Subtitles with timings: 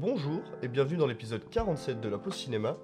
[0.00, 2.78] Bonjour et bienvenue dans l'épisode 47 de la pause cinéma.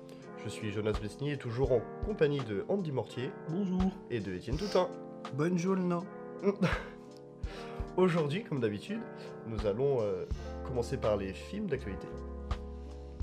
[0.45, 3.91] Je suis Jonas Besnier et toujours en compagnie de Andy Mortier Bonjour.
[4.11, 4.91] et de Étienne Toutin.
[5.33, 6.03] Bonjour, non.
[7.97, 9.01] Aujourd'hui, comme d'habitude,
[9.47, 10.27] nous allons euh,
[10.67, 12.07] commencer par les films d'actualité.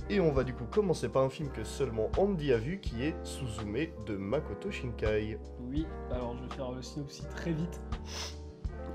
[0.10, 3.04] Et on va du coup commencer par un film que seulement Andy a vu qui
[3.04, 5.38] est Suzume de Makoto Shinkai.
[5.70, 7.80] Oui, alors je vais faire le synopsis très vite.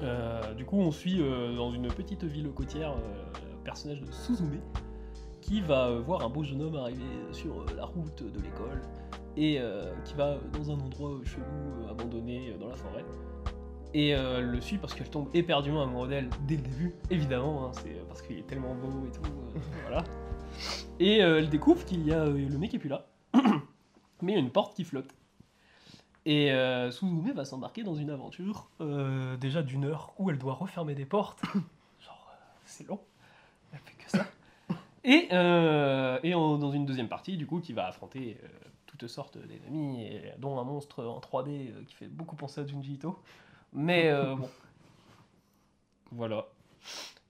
[0.02, 4.60] Euh, du coup, on suit euh, dans une petite ville côtière le personnage de Suzume
[5.48, 8.82] qui va euh, voir un beau jeune homme arriver sur euh, la route de l'école
[9.34, 13.04] et euh, qui va dans un endroit chelou, abandonné dans la forêt.
[13.94, 17.70] Et euh, le suit parce qu'elle tombe éperdument amoureuse d'elle dès le début, évidemment, hein,
[17.72, 20.04] c'est parce qu'il est tellement beau et tout, euh, voilà.
[21.00, 23.06] Et elle découvre qu'il y a le mec qui est plus là,
[24.20, 25.14] mais il y a une porte qui flotte.
[26.26, 28.68] Et euh, Suzume va s'embarquer dans une aventure,
[29.40, 31.40] déjà d'une heure, où elle doit refermer des portes.
[32.00, 32.32] Genre,
[32.66, 33.00] c'est long,
[33.72, 34.26] elle fait que ça.
[35.04, 38.48] Et, euh, et en- dans une deuxième partie, du coup, qui va affronter euh,
[38.86, 42.66] toutes sortes d'ennemis, et- dont un monstre en 3D euh, qui fait beaucoup penser à
[42.66, 43.18] Junji Ito.
[43.72, 44.48] Mais euh, bon.
[46.12, 46.46] Voilà.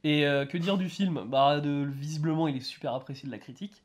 [0.05, 1.25] Et euh, que dire du film?
[1.27, 3.83] Bah, de, visiblement, il est super apprécié de la critique.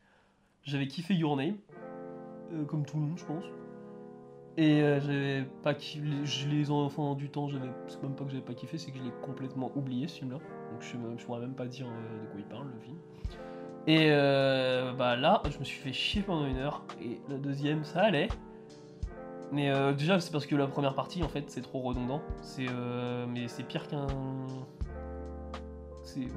[0.64, 1.58] J'avais kiffé Your Name,
[2.54, 3.44] euh, comme tout le monde, je pense.
[4.56, 8.30] Et euh, j'avais pas kiffé, je les enfants du temps, j'avais, c'est même pas que
[8.30, 10.38] j'avais pas kiffé, c'est que je l'ai complètement oublié ce film-là.
[10.38, 12.80] Donc je, sais même- je pourrais même pas dire euh, de quoi il parle le
[12.80, 12.98] film.
[13.86, 16.84] Et euh, bah là, je me suis fait chier pendant une heure.
[17.02, 18.30] Et la deuxième, ça allait.
[19.52, 22.22] Mais euh, déjà, c'est parce que la première partie, en fait, c'est trop redondant.
[22.42, 24.08] C'est, euh, mais c'est pire qu'un.
[26.04, 26.28] c'est-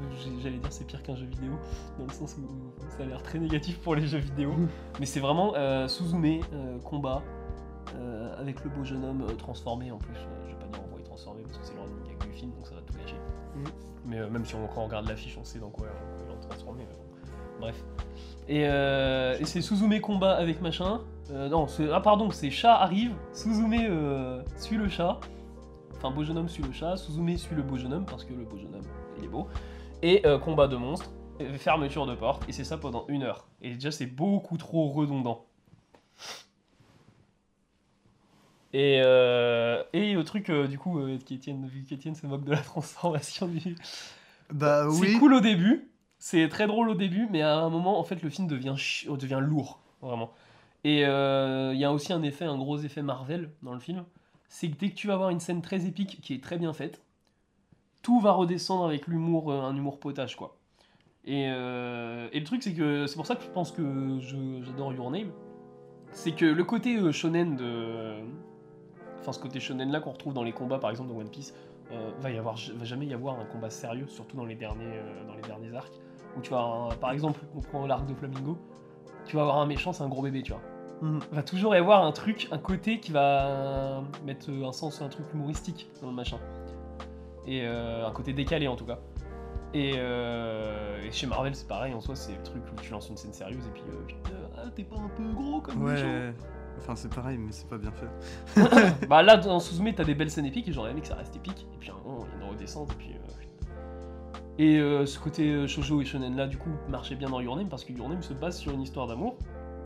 [0.42, 1.52] J'allais dire c'est pire qu'un jeu vidéo,
[1.98, 2.46] dans le sens où
[2.90, 4.52] ça a l'air très négatif pour les jeux vidéo.
[5.00, 6.40] mais c'est vraiment euh, Suzume,
[6.84, 7.22] combat,
[8.38, 10.14] avec le beau jeune homme transformé en plus.
[10.46, 12.28] Je vais pas dire en quoi il est transformé parce que c'est le running gag
[12.28, 13.16] du film, donc ça va tout gâcher.
[13.54, 13.64] Mhm.
[14.04, 15.86] Mais même si on, quand on regarde l'affiche, on sait dans quoi
[16.28, 16.84] il est transformé.
[17.60, 17.76] Bref.
[18.48, 21.00] Et, euh, et c'est Suzume combat avec machin.
[21.30, 23.12] Euh, non, ah pardon, c'est chat arrive.
[23.32, 25.18] Suzume euh, suit le chat.
[25.96, 26.96] Enfin, beau jeune homme suit le chat.
[26.96, 28.86] Suzume suit le beau jeune homme parce que le beau jeune homme,
[29.18, 29.48] il est beau.
[30.02, 31.10] Et combat de monstres.
[31.40, 32.48] et Fermeture de porte.
[32.48, 33.48] Et c'est ça pendant une heure.
[33.62, 35.46] Et déjà, c'est beaucoup trop redondant.
[38.72, 42.50] Et, euh, et le truc, euh, du coup, euh, qu'Étienne, vu qu'Étienne se moque de
[42.50, 43.74] la transformation du,
[44.52, 45.12] Bah oui.
[45.12, 45.90] c'est cool au début,
[46.28, 48.74] c'est très drôle au début, mais à un moment, en fait, le film devient,
[49.08, 50.32] euh, devient lourd, vraiment.
[50.82, 54.04] Et euh, il y a aussi un effet, un gros effet Marvel dans le film,
[54.48, 56.72] c'est que dès que tu vas avoir une scène très épique qui est très bien
[56.72, 57.00] faite,
[58.02, 60.56] tout va redescendre avec l'humour, euh, un humour potage, quoi.
[61.26, 64.18] Et, euh, et le truc, c'est que c'est pour ça que je pense que
[64.64, 65.30] j'adore Your Name,
[66.10, 68.16] c'est que le côté shonen de,
[69.20, 71.54] enfin ce côté shonen là qu'on retrouve dans les combats, par exemple dans One Piece,
[72.18, 75.36] va y avoir, va jamais y avoir un combat sérieux, surtout dans les derniers, dans
[75.36, 76.00] les derniers arcs,
[76.36, 78.58] où tu vas, avoir un- par exemple, on prend l'arc de Flamingo,
[79.24, 80.60] tu vas avoir un méchant, c'est un gros bébé, tu vois.
[81.02, 81.20] Mhm.
[81.32, 85.26] Va toujours y avoir un truc, un côté qui va mettre un sens, un truc
[85.34, 86.38] humoristique dans le machin,
[87.46, 88.98] et euh, un côté décalé en tout cas.
[89.74, 93.10] Et, euh, et chez Marvel, c'est pareil, en soi, c'est le truc où tu lances
[93.10, 96.06] une scène sérieuse et puis euh, putain, ah, t'es pas un peu gros comme méchant
[96.06, 96.32] Ouais.
[96.78, 99.06] Enfin, c'est pareil, mais c'est pas bien fait.
[99.08, 101.34] bah là dans Suzume t'as des belles scènes épiques et j'aurais aimé que ça reste
[101.36, 103.45] épique et puis à un moment il y a une redescente et puis euh.
[104.58, 107.56] Et euh, ce côté euh, shoujo et shonen là du coup marchait bien dans Your
[107.56, 109.36] Name parce que Your Name se base sur une histoire d'amour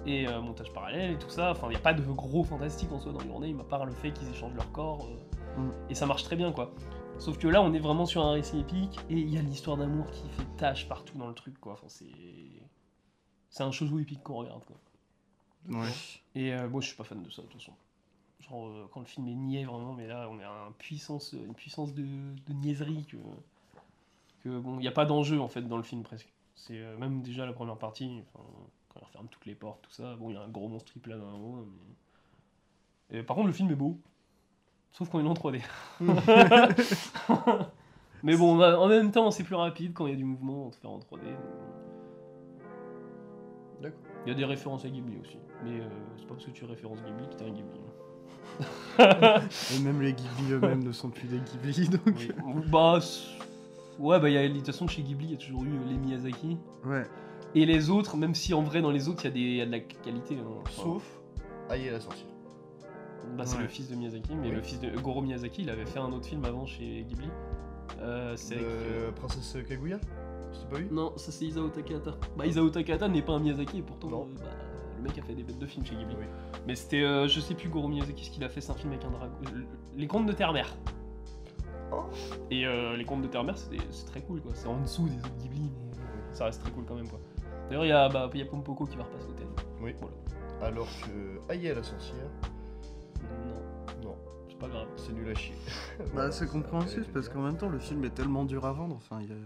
[0.07, 2.91] et euh, montage parallèle et tout ça enfin il n'y a pas de gros fantastique
[2.93, 5.17] en soi dans Your Name à part le fait qu'ils échangent leur corps euh,
[5.59, 5.71] Mm.
[5.89, 6.73] et ça marche très bien quoi
[7.19, 9.77] sauf que là on est vraiment sur un récit épique et il y a l'histoire
[9.77, 12.07] d'amour qui fait tâche partout dans le truc quoi enfin c'est
[13.49, 14.77] c'est un shoujo épique qu'on regarde quoi
[15.69, 15.89] Ouais.
[16.37, 17.73] et euh, moi, je suis pas fan de ça, de toute façon.
[18.49, 21.33] Genre, euh, quand le film est niais, vraiment, mais là, on est à un puissance,
[21.35, 23.17] une puissance de, de niaiserie que.
[24.41, 26.33] Que bon, il n'y a pas d'enjeu, en fait, dans le film, presque.
[26.55, 30.15] C'est euh, même déjà la première partie, quand il referme toutes les portes, tout ça.
[30.17, 31.65] Bon, il y a un gros monstre triple là dans un moment,
[33.11, 33.19] mais.
[33.19, 33.99] Et, par contre, le film est beau.
[34.93, 35.63] Sauf il est en 3D.
[38.23, 40.67] mais bon, bah, en même temps, c'est plus rapide quand il y a du mouvement,
[40.67, 41.21] on te fait en 3D.
[43.81, 44.01] D'accord.
[44.27, 45.39] Il y a des références à Ghibli aussi.
[45.65, 45.89] Mais euh,
[46.19, 47.81] c'est pas parce que tu références Ghibli que t'es un Ghibli.
[49.75, 52.17] Et même les Ghibli eux-mêmes ne sont plus des Ghibli, donc.
[52.17, 52.31] Oui.
[52.67, 52.99] bah.
[54.01, 55.71] Ouais, bah, il y a, de toute façon, chez Ghibli, il y a toujours eu
[55.89, 56.59] les Miyazaki.
[56.85, 57.05] Ouais.
[57.55, 59.57] Et les autres, même si en vrai, dans les autres, il y, a des- il
[59.57, 60.37] y a de la qualité.
[60.37, 60.45] hein.
[60.63, 61.21] Enfin, Sauf
[61.69, 62.27] Aïe à la sorcière.
[63.37, 63.63] Bah, c'est Ouais.
[63.63, 64.55] le fils de Miyazaki, mais Oui.
[64.55, 67.29] le fils de Goro Miyazaki, il avait fait un autre film avant chez Ghibli.
[68.01, 69.99] Euh, c'est avec, euh, De Princesse Kaguya?
[70.53, 72.13] Je t'ai pas eu Non, ça c'est Isao Takahata.
[72.37, 74.23] Bah, Isao Takahata n'est pas un Miyazaki et pourtant, Non.
[74.23, 74.47] euh, bah,
[74.97, 76.17] le mec a fait des bêtes de films chez Ghibli.
[76.19, 76.25] Oui.
[76.67, 78.93] Mais c'était, euh, je sais plus, Goro Miyazaki, ce qu'il a fait, c'est un film
[78.93, 79.35] avec un dragon.
[79.53, 79.67] Le-
[79.97, 80.75] Les contes de Terre-Mère.
[81.93, 82.05] Oh.
[82.51, 84.53] Et euh, les contes de Terre-Mère, c'est très cool quoi.
[84.55, 87.19] C'est en dessous des autres Ghibli, mais euh, ça reste très cool quand même quoi.
[87.69, 89.49] D'ailleurs, il y a, bah, il y a Pompoko qui va repasser au thème.
[89.81, 89.95] Oui.
[90.01, 90.15] Voilà.
[90.67, 92.27] Alors que Aïe la sorcière,
[94.03, 94.17] Non, non,
[94.49, 94.89] c'est pas grave.
[94.97, 95.55] c'est nul à chier.
[95.99, 98.97] Bah, Voilà, c'est compréhensif parce qu'en même temps, le film est tellement dur à vendre.
[98.97, 99.37] Enfin, il y a.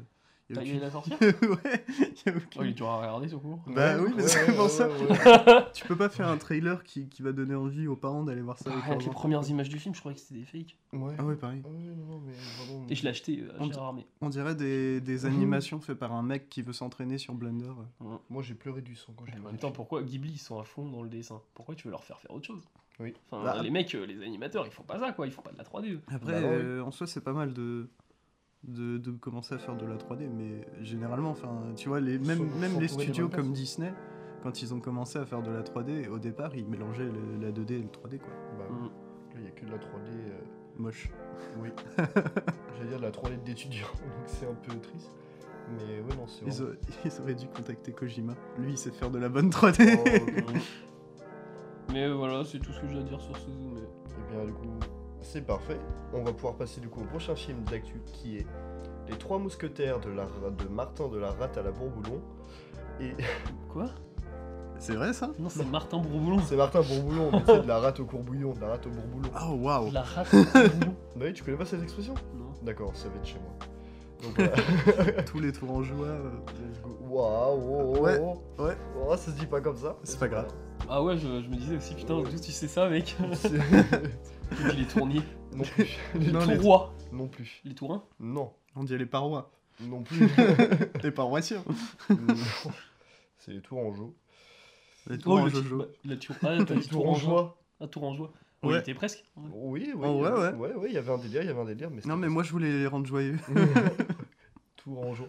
[0.50, 2.72] il y a T'as aucune- la sorcière ouais, il y a aucune- Oh, il est
[2.74, 3.60] dur à regarder ce cours.
[3.68, 4.88] Bah oui, mais Ouais, c'est ouais, pour ouais, ça.
[4.88, 5.64] ouais, ouais.
[5.72, 8.58] Tu peux pas faire un trailer qui, qui va donner envie aux parents d'aller voir
[8.58, 9.18] ça avec Avec leurs les enfants.
[9.20, 10.76] premières images du film, je croyais que c'était des fakes.
[10.92, 11.14] Ouais.
[11.18, 11.62] Ah ouais, pareil.
[11.64, 12.32] Ah ouais, non, non, mais
[12.66, 12.86] vraiment.
[12.90, 13.94] Et je l'ai acheté euh, à On Gérard.
[14.20, 17.72] On dirait des, des animations faites par un mec qui veut s'entraîner sur Blender.
[18.28, 20.58] Moi j'ai pleuré du sang quand j'ai En vu même temps, pourquoi Ghibli ils sont
[20.60, 21.40] à fond dans le dessin?
[21.54, 22.62] Pourquoi tu veux leur faire faire autre chose?
[23.00, 23.12] Oui.
[23.30, 25.50] Enfin, Bah, les mecs, euh, les animateurs, ils font pas ça quoi, ils font pas
[25.50, 25.94] de la 3D.
[25.94, 26.00] eux.
[26.06, 26.46] Après, Bah oui.
[26.48, 27.88] euh, en soi, c'est pas mal de,
[28.68, 32.48] de, de commencer à faire de la 3D, mais généralement, enfin, tu vois, les, même,
[32.60, 33.52] même les studios comme.
[33.52, 33.92] Disney,
[34.42, 37.50] quand ils ont commencé à faire de la 3D, au départ, ils mélangeaient le- la
[37.52, 38.32] 2D et le 3D, quoi.
[38.58, 38.84] Bah, Mm.
[39.34, 40.10] Là il y a que de la 3D.
[40.10, 40.40] euh,
[40.78, 41.10] Moche.
[41.60, 41.68] Oui.
[42.76, 45.12] J'allais dire de la 3D d'étudiants, donc c'est un peu triste.
[45.70, 46.76] Mais ouais, non, c'est Ils, vraiment.
[47.04, 48.34] ils auraient dû contacter Kojima.
[48.58, 49.98] Lui, il sait faire de la bonne 3D.
[49.98, 50.54] Oh, ok.
[51.92, 53.76] Mais voilà, c'est tout ce que j'ai à dire sur Suzume.
[53.78, 54.66] Et bien, du coup,
[55.24, 55.78] c'est parfait.
[56.12, 58.46] On va pouvoir passer du coup au prochain film d'actu qui est
[59.08, 62.20] Les Trois Mousquetaires de, la, de Martin de la Rate à la Bourboulon.
[63.00, 63.12] Et
[63.72, 63.86] Quoi?
[64.78, 65.30] C'est vrai, ça?
[65.38, 66.40] Non, c'est Martin Bourboulon.
[66.46, 69.30] c'est Martin Bourboulon, mais c'est de la rate au courbouillon, de la rate au bourboulon.
[69.40, 70.94] Oh, waouh La race Bourboulon.
[71.16, 72.14] Bah oui, tu connais pas cette expression?
[72.36, 72.46] Non.
[72.62, 73.52] D'accord, ça va être chez moi.
[74.22, 74.50] Donc
[74.96, 75.22] voilà.
[75.22, 76.06] Tous les tours en joie.
[76.06, 76.30] euh,
[76.68, 76.98] Let's go.
[77.08, 78.62] Waouh, oh, oh, Ouais, oh.
[78.62, 78.76] ouais.
[79.06, 79.96] Oh, ça se dit pas comme ça.
[80.02, 80.48] C'est pas grave.
[80.88, 83.16] Ah ouais, je, je me disais aussi, putain, d'où tu sais ça, mec?
[84.76, 85.22] Les tourniers.
[85.54, 85.96] non plus.
[86.14, 86.94] Les Non, les- tourrois.
[87.12, 87.60] Non plus.
[87.64, 88.52] Les tourins Non.
[88.76, 89.50] On dit les parois.
[89.80, 90.28] Non plus.
[91.02, 91.64] Les paroissiens.
[92.10, 92.34] Non.
[93.38, 94.14] C'est les Tourangeaux.
[95.08, 95.78] Les tours en Jojo.
[95.78, 96.36] bah, La tour...
[96.42, 97.58] Ah, t'as Les Tourangeois.
[97.80, 98.32] Ah, Tourangeois.
[98.62, 98.70] Ouais.
[98.70, 99.24] Ouais, il était presque.
[99.36, 99.92] Oui, oui.
[99.96, 100.68] Oh, ouais, euh, ouais.
[100.70, 101.90] Ouais, ouais, il y avait un délire, il y avait un délire.
[101.90, 103.36] Mais Non, mais moi, je voulais les rendre joyeux.
[104.76, 105.28] Tourangeau.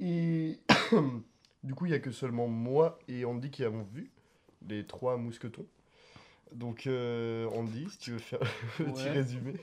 [0.00, 0.58] Et
[1.62, 4.10] du coup, il y a que seulement moi et Andy qui avons vu
[4.66, 5.66] les trois mousquetons.
[6.54, 8.40] Donc, euh, Andy, si tu veux faire
[8.78, 9.10] le petit Ouais.
[9.12, 9.54] résumé.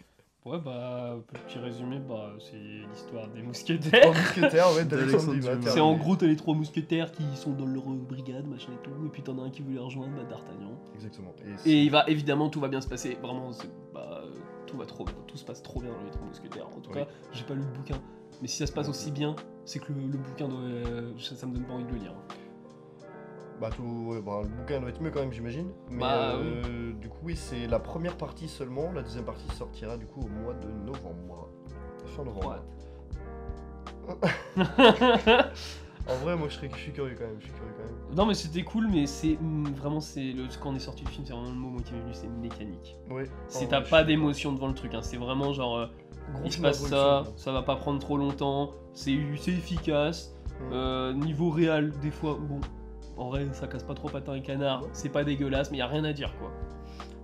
[0.45, 1.15] Ouais, bah,
[1.45, 4.13] petit résumé, bah, c'est l'histoire des Trois mousquetaires.
[4.13, 5.61] mousquetaires, ouais.
[5.71, 9.05] C'est en gros, t'as les trois mousquetaires qui sont dans leur brigade, machin et tout,
[9.05, 10.77] et puis t'en as un qui veut les rejoindre, bah, D'Artagnan.
[10.95, 11.33] Exactement.
[11.65, 13.17] Et, il va, évidemment, tout va bien se passer.
[13.21, 13.51] Vraiment,
[13.93, 14.23] bah,
[14.67, 15.15] tout va trop bien.
[15.27, 16.67] Tout se passe trop bien dans les trois mousquetaires.
[16.67, 16.97] En tout Oui.
[16.99, 18.01] cas, j'ai pas lu le bouquin.
[18.41, 20.59] Mais si ça se passe aussi bien, c'est que le, le bouquin doit.
[20.59, 22.13] euh, ça, ça me donne pas envie de le lire.
[23.61, 25.69] Bah, tout, ouais, bah, le bouquin doit être mieux quand même, j'imagine.
[25.89, 28.91] Mais Bah, euh, du coup, oui, c'est la première partie seulement.
[28.91, 31.49] La deuxième partie sortira du coup au mois de novembre.
[32.07, 32.57] Fin novembre.
[36.05, 37.37] En vrai, moi, je, serais, je suis curieux quand même.
[37.39, 38.15] Je suis curieux quand même.
[38.17, 40.01] non, mais c'était cool, mais c'est hum, vraiment.
[40.01, 42.01] c'est le, Quand on est sorti du film, c'est vraiment le mot moi, qui m'est
[42.01, 42.97] venu c'est mécanique.
[43.09, 43.23] Ouais.
[43.47, 45.77] Si en t'as pas d'émotion devant le truc, hein, c'est vraiment genre.
[45.77, 45.87] euh,
[46.43, 50.35] il se passe ça, ça va pas prendre trop longtemps, c'est c'est efficace.
[50.59, 50.73] Mm.
[50.73, 52.59] Euh, niveau réel, des fois, bon,
[53.17, 54.89] en vrai, ça casse pas trop patin et canard, Ouais.
[54.93, 56.51] c'est pas dégueulasse, mais y a rien à dire quoi.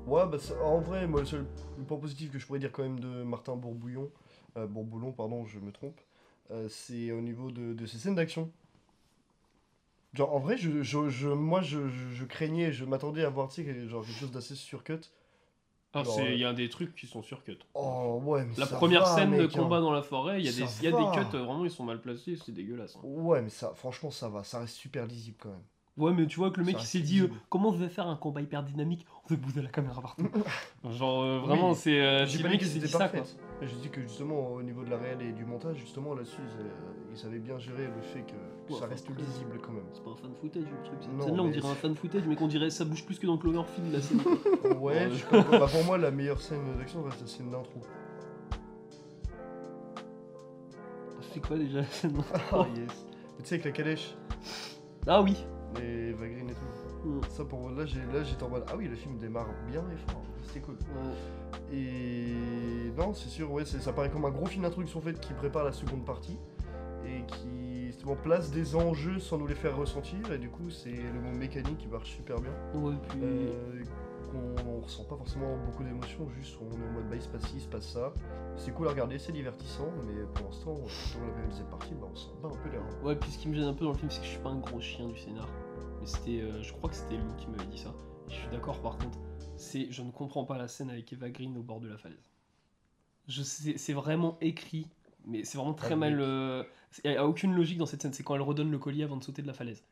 [0.07, 1.45] Ouais, bah, ça- en vrai, moi, le seul
[1.77, 4.09] le point positif que je pourrais dire quand même de Martin Bourbouillon,
[4.57, 5.99] euh, Bourboulon, pardon, je me trompe,
[6.51, 8.49] euh, c'est au niveau de, de ses scènes d'action.
[10.13, 13.55] Genre, en vrai, je, je, je- moi, je, je, craignais, je m'attendais à voir, tu
[13.55, 14.99] sais, quelque- genre quelque chose d'assez surcut.
[15.93, 17.57] Ah, euh, il y a des trucs qui sont surcut.
[17.73, 19.49] Oh, ouais, mais La ça première va, scène de hein.
[19.53, 21.71] combat dans la forêt, il y a, des, y a des cuts, euh, vraiment, ils
[21.71, 22.95] sont mal placés, c'est dégueulasse.
[22.95, 23.01] hein.
[23.03, 25.63] Ouais, mais ça, franchement, ça va, ça reste super lisible quand même.
[25.99, 28.07] Ouais, mais tu vois que le mec il s'est dit euh, comment on va faire
[28.07, 29.05] un combat hyper dynamique?
[29.25, 30.27] On fait bouger la caméra partout.
[30.89, 31.75] Genre, euh, vraiment, Oui.
[31.77, 31.99] c'est.
[31.99, 33.19] euh, J'ai pas dit s'est étaient dit ça quoi.
[33.61, 36.65] J'ai dit que justement, au niveau de la réelle et du montage, justement, là-dessus, ils,
[36.65, 36.69] euh,
[37.11, 38.31] ils savaient bien gérer le fait que,
[38.67, 39.83] que Ouais, ça reste après- lisible quand même.
[39.91, 40.97] C'est pas un fan footage le truc.
[41.01, 43.19] Cette Non, scène-là, on mais dirait un fan footage, mais qu'on dirait ça bouge plus
[43.19, 44.21] que dans Cloverfield la scène.
[44.63, 45.09] Ouais, Ouais.
[45.11, 45.59] je sais pas.
[45.59, 47.81] Bah, pour moi, la meilleure scène d'action reste la scène d'intro.
[51.33, 52.17] c'est quoi déjà la scène
[52.51, 53.05] Ah, yes.
[53.37, 54.15] Mais Tu sais, avec la calèche,
[55.05, 55.35] Ah oui
[55.77, 57.09] les vagrines et tout.
[57.09, 57.21] Mm.
[57.29, 60.11] Ça, pour là, j'ai- là, j'étais en mode, ah oui, le film démarre bien et
[60.11, 60.21] fort.
[60.43, 60.75] C'était cool.
[60.75, 61.75] Ouais.
[61.77, 65.33] Et non, c'est sûr, ouais, c'est- ça paraît comme un gros film d'introduction fait qui
[65.33, 66.37] prépare la seconde partie
[67.05, 70.31] et qui justement place des enjeux sans nous les faire ressentir.
[70.31, 72.51] Et du coup, c'est le mot mécanique qui marche super bien.
[72.75, 73.19] Ouais, puis.
[73.23, 73.83] Euh,
[74.35, 77.45] on ressent pas forcément beaucoup d'émotions, juste on est en mode bah il se passe
[77.47, 78.13] ci, il se passe ça.
[78.55, 82.15] C'est cool à regarder, c'est divertissant, mais pour l'instant, avait la deuxième partie, bah, on
[82.15, 83.03] s'en bat un peu les reins.
[83.03, 84.39] Ouais, puis ce qui me gêne un peu dans le film, c'est que je suis
[84.39, 85.47] pas un gros chien du scénar.
[85.99, 86.41] Mais c'était.
[86.41, 87.93] euh, je crois que c'était Lou qui m'avait dit ça.
[88.27, 89.17] Je suis d'accord par contre.
[89.57, 89.91] C'est.
[89.91, 92.29] Je ne comprends pas la scène avec Eva Green au bord de la falaise.
[93.27, 94.87] Je sais, c'est vraiment écrit,
[95.25, 96.19] mais c'est vraiment très Ah, mal.
[96.19, 96.63] euh,
[97.03, 98.13] Il n'y a aucune logique dans cette scène.
[98.13, 99.83] C'est quand elle redonne le collier avant de sauter de la falaise.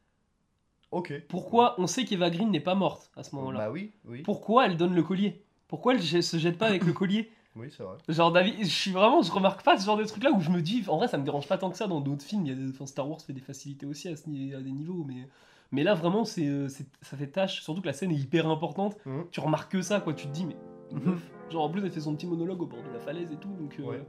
[0.92, 1.14] Ok.
[1.28, 4.22] Pourquoi on sait qu'Eva Green n'est pas morte à ce moment-là Bah oui, oui.
[4.24, 5.42] Pourquoi elle donne le collier?
[5.68, 7.30] Pourquoi elle se jette pas avec le collier?
[7.60, 7.98] Oui, c'est vrai.
[8.08, 10.52] Genre, David, je suis vraiment, je remarque pas ce genre de truc là où je
[10.52, 12.46] me dis, en vrai, ça me dérange pas tant que ça dans d'autres films.
[12.46, 14.62] Il y a des- enfin, Star Wars fait des facilités aussi à, ce ni- à
[14.62, 15.28] des niveaux, mais,
[15.72, 17.64] mais là, vraiment, c'est, euh, c'est- ça fait tâche.
[17.64, 18.96] Surtout que la scène est hyper importante.
[19.08, 19.26] Mhm.
[19.32, 20.14] Tu remarques que ça, quoi.
[20.14, 20.56] Tu te dis, mais.
[20.92, 21.20] Meuf.
[21.50, 23.50] Genre, en plus, elle fait son petit monologue au bord de la falaise et tout,
[23.60, 23.76] donc.
[23.80, 24.02] euh, Ouais.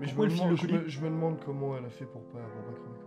[0.00, 2.06] Mais je Pourquoi me, demande, le je, me, je me demande comment elle a fait
[2.06, 2.98] pour pas, pour pas crever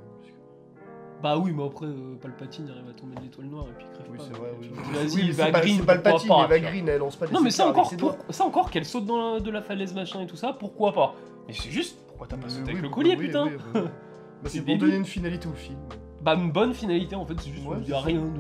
[1.22, 3.94] Bah oui, mais après, euh, Palpatine arrive à tomber de l'étoile noire et puis il
[3.94, 4.24] crève Oui, pas.
[4.24, 4.50] c'est vrai.
[4.62, 4.75] tu Oui.
[4.94, 6.62] Vas-y, Oui, c'est pas, Green, c'est.
[6.62, 8.13] Green, elle lance pas des Non, mais ça encore, ses doigts.
[8.13, 10.94] pour- ça encore qu'elle saute dans la- de la falaise machin et tout ça, pourquoi
[10.94, 11.13] pas?
[11.48, 13.82] Mais c'est juste, pourquoi t'as pas Mais sauté oui, avec le collier, putain oui, oui.
[13.82, 15.78] Bah, C'est C'est pour donner une finalité au film.
[16.24, 18.40] Bah, une bonne finalité en fait, c'est juste Ouais, qu'il y a rien de.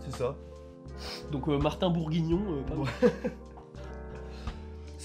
[0.00, 0.36] C'est ça.
[1.32, 3.12] Donc, euh, Martin Bourguignon, euh, pas Ouais.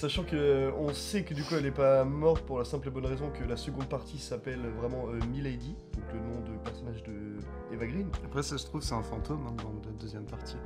[0.02, 2.88] Sachant que euh, on sait que du coup elle est pas morte pour la simple
[2.88, 6.58] et bonne raison que la seconde partie s'appelle vraiment euh, Milady, donc le nom de
[6.64, 7.36] personnage de
[7.72, 8.08] Eva Green.
[8.24, 10.56] Après, ça se trouve, c'est un fantôme hein, dans la deuxième partie.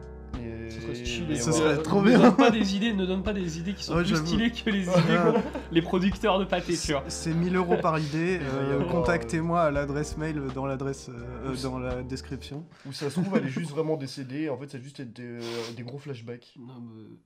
[0.40, 1.34] Et, Ce serait stylé.
[1.34, 2.18] et Ce serait trop ne bien.
[2.18, 4.70] Donne pas des idées, ne donne pas des idées qui sont Ouais, plus stylées que
[4.70, 7.04] les idées qu'ont les producteurs de pâté, tu vois.
[7.08, 8.40] C'est 1000 euros par idée.
[8.56, 12.64] Euh, Contactez-moi à l'adresse mail dans l'adresse euh, dans la description.
[12.86, 15.22] Où ça se trouve elle est juste vraiment décédée, en fait ça a juste été
[15.22, 16.54] des, des gros flashbacks.
[16.58, 17.16] Non, mais-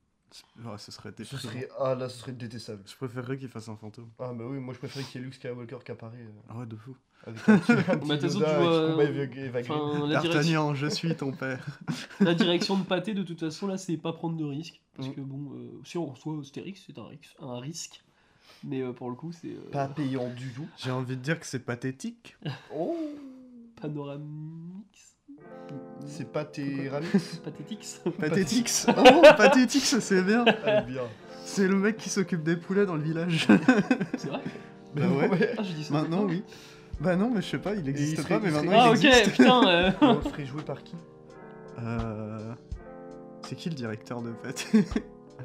[0.65, 1.41] Ouais, ce serait Ce déprimant.
[1.43, 2.83] serait, ah là ce serait détestable.
[2.87, 4.09] Je préférerais qu'il fasse un fantôme.
[4.19, 6.59] Ah bah oui, moi je préférais qu'il y ait Luke Skywalker qui apparaît euh, Ah
[6.59, 6.95] ouais, de fou.
[7.27, 9.79] avec un petit, un petit Bah, Yoda combat euh, Eva Eva Green.
[9.79, 11.67] Enfin, la direction, D'Artagnan, je suis ton père.
[12.21, 14.81] la direction de pâté, de toute façon, là, c'est pas prendre de risques.
[14.97, 15.15] Parce Mm.
[15.15, 18.03] que bon, euh, si on reçoit Astérix, c'est un, risque- un risque.
[18.63, 20.69] Mais euh, pour le coup, c'est euh, Pas payant du tout.
[20.77, 22.37] J'ai envie de dire que c'est pathétique.
[22.75, 22.95] Oh
[23.81, 25.10] Panoramix.
[26.07, 26.31] C'est
[26.89, 27.07] ramis
[27.45, 28.00] Pathétix.
[28.19, 28.87] Pathétix.
[28.97, 30.45] Oh, pathétix, c'est bien.
[30.67, 31.03] Ah bien.
[31.45, 33.47] C'est le mec qui s'occupe des poulets dans le village.
[34.17, 34.41] c'est vrai
[34.95, 35.55] Bah ouais.
[35.59, 35.95] Ah, je dis ça.
[35.95, 36.43] Maintenant, oui.
[37.00, 38.85] Bah non, mais je sais pas, il il existe serait- pas, mais il serait- maintenant
[38.85, 38.91] temps.
[38.93, 39.31] Ah, il ok, existe.
[39.37, 39.69] putain.
[39.69, 40.97] euh, On le ferait jouer par qui?
[41.83, 42.53] Euh...
[43.43, 44.79] C'est qui le directeur de Je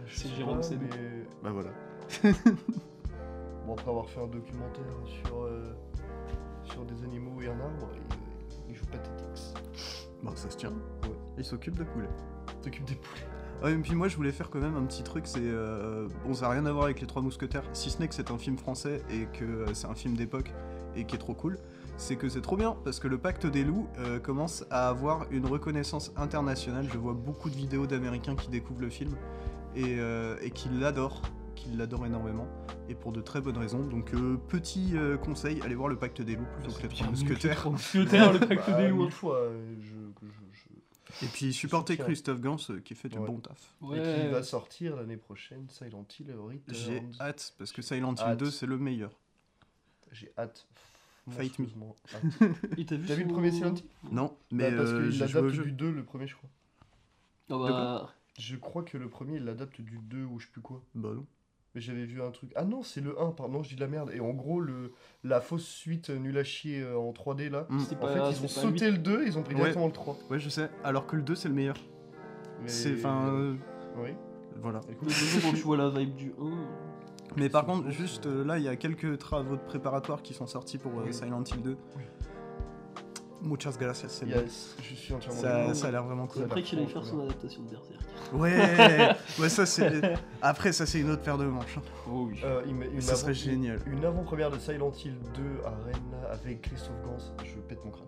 [0.07, 0.85] C'est Jérôme Sédou.
[0.91, 1.69] mais- Bah voilà.
[3.65, 4.83] Bon, après avoir fait un documentaire
[5.23, 5.73] sur, euh,
[6.65, 9.53] sur des animaux et un arbre, il, il joue Pathétix.
[10.25, 10.71] Bah ça se tient.
[11.03, 11.15] Ouais.
[11.37, 12.09] Il s'occupe de poulets.
[12.61, 13.27] T'occupes des poulets.
[13.63, 15.39] Ah, et puis moi je voulais faire quand même un petit truc, c'est...
[15.39, 18.13] euh, Bon ça n'a rien à voir avec les Trois Mousquetaires, si ce n'est que
[18.15, 20.51] c'est un film français et que euh, c'est un film d'époque
[20.95, 21.57] et qui est trop cool,
[21.97, 25.25] c'est que c'est trop bien parce que le Pacte des loups euh, commence à avoir
[25.31, 26.85] une reconnaissance internationale.
[26.91, 29.15] Je vois beaucoup de vidéos d'Américains qui découvrent le film
[29.75, 31.21] et, euh, et qui l'adorent,
[31.55, 32.47] qui l'adorent énormément
[32.89, 33.83] et pour de très bonnes raisons.
[33.83, 37.07] Donc euh, petit euh, conseil, allez voir le Pacte des loups plutôt que les Trois
[37.09, 37.69] Mousquetaires.
[38.33, 39.03] Le pacte Bah, des loups.
[39.03, 40.59] mille fois, euh, je, que je,
[41.19, 42.05] je- Et puis supportez soutiens.
[42.05, 43.25] Christophe Gans euh, qui fait du Ouais.
[43.27, 43.73] bon taf.
[43.81, 44.27] Et qui Ouais.
[44.29, 46.35] va sortir l'année prochaine, Silent Hill
[46.69, 47.15] J'ai Returns.
[47.21, 48.39] hâte parce que Silent Hill Hâte.
[48.39, 49.11] 2 c'est le meilleur.
[50.11, 50.67] J'ai hâte.
[51.29, 51.65] Fight me.
[51.65, 52.51] monstrueusement hâte.
[52.77, 53.83] Et t'as vu, T'as vu le son- premier Silent Hill?
[54.11, 55.63] Non, mais Bah, parce euh, qu'il j'ai joué au l'adapte jeu.
[55.65, 56.49] du 2, le premier, je crois.
[57.49, 60.61] Ah bah, Je crois que le premier, il l'adapte du 2 ou je sais plus
[60.61, 60.81] quoi.
[60.93, 61.25] Bah non.
[61.75, 62.51] Mais j'avais vu un truc.
[62.55, 64.09] Ah non, c'est le 1, pardon, je dis de la merde.
[64.13, 64.93] Et en gros, le,
[65.25, 67.67] la fausse suite euh, nulle à chier euh, en 3D là.
[67.69, 67.79] Mm.
[67.79, 69.59] En pas- fait, ils ont sauté le 2, ils ont pris Ouais.
[69.59, 70.17] directement le 3.
[70.29, 70.69] Ouais, je sais.
[70.85, 71.75] Alors que le 2 c'est le meilleur.
[72.61, 73.55] Mais- C'est enfin euh,
[73.97, 74.11] Oui.
[74.61, 74.79] voilà.
[74.89, 75.09] Écoute,
[75.41, 77.35] quand tu vois la vibe du 1.
[77.35, 80.47] Mais par contre, juste euh, là, il y a quelques travaux de préparatoires qui sont
[80.47, 81.13] sortis pour euh, Oui.
[81.13, 81.77] Silent Hill 2.
[81.97, 82.03] Oui.
[83.41, 84.37] Muchas gracias, c'est bien.
[84.37, 86.43] yes, je suis entièrement Ça, ça a l'air vraiment cool.
[86.43, 88.01] Après qu'il aille faire son adaptation de Berserk.
[88.33, 90.13] Ouais, ouais, ça c'est.
[90.41, 91.77] Après, ça c'est une autre paire de manches.
[91.77, 91.81] hein.
[92.09, 92.39] Oh oui.
[92.43, 93.79] Euh, une, Ça serait génial.
[93.87, 98.05] une avant-première de Silent Hill 2 à Rennes avec Christophe Gans, je pète mon crâne.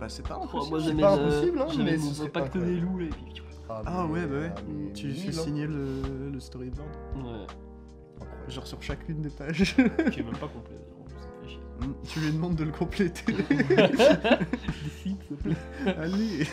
[0.00, 0.76] Bah, c'est pas Oh, impossible.
[0.76, 2.74] moi c'est pas le- impossible, hein, mais mon ce serait pacte incroyable.
[2.74, 4.52] des loups et puis Ah ouais, bah ouais.
[4.56, 5.42] ah, mais Tu mille, fais hein.
[5.44, 6.88] signer le, le storyboard.
[7.16, 7.46] Ouais.
[8.48, 9.74] Genre sur chacune des pages.
[9.76, 9.80] Qui
[10.20, 10.76] est même pas complet
[12.08, 13.34] tu lui demandes de le compléter.
[15.02, 15.56] S'il te plaît.
[15.86, 16.46] Allez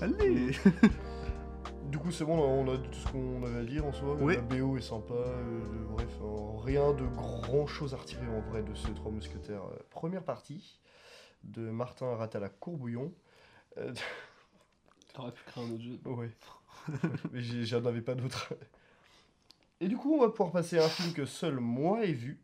[0.00, 0.52] Allez
[1.90, 4.16] Du coup, c'est bon, on a tout ce qu'on avait à dire en soi.
[4.20, 4.36] Oui.
[4.36, 5.60] La BO est sympa, euh,
[5.90, 9.64] bref, euh, rien de grand chose à retirer en vrai de ces trois mousquetaires.
[9.64, 10.80] Euh, première partie
[11.44, 13.12] de Martin Ratala Courbouillon.
[13.78, 13.92] Euh,
[15.14, 16.00] T'aurais pu créer un autre jeu.
[16.06, 16.30] ouais,
[17.32, 18.54] mais j'en avais pas d'autres.
[19.80, 22.43] Et du coup, on va pouvoir passer à un film que seul moi ai vu,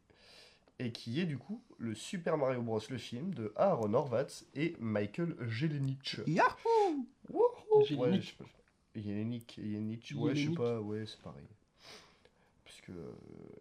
[0.81, 2.81] et qui est du coup le Super Mario Bros.
[2.89, 6.17] le film de Aaron Horvath et Michael Jelenic.
[6.27, 8.01] Yahoo Wouhou Jelenic.
[8.01, 8.45] Ouais, je sais pas.
[8.97, 11.47] Jelenic, Jelenic, ouais, je sais pas, ouais, c'est pareil.
[12.65, 13.13] Parce que euh,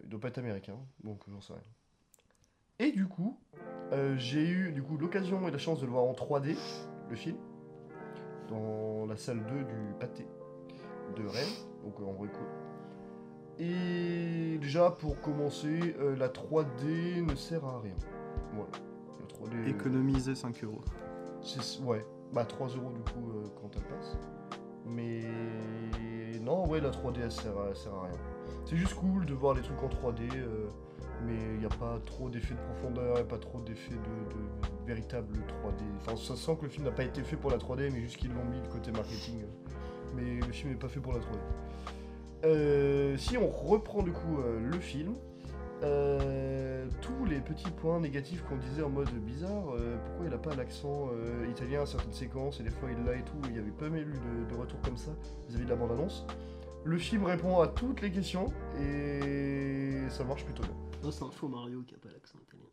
[0.04, 1.62] il doit pas être américain, donc j'en sais rien.
[2.80, 3.38] Et du coup,
[3.92, 6.56] euh, j'ai eu du coup l'occasion et la chance de le voir en 3D,
[7.10, 7.38] le film,
[8.48, 10.26] dans la salle 2 du pâté
[11.18, 11.48] de Rennes,
[11.84, 12.14] donc en.
[13.60, 17.96] Et déjà, pour commencer, euh, la 3D ne sert à rien.
[18.54, 18.70] Voilà.
[19.20, 19.70] La 3D.
[19.70, 20.82] Économiser 5 euros.
[21.42, 24.18] C'est- Ouais, bah 3 euros du coup euh, quand elle passe.
[24.86, 25.22] Mais
[26.42, 28.18] non, ouais, la 3D elle sert, à- elle sert à rien.
[28.66, 30.68] C'est juste cool de voir les trucs en 3D, euh,
[31.26, 34.86] mais il n'y a pas trop d'effet de profondeur, a pas trop d'effet de, de
[34.88, 35.84] véritable 3D.
[35.98, 38.18] Enfin, ça sent que le film n'a pas été fait pour la 3D, mais juste
[38.18, 39.44] qu'ils l'ont mis de côté marketing.
[40.16, 41.40] Mais le film n'est pas fait pour la 3D.
[42.44, 45.16] Euh, si on reprend du coup euh, le film,
[45.84, 49.74] euh, tous les petits points négatifs qu'on disait en mode bizarre,
[50.06, 51.10] pourquoi il n'a pas l'accent
[51.50, 53.88] italien à certaines séquences et des fois il l'a et tout, il n'y avait pas
[53.88, 55.12] eu de, de retour comme ça
[55.48, 56.26] vis-à-vis de la bande-annonce.
[56.86, 60.76] Le film répond à toutes les questions et ça marche plutôt bien.
[61.04, 62.66] Non, c'est un faux Mario qui a pas l'accent italien.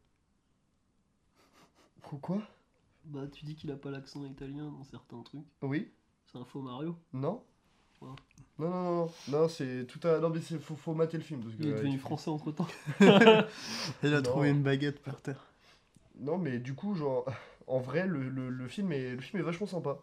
[2.21, 2.39] Quoi?
[3.05, 5.47] Bah, tu dis qu'il a pas l'accent italien dans certains trucs.
[5.63, 5.93] Oui
[6.27, 6.97] C'est un faux Mario.
[7.13, 7.43] Non
[8.01, 8.11] Ouais.
[8.59, 10.19] Non, non, non, non, c'est tout à.
[10.19, 11.41] Non, mais c'est faut, faut mater le film.
[11.41, 12.67] Parce que, Il est euh, devenu français entre temps.
[13.01, 14.23] Il a Non.
[14.23, 15.45] trouvé une baguette par terre.
[16.21, 17.27] Non, mais du coup, genre,
[17.67, 19.99] en vrai, le, le- le film, est, le film est vachement sympa.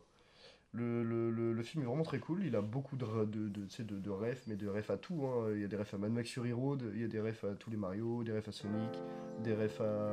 [0.75, 2.43] Le, le- le- le film est vraiment très cool.
[2.45, 4.97] Il a beaucoup de, de, de, tu sais, de, de refs, mais de refs à
[4.97, 5.23] tout.
[5.25, 5.47] hein.
[5.55, 7.43] Il y a des refs à Mad Max Fury Road, il y a des refs
[7.43, 8.89] à tous les Mario, des refs à Sonic,
[9.43, 10.11] des refs à,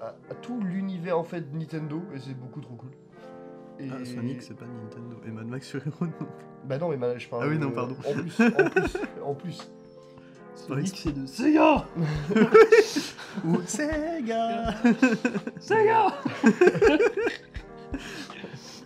[0.00, 2.90] à, à tout l'univers en fait de Nintendo, et c'est beaucoup trop cool.
[3.80, 3.88] Et...
[3.90, 5.20] Ah, Sonic, c'est pas Nintendo.
[5.26, 6.46] Et Mad Max Fury Road non plus.
[6.66, 7.42] Bah non, mais ma- je parle.
[7.44, 7.96] Ah oui, non, de- pardon.
[8.06, 9.68] En plus, en plus, en plus.
[10.54, 11.84] Sonic, c'est de Sega
[13.44, 14.74] Ou Sega
[15.60, 16.14] Sega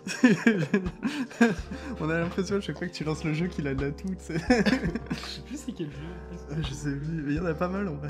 [2.01, 3.91] On a l'impression à chaque fois que tu lances le jeu qu'il a de la
[3.91, 4.39] tout, tu sais.
[4.39, 6.57] Je sais plus c'est quel jeu.
[6.67, 8.07] Je sais plus, mais il y en a pas mal en vrai.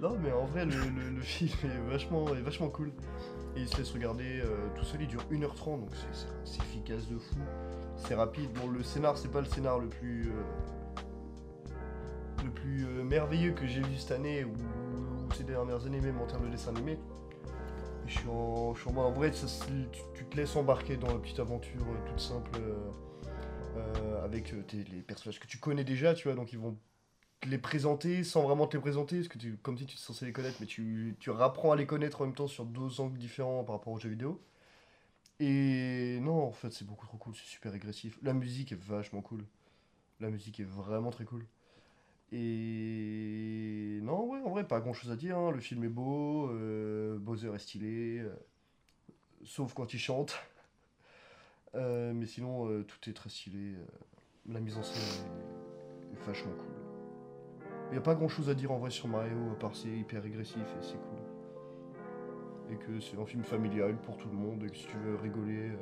[0.00, 0.72] Non, mais en vrai, le,
[1.20, 2.92] film est vachement, cool.
[3.56, 5.90] Et il se laisse regarder euh, tout seul, il dure 1h30, donc
[6.44, 7.36] c'est- efficace de fou.
[7.96, 8.50] C'est rapide.
[8.52, 10.28] Bon, le scénar, c'est pas le scénar le plus.
[10.30, 11.02] euh,
[12.44, 14.52] le plus euh, merveilleux que j'ai vu cette année, ou,
[15.34, 16.98] ces dernières années, même en termes de dessin animé.
[18.06, 21.40] Je suis en, je suis en en vrai, tu, te laisses embarquer dans la petite
[21.40, 22.52] aventure toute simple.
[24.24, 26.76] avec les personnages que tu connais déjà, tu vois, donc ils vont
[27.46, 30.26] les présenter sans vraiment te les présenter, parce que tu, comme si tu es censé
[30.26, 33.18] les connaître, mais tu, tu rapprends à les connaître en même temps sur deux angles
[33.18, 34.40] différents par rapport aux jeux vidéo.
[35.40, 38.18] Et non, en fait, c'est beaucoup trop cool, c'est super agressif.
[38.22, 39.44] La musique est vachement cool.
[40.20, 41.46] La musique est vraiment très cool.
[42.32, 45.38] Et non, ouais, en vrai, pas grand chose à dire.
[45.38, 45.50] hein.
[45.50, 48.34] Le film est beau, euh, Bowser est stylé, euh,
[49.44, 50.34] sauf quand il chante.
[51.74, 53.74] Euh, mais sinon, tout est très stylé.
[54.48, 55.02] la mise en scène
[56.12, 56.77] est vachement cool.
[57.88, 59.88] Il n'y a pas grand chose à dire en vrai sur Mario, à part c'est
[59.88, 61.18] hyper régressif et c'est cool.
[62.70, 65.16] Et que c'est un film familial pour tout le monde, et que si tu veux
[65.16, 65.76] rigoler, euh,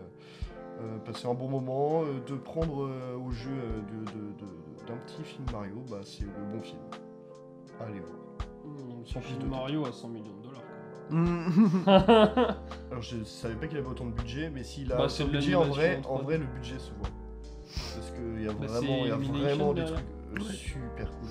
[0.83, 3.51] euh, passer un bon moment, euh, de prendre euh, au jeu
[4.87, 6.79] d'un petit film Mario, bah c'est le bon film.
[7.81, 8.13] Allez voir.
[9.05, 10.63] Son prise film de Mario à 100 millions de dollars.
[12.91, 15.29] Alors je savais pas qu'il avait autant de budget, mais s'il a Bah, de de
[15.31, 16.23] budget, en vrai, en en 3D.
[16.25, 17.09] vrai le budget se voit.
[17.97, 21.29] Parce qu'il y a Bah, vraiment, y a vraiment des trucs super cool.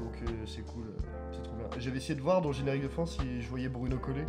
[0.00, 1.00] Donc euh, c'est cool, euh,
[1.32, 1.66] c'est trop bien.
[1.78, 4.26] J'avais essayé de voir dans le générique de fin si je voyais Bruno Collet.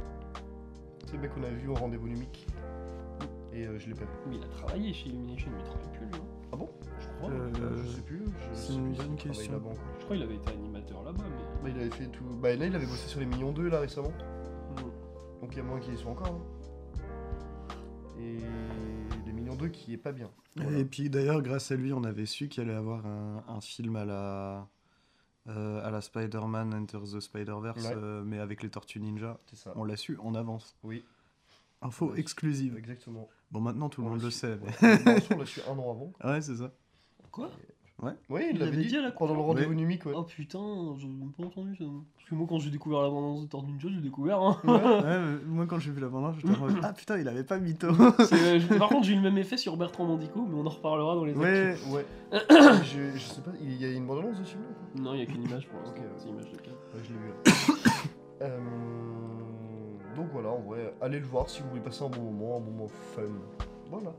[1.06, 2.46] C'est le mec qu'on a vu au rendez-vous numique.
[3.54, 4.12] Et euh, je l'ai pas vu.
[4.30, 6.16] Mais il a travaillé chez Illumination, mais il travaille plus lui.
[6.16, 6.26] hein.
[6.54, 6.70] Ah bon?
[7.00, 7.30] Je crois.
[7.32, 8.24] Euh, Euh, je sais plus.
[8.26, 9.52] Je c'est sais une plus s'il bonne travaille question.
[9.54, 9.84] là-bas encore.
[10.00, 11.64] Je crois qu'il avait été animateur là-bas, mais.
[11.64, 12.24] Bah, il avait fait tout.
[12.42, 14.12] Bah là il avait bossé sur les Millions 2 là récemment.
[14.78, 15.42] Hmm.
[15.42, 16.28] Donc il y a moins qui y sont encore.
[16.28, 16.42] hein.
[18.20, 18.38] Et
[19.26, 20.30] les Millions 2 qui est pas bien.
[20.56, 20.78] Voilà.
[20.78, 23.96] Et puis d'ailleurs, grâce à lui, on avait su qu'il allait avoir un, un film
[23.96, 24.68] à la,
[25.48, 27.94] euh, à la Spider-Man Enter the Spider-Verse, Ouais.
[27.96, 29.40] euh, mais avec les Tortues Ninja.
[29.54, 29.74] Ça.
[29.76, 30.76] On l'a su en avance.
[30.84, 31.04] Oui,
[31.82, 32.78] Info exclusive.
[32.78, 33.28] exactement.
[33.52, 34.54] Bon, maintenant tout le On monde le sait.
[34.54, 34.70] ouais.
[34.82, 36.14] mais- on l'a su un an avant.
[36.24, 36.72] Ouais, c'est ça.
[37.32, 37.50] Quoi?
[38.30, 40.14] Oui, il l'avait dit, dit à la pendant le rendez-vous numique, ouais.
[40.16, 40.60] Oh putain,
[40.98, 41.84] j'ai même pas entendu ça.
[42.16, 44.42] Parce que moi, quand j'ai découvert l'abondance de Tortue Ninja, j'ai découvert.
[44.42, 44.58] Hein.
[44.66, 47.44] Ouais, mais moi quand j'ai vu la bande j'étais en mode Ah putain, il avait
[47.44, 50.56] pas mytho euh, je- Par contre, j'ai eu le même effet sur Bertrand Mandico, mais
[50.60, 51.88] on en reparlera dans les Ouais, actus.
[51.92, 52.06] Ouais.
[52.84, 55.04] je, je sais pas, il y a une bande-annonce de ce film-là ou pas?
[55.04, 55.94] Non, il y a qu'une image pour l'instant.
[55.96, 56.12] Ok, ouais.
[56.18, 56.74] C'est l'image de Ken.
[56.74, 57.32] Ouais, je l'ai vu.
[58.42, 58.58] Euh,
[60.16, 62.60] donc voilà, en vrai, allez le voir si vous voulez passer un bon moment, un
[62.60, 63.22] bon moment fun.
[63.92, 64.12] Voilà.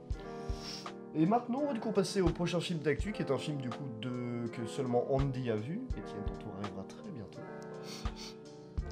[1.14, 3.58] Et maintenant, on va du coup passer au prochain film d'actu, qui est un film
[3.58, 7.40] du coup de que seulement Andy a vu, et tiens, ton tour arrivera très bientôt.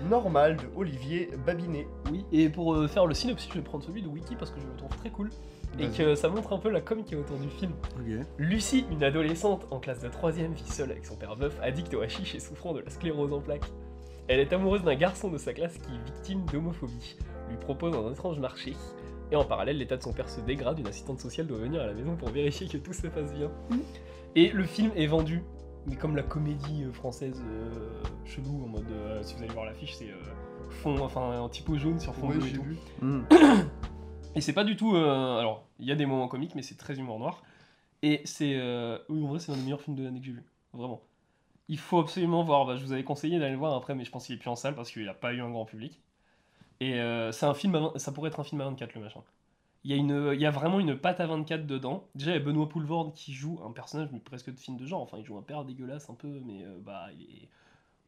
[0.08, 1.86] Normal de Olivier Babinet.
[2.10, 4.60] Oui, et pour euh, faire le synopsis, je vais prendre celui de Wiki parce que
[4.60, 5.30] je le trouve très cool.
[5.78, 7.72] Et que ça montre un peu la com qui est autour du film.
[7.96, 8.26] Ok.
[8.38, 12.00] Lucie, une adolescente en classe de 3ème, vit seule avec son père veuf, addict au
[12.00, 13.70] hashish et souffrant de la sclérose en plaques.
[14.26, 17.16] Elle est amoureuse d'un garçon de sa classe qui est victime d'homophobie,
[17.48, 18.74] lui propose un étrange marché,
[19.30, 21.86] et en parallèle, l'état de son père se dégrade, une assistante sociale doit venir à
[21.86, 23.50] la maison pour vérifier que tout se passe bien.
[24.34, 25.42] Et le film est vendu,
[25.86, 29.64] mais comme la comédie euh, française euh, chelou, en mode, euh, si vous allez voir
[29.66, 32.62] l'affiche, c'est euh, fond, enfin un typo jaune sur fond Ouais, bleu et j'ai tout.
[32.62, 32.76] vu.
[34.36, 34.94] Et c'est pas du tout.
[34.94, 37.42] euh, alors, il y a des moments comiques, mais c'est très humour noir.
[38.02, 38.54] Et c'est.
[38.56, 40.44] euh, oui, en vrai, c'est l'un des meilleurs films de l'année que j'ai vu.
[40.72, 41.00] Vraiment.
[41.68, 42.64] Il faut absolument voir.
[42.64, 44.48] Bah, je vous avais conseillé d'aller le voir après, mais je pense qu'il est plus
[44.48, 46.00] en salle parce qu'il a pas eu un grand public.
[46.80, 47.74] Et euh, c'est un film.
[47.74, 49.20] à Ça pourrait être un film à 24, le machin.
[49.82, 52.04] Il y, a une, il y a vraiment une patte à 24 dedans.
[52.14, 54.84] Déjà, il y a Benoît Poulvord qui joue un personnage, mais presque de film de
[54.84, 55.00] genre.
[55.00, 57.48] Enfin, il joue un père dégueulasse un peu, mais euh, bah, il est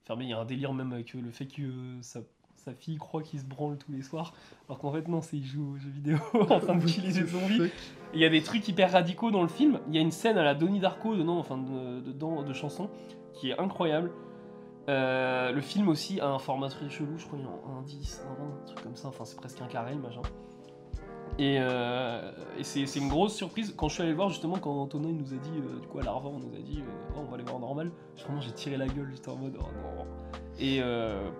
[0.04, 0.24] fermé.
[0.24, 2.20] Il y a un délire même avec euh, le fait que euh, sa,
[2.56, 4.34] sa fille croit qu'il se branle tous les soirs.
[4.68, 7.26] Alors qu'en fait, non, c'est il joue aux jeux vidéo en train de tuer des
[7.26, 7.62] zombies.
[7.62, 7.70] Et
[8.12, 9.80] Il y a des trucs hyper radicaux dans le film.
[9.88, 12.90] Il y a une scène à la Donnie Darko dedans, enfin de, dedans, de chanson,
[13.32, 14.10] qui est incroyable.
[14.88, 17.82] Euh, le film aussi a un format très chelou, je crois il est en 1
[17.82, 20.22] 10, 1 20, un truc comme ça, enfin c'est presque un carré le machin.
[21.38, 23.72] Et, euh, et c'est c'est une grosse surprise.
[23.76, 25.98] Quand je suis allé le voir, justement, quand Antonin nous a dit, euh, du coup
[25.98, 27.90] à l'Arvan, on nous a dit, euh, Oh, on va aller voir normal,
[28.22, 30.04] vraiment j'ai tiré la gueule, j'étais en mode, oh non.
[30.58, 30.82] Et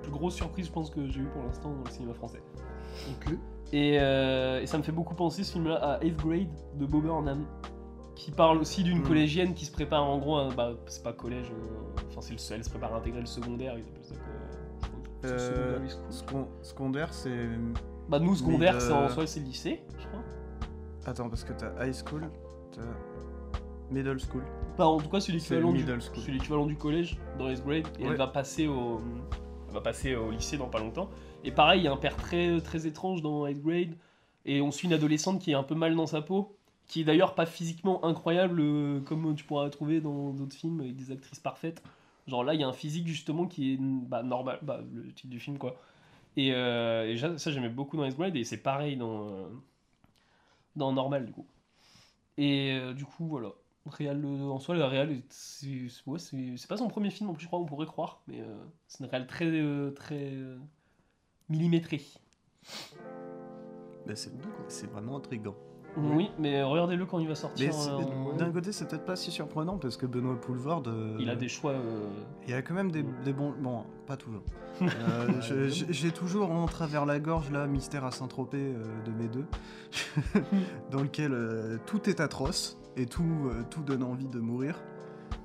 [0.03, 2.43] plus grosse surprise, je pense, que j'ai eu pour l'instant dans le cinéma français.
[3.73, 3.99] Et
[4.67, 7.45] ça me fait beaucoup penser ce film-là à 8th Grade de Bob Burnham,
[8.25, 9.03] qui parle aussi d'une Mm.
[9.09, 12.57] collégienne qui se prépare en gros, à- bah, c'est pas collège, euh, enfin c'est le
[12.57, 14.33] elle se prépare à intégrer le secondaire, ils appellent ça quoi
[15.25, 17.49] je crois Euh, secondaire, c'est.
[18.09, 20.21] Bah nous secondaire, c'est en soit c'est le lycée, je crois.
[21.07, 22.31] Attends, parce que t'as high school,
[22.73, 22.83] t'as
[23.91, 24.43] middle school.
[24.79, 25.85] Bah en tout cas c'est l'équivalent du,
[26.29, 28.11] l'équivalent du collège dans 8th Grade, et Ouais.
[28.11, 29.01] elle va passer au,
[29.69, 31.09] elle va passer au lycée dans pas longtemps.
[31.45, 33.95] Et pareil, il y a un père très très étrange dans 8th Grade,
[34.45, 36.57] et on suit une adolescente qui est un peu mal dans sa peau,
[36.93, 40.95] qui est d'ailleurs pas physiquement incroyable euh, comme tu pourras trouver dans d'autres films avec
[40.95, 41.83] des actrices parfaites.
[42.27, 45.31] Genre là, il y a un physique justement qui est bah, normal, bah, le titre
[45.31, 45.81] du film quoi.
[46.37, 49.49] Et, euh, ça, j'aimais beaucoup dans 8th Grade, et c'est pareil dans, euh,
[50.77, 51.47] dans Normal du coup.
[52.37, 53.53] Et du coup, voilà.
[53.87, 57.65] En soi, la Réal, est- c'est pas son premier film en plus, je crois, on
[57.65, 58.43] pourrait croire, mais
[58.87, 59.51] c'est une Réal très,
[59.93, 60.31] très
[61.49, 62.03] millimétrée.
[64.15, 64.31] C'est
[64.69, 65.57] c'est vraiment intriguant.
[65.97, 67.71] Oui, mais regardez-le quand il va sortir.
[67.75, 70.85] Euh, d'un côté, c'est peut-être pas si surprenant parce que Benoît Poulvord.
[70.87, 71.73] euh, Il a des choix.
[71.73, 72.09] euh,
[72.47, 73.53] Il y a quand même des, des bons.
[73.61, 74.43] Bon, pas toujours.
[74.83, 79.45] Euh, J'ai toujours en travers la gorge là, Mystère à Saint-Tropez euh, de mes deux,
[80.91, 84.81] dans lequel euh, tout est atroce et tout, euh, tout donne envie de mourir.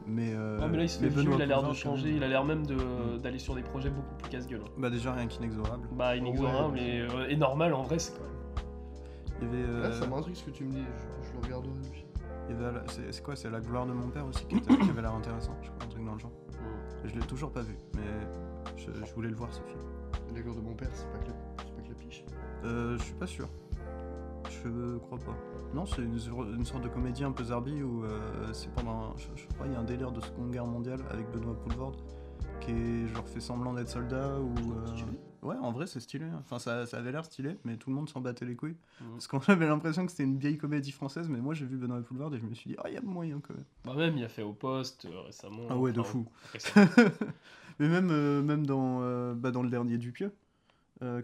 [0.10, 2.24] Mais, euh, ah, mais là, il se fait vieux, il a l'air de changer, il
[2.24, 3.18] a l'air même de- Mm.
[3.22, 4.62] d'aller sur des projets beaucoup plus casse-gueule.
[4.64, 4.70] hein.
[4.78, 5.88] Bah, déjà rien qu'inexorable.
[5.92, 6.82] Bah, inexorable Ouais.
[6.84, 8.32] et, euh, et normal en vrai, c'est quand même.
[9.42, 9.64] Il y avait.
[9.64, 12.06] euh, Là, ça m'intrigue ce que tu me dis, je, je le regarderai lui.
[12.50, 14.58] il y avait la- c'est c'est quoi C'est La gloire de mon père aussi qui,
[14.58, 16.32] était- qui avait l'air intéressant, je crois, un truc dans le genre.
[16.32, 17.08] Mm.
[17.08, 18.02] Je l'ai toujours pas vu, mais
[18.78, 19.80] je, je voulais le voir ce film.
[20.36, 22.24] Les gars de mon père, c'est pas que la, c'est pas que la piche.
[22.66, 23.48] Euh, je suis pas sûr.
[24.50, 25.36] Je crois pas.
[25.74, 26.14] Non, c'est une,
[26.58, 28.20] une sorte de comédie un peu zarbi où euh,
[28.54, 29.16] c'est pendant.
[29.18, 31.94] Je, je crois il y a un délire de Seconde Guerre mondiale avec Benoît Poulvord
[32.62, 34.54] qui est genre fait semblant d'être soldat ou.
[34.74, 34.86] euh.
[35.44, 36.26] Ouais, en vrai c'est stylé.
[36.40, 38.76] Enfin, ça, ça avait l'air stylé, mais tout le monde s'en battait les couilles.
[39.00, 39.08] Mhm.
[39.14, 42.02] Parce qu'on avait l'impression que c'était une vieille comédie française, mais moi j'ai vu Benoît
[42.02, 43.64] Poulvord et je me suis dit, ah, il y a moyen quand même.
[43.86, 45.68] Bah, même, il a fait au poste euh, récemment.
[45.70, 46.26] Ah ouais, de fou.
[47.80, 50.32] mais même, euh, même dans, euh, bah, dans le dernier Dupieux,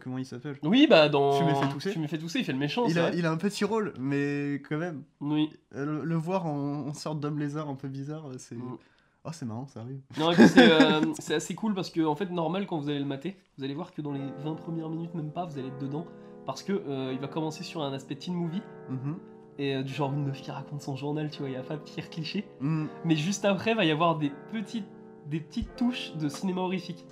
[0.02, 0.58] comment il s'appelle?
[0.62, 1.40] Oui, bah, dans.
[1.40, 2.86] Tu m'as fait tousser Tu m'as fait tousser, il fait le méchant.
[2.88, 3.18] il a, vrai.
[3.18, 5.04] il a un petit rôle, mais quand même.
[5.20, 5.50] Oui.
[5.72, 8.56] Le, le voir en, en sorte d'homme lézard un peu bizarre, c'est.
[8.56, 8.78] Mm.
[9.26, 10.02] Oh, c'est marrant, ça arrive.
[10.20, 12.90] Non, et puis c'est euh, c'est assez cool parce que, en fait, normal, quand vous
[12.90, 15.58] allez le mater, vous allez voir que dans les 20 premières minutes, même pas, vous
[15.58, 16.06] allez être dedans.
[16.46, 19.16] Parce que euh, il va commencer sur un aspect teen movie, Mhm.
[19.60, 21.64] et euh, du genre une meuf qui raconte son journal, tu vois, il y a
[21.64, 22.46] pas pire cliché.
[22.60, 22.88] Mm.
[23.06, 24.88] Mais juste après, va y avoir des petites,
[25.30, 27.06] des petites touches de cinéma horrifique.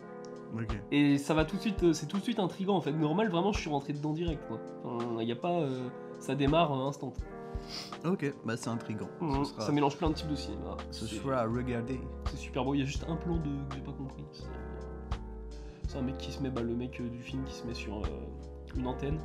[0.92, 2.92] Et ça va tout de suite, c'est tout de suite intriguant en fait.
[2.92, 4.60] Normal, vraiment, je suis rentré dedans direct, quoi.
[5.22, 5.66] Il y a pas.
[6.20, 7.14] ça démarre instant.
[8.06, 9.08] Ok, bah c'est intriguant.
[9.20, 9.46] Mhm.
[9.46, 10.78] Ce sera, Ça mélange plein de types de cinéma.
[10.92, 12.00] ce C'est- sera à regarder.
[12.30, 13.42] C'est super beau, il y a juste un plan de...
[13.70, 14.24] que j'ai pas compris.
[15.88, 17.74] C'est un mec qui se met, bah, le mec euh, du film qui se met
[17.74, 18.08] sur euh,
[18.78, 19.20] une antenne,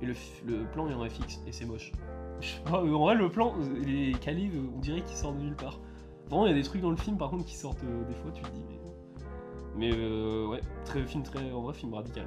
[0.00, 0.14] et le,
[0.46, 1.90] le plan est en FX, et c'est moche.
[2.40, 3.54] Je sais pas, en vrai, le plan,
[4.20, 5.80] calé, euh, on dirait qu'il sort de nulle part.
[6.28, 8.14] Vraiment, il y a des trucs dans le film, par contre, qui sortent euh, des
[8.14, 8.78] fois, tu te dis, mais...
[9.74, 12.26] Mais euh, ouais, très, film très, en vrai, film radical.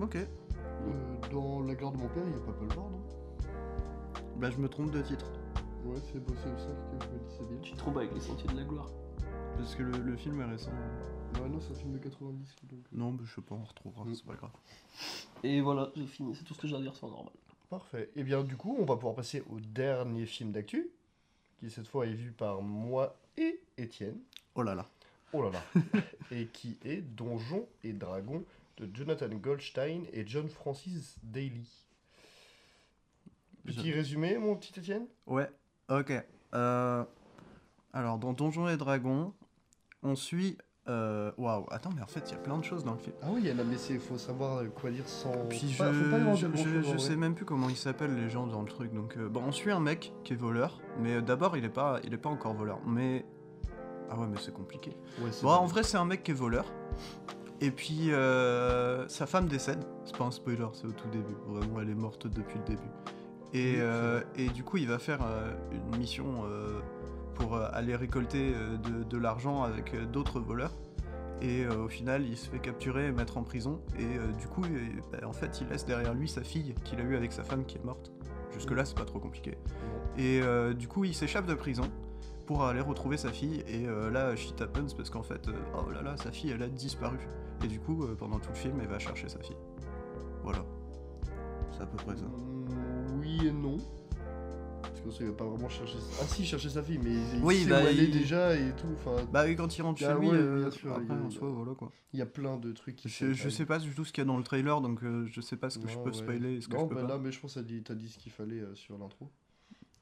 [0.00, 0.16] Ok.
[0.16, 0.90] Euh,
[1.30, 3.01] dans La garde de mon père, il y a pas Paul Ward, non
[4.42, 5.30] Bah je me trompe de titre.
[5.84, 7.58] Ouais, c'est bah, c'est ça que je me dis, c'est bien.
[7.62, 8.90] Tu te trompes avec les sentiers de la gloire.
[9.56, 10.72] Parce que le, le film est récent.
[11.40, 12.72] Ouais, non, c'est un film de 90, donc...
[12.72, 14.14] euh, Non, bah je sais pas, on retrouvera, Mm.
[14.16, 14.50] c'est pas grave.
[15.44, 17.32] Et voilà, j'ai fini, c'est tout ce que j'ai à dire sur normal.
[17.70, 18.10] Parfait.
[18.16, 20.90] Et bien du coup, on va pouvoir passer au dernier film d'actu,
[21.60, 24.18] qui cette fois est vu par moi et Étienne.
[24.56, 24.88] Oh là là.
[25.32, 25.62] Oh là là.
[26.32, 28.44] et qui est Donjons et Dragons
[28.76, 31.81] de Jonathan Goldstein et John Francis Daly.
[33.64, 35.06] Petit Je- résumé, mon petit Étienne?
[35.26, 35.48] Ouais,
[35.88, 36.12] ok.
[36.54, 37.04] Euh,
[37.92, 39.32] alors, dans Donjons et Dragons,
[40.02, 42.94] on suit Euh, Waouh, attends, mais en fait, il y a plein de choses dans
[42.94, 43.14] le film.
[43.22, 45.30] Ah oui, il y en a, mais il faut savoir euh, quoi dire sans.
[45.48, 48.62] Puis je, pas- faut pas je, sais même plus comment ils s'appellent les gens dans
[48.62, 48.92] le truc.
[48.92, 52.00] Donc euh, bon, on suit un mec qui est voleur, mais d'abord il est pas,
[52.02, 52.80] il est pas encore voleur.
[52.84, 53.24] Mais
[54.10, 54.90] ah ouais, mais c'est compliqué.
[55.20, 55.58] Ouais, c'est Bon, vrai.
[55.58, 56.64] en vrai, c'est un mec qui est voleur.
[57.60, 59.84] Et puis euh, sa femme décède.
[60.04, 61.36] C'est pas un spoiler, c'est au tout début.
[61.46, 62.90] Vraiment, elle est morte depuis le début.
[63.54, 66.80] Et, euh, et du coup, il va faire euh, une mission euh,
[67.34, 70.72] pour euh, aller récolter de, de l'argent avec d'autres voleurs.
[71.40, 73.80] Et au final, il se fait capturer et mettre en prison.
[73.98, 74.62] Et du coup,
[75.10, 77.64] bah, en fait, il laisse derrière lui sa fille qu'il a eue avec sa femme
[77.64, 78.12] qui est morte.
[78.52, 79.58] Jusque-là, c'est pas trop compliqué.
[80.16, 80.40] Et
[80.78, 81.90] du coup, il s'échappe de prison
[82.46, 83.64] pour aller retrouver sa fille.
[83.66, 87.18] Et là, shit happens parce qu'en fait, oh là là, sa fille, elle a disparu.
[87.64, 89.58] Et du coup, pendant tout le film, elle va chercher sa fille.
[90.44, 90.64] Voilà.
[91.72, 92.26] C'est à peu près ça.
[93.40, 93.78] Oui et non.
[94.82, 95.98] Parce que ça, il va pas vraiment chercher.
[96.20, 98.54] Ah si, chercher sa fille, mais il Oui, sait bah, où elle est il- déjà
[98.56, 98.88] et tout.
[98.94, 101.12] Enfin, Bah, et quand il rentre chez Ah lui, ouais, euh, bien sûr, après, il
[101.12, 101.90] en soi, voilà quoi.
[102.12, 104.22] il y a plein de trucs qui Je, je sais pas du tout ce qu'il
[104.22, 106.12] y a dans le trailer, donc euh, je sais pas ce que je peux ouais.
[106.12, 107.08] spoiler et ce que Non, je peux bah pas.
[107.08, 109.30] là, mais je pense que t'as dit, ce qu'il fallait euh, sur l'intro.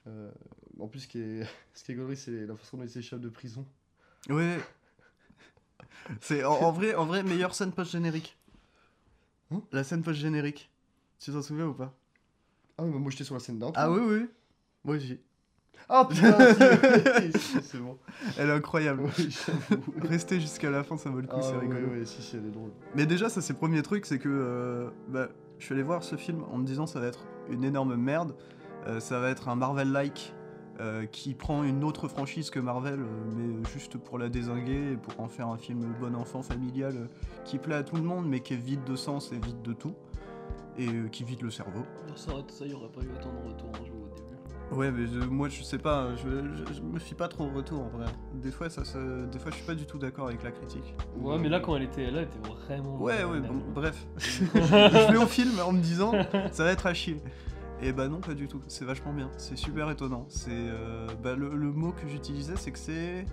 [0.06, 0.30] Euh,
[0.78, 3.28] en plus, ce qui est, ce qui est c'est la façon dont il s'échappe de
[3.28, 3.64] prison.
[4.28, 4.58] Ouais.
[6.20, 8.36] C'est en, en vrai, en vrai, meilleure scène post-générique.
[9.52, 9.62] Hein?
[9.72, 10.70] La scène post-générique.
[11.18, 11.94] Tu t'en souviens ou pas?
[12.80, 13.74] Ah oui, mais moi j'étais sur la scène d'intro.
[13.76, 14.26] Ah oui, oui.
[14.84, 15.20] Moi aussi.
[15.88, 16.38] Ah putain,
[17.62, 17.98] c'est bon.
[18.38, 19.02] Elle est incroyable.
[19.02, 19.10] Ouais.
[20.08, 21.88] Rester jusqu'à la fin, ça vaut le coup, Ah c'est ouais, rigolo.
[21.88, 22.70] ouais, si, si, elle est drôle.
[22.94, 26.02] Mais déjà, ça c'est le premier truc, c'est que euh, bah, je suis allé voir
[26.04, 28.34] ce film en me disant ça va être une énorme merde,
[28.86, 30.32] euh, ça va être un Marvel-like
[30.78, 33.00] euh, qui prend une autre franchise que Marvel,
[33.36, 37.08] mais juste pour la désinguer et pour en faire un film bon enfant familial
[37.44, 39.72] qui plaît à tout le monde, mais qui est vide de sens et vide de
[39.74, 39.94] tout,
[40.82, 41.84] et euh, qui vide le cerveau.
[42.16, 42.32] Ça,
[42.66, 44.26] y aurait pas eu autant de retours en jeu au début.
[44.72, 47.50] Ouais, mais je- moi je sais pas, je, je- je me fie pas trop au
[47.50, 48.06] retour en vrai.
[48.34, 48.82] Des fois, ça,
[49.32, 50.94] des fois je suis pas du tout d'accord avec la critique.
[51.18, 52.96] Ouais, mais là, quand elle était là, elle était vraiment.
[53.00, 54.06] Ouais, ouais, bon, bref.
[54.18, 56.12] je vais au film en me disant,
[56.52, 57.20] ça va être à chier.
[57.82, 58.60] Et bah non, pas du tout.
[58.68, 59.30] C'est vachement bien.
[59.38, 60.26] C'est super étonnant.
[60.28, 63.24] C'est euh, bah, le, le mot que j'utilisais, c'est que c'est.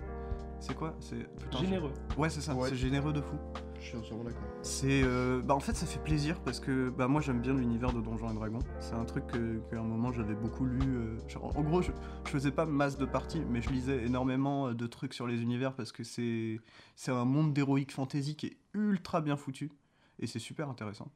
[0.58, 0.96] C'est quoi?
[1.00, 1.92] C'est putain, Généreux.
[2.10, 2.52] je- Ouais, c'est ça.
[2.54, 2.68] Ouais.
[2.70, 3.36] C'est généreux de fou.
[3.80, 4.42] Je suis entièrement d'accord.
[4.62, 7.92] C'est euh, bah en fait ça fait plaisir parce que bah moi j'aime bien l'univers
[7.92, 8.58] de Donjons et Dragons.
[8.80, 10.80] C'est un truc que qu'à un moment j'avais beaucoup lu.
[10.96, 11.92] euh, en gros je,
[12.24, 15.42] je faisais pas masse de parties mais je lisais énormément euh, de trucs sur les
[15.42, 16.60] univers parce que c'est
[17.06, 19.70] un monde d'héroïque fantasy qui est ultra bien foutu
[20.18, 21.12] et c'est super intéressant.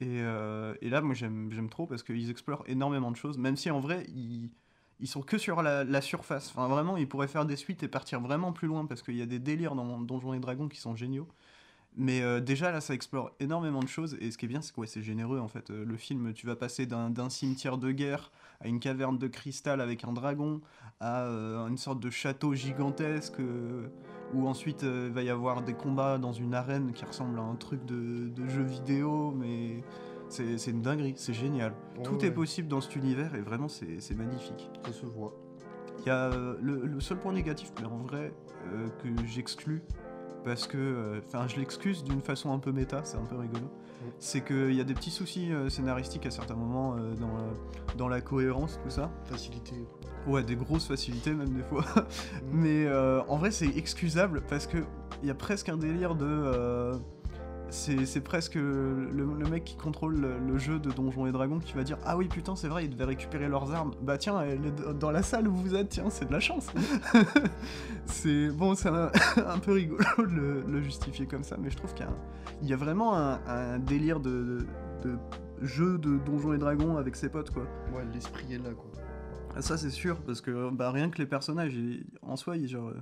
[0.00, 3.70] Et, et là moi j'aime j'aime trop parce qu'ils explorent énormément de choses même si
[3.70, 4.50] en vrai ils
[5.00, 6.50] ils sont que sur la, la surface.
[6.50, 9.22] Enfin, vraiment, ils pourraient faire des suites et partir vraiment plus loin parce qu'il y
[9.22, 11.28] a des délires dans Donjons et Dragons qui sont géniaux.
[11.96, 14.74] Mais euh, déjà là, ça explore énormément de choses et ce qui est bien, c'est
[14.74, 15.70] que ouais, c'est généreux en fait.
[15.70, 19.80] Euh, le film, tu vas passer d'un cimetière de guerre à une caverne de cristal
[19.80, 20.60] avec un dragon
[20.98, 23.38] à euh, une sorte de château gigantesque
[24.32, 27.54] où ensuite il va y avoir des combats dans une arène qui ressemble à un
[27.54, 29.84] truc de, de jeu vidéo, mais
[30.28, 31.74] c'est une dinguerie, c'est génial.
[32.02, 34.68] Tout Ouais, est possible dans cet univers et vraiment c'est magnifique.
[34.84, 35.32] Ça se voit.
[36.00, 36.30] Il y a
[36.60, 38.32] le, le seul point négatif, mais en vrai,
[39.02, 39.82] que j'exclus,
[40.44, 43.66] parce que, euh, enfin, je l'excuse d'une façon un peu méta, c'est un peu rigolo,
[44.18, 47.94] c'est qu'il y a des petits soucis euh, scénaristiques à certains moments euh, dans, la,
[47.96, 49.10] dans la cohérence, tout ça.
[49.24, 49.74] Facilité.
[50.26, 51.82] Ouais, des grosses facilités même des fois.
[51.82, 52.02] Mm.
[52.52, 52.92] Mais
[53.28, 54.78] en vrai, c'est excusable parce que
[55.22, 56.92] il y a presque un délire de.
[57.70, 61.72] C'est presque le, le mec qui contrôle le, le jeu de Donjons et Dragons qui
[61.74, 63.92] va dire Ah oui, putain, c'est vrai, ils devaient récupérer leurs armes.
[64.02, 66.68] Bah tiens, elle est dans la salle où vous êtes, tiens, c'est de la chance.
[68.06, 69.10] c'est bon, c'est un,
[69.46, 72.74] un peu rigolo de le, le justifier comme ça, mais je trouve qu'il y a,
[72.74, 74.66] y vraiment un, un délire de,
[75.02, 75.18] de, de
[75.62, 77.64] jeu de Donjons et Dragons avec ses potes, quoi.
[77.92, 78.90] Ouais, l'esprit est là, quoi.
[79.60, 81.76] Ça c'est sûr, parce que bah, rien que les personnages,
[82.22, 82.92] en soi, ils, genre,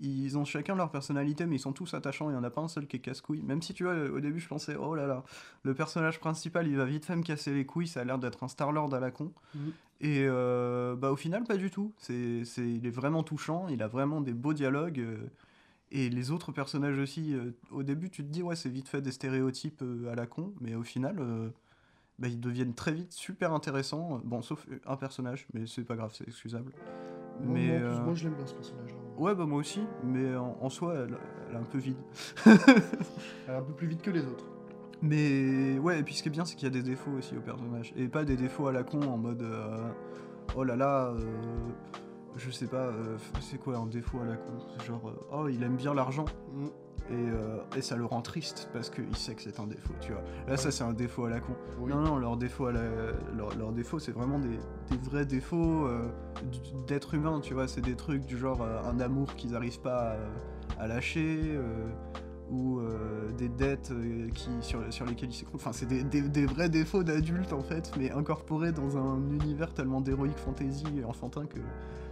[0.00, 2.60] ils ont chacun leur personnalité, mais ils sont tous attachants, il n'y en a pas
[2.60, 3.42] un seul qui est casse-couille.
[3.42, 5.24] Même si tu vois, au début je pensais, oh là là,
[5.62, 8.42] le personnage principal il va vite fait me casser les couilles, ça a l'air d'être
[8.44, 9.32] un Star-Lord à la con.
[9.54, 9.72] Mhm.
[10.00, 11.92] Et euh, bah, au final, pas du tout.
[11.98, 15.00] C'est, c'est, il est vraiment touchant, il a vraiment des beaux dialogues.
[15.00, 15.16] euh,
[15.90, 19.00] et les autres personnages aussi, euh, au début tu te dis, ouais, c'est vite fait
[19.00, 21.16] des stéréotypes à la con, mais au final.
[22.18, 24.20] bah, ils deviennent très vite super intéressants.
[24.24, 26.72] Bon, sauf un personnage, mais c'est pas grave, c'est excusable.
[27.44, 28.90] Mais en plus, euh, moi je l'aime bien ce personnage.
[28.92, 29.20] hein.
[29.22, 31.16] ouais, bah moi aussi, mais en, en soi, elle,
[31.48, 31.96] elle est un peu vide.
[32.46, 34.44] Elle est un peu plus vite que les autres.
[35.00, 37.36] Mais ouais, et puis ce qui est bien, c'est qu'il y a des défauts aussi
[37.36, 37.92] au personnage.
[37.96, 39.88] Et pas des défauts à la con en mode euh,
[40.56, 41.20] oh là là, euh,
[42.36, 44.52] je sais pas, euh, c'est quoi un défaut à la con?
[44.76, 46.24] C'est genre euh, oh, il aime bien l'argent.
[46.52, 46.66] Mm.
[47.10, 50.12] Et, euh, et ça le rend triste parce qu'il sait que c'est un défaut, tu
[50.12, 50.22] vois.
[50.46, 51.54] Là, ça, c'est un défaut à la con.
[51.80, 51.90] Oui.
[51.90, 52.82] Non, non, leur défaut, à la...
[53.34, 54.58] leur, leur défaut c'est vraiment des,
[54.90, 56.10] des vrais défauts euh,
[56.86, 57.66] d'être humain, tu vois.
[57.66, 60.16] C'est des trucs du genre euh, un amour qu'ils n'arrivent pas
[60.78, 61.88] à lâcher, euh,
[62.50, 65.56] ou euh, des dettes euh, qui, sur, sur lesquelles il s'écroule.
[65.60, 69.72] Enfin, c'est des, des- des vrais défauts d'adulte en fait, mais incorporés dans un univers
[69.72, 71.58] tellement d'héroïque fantasy et enfantin que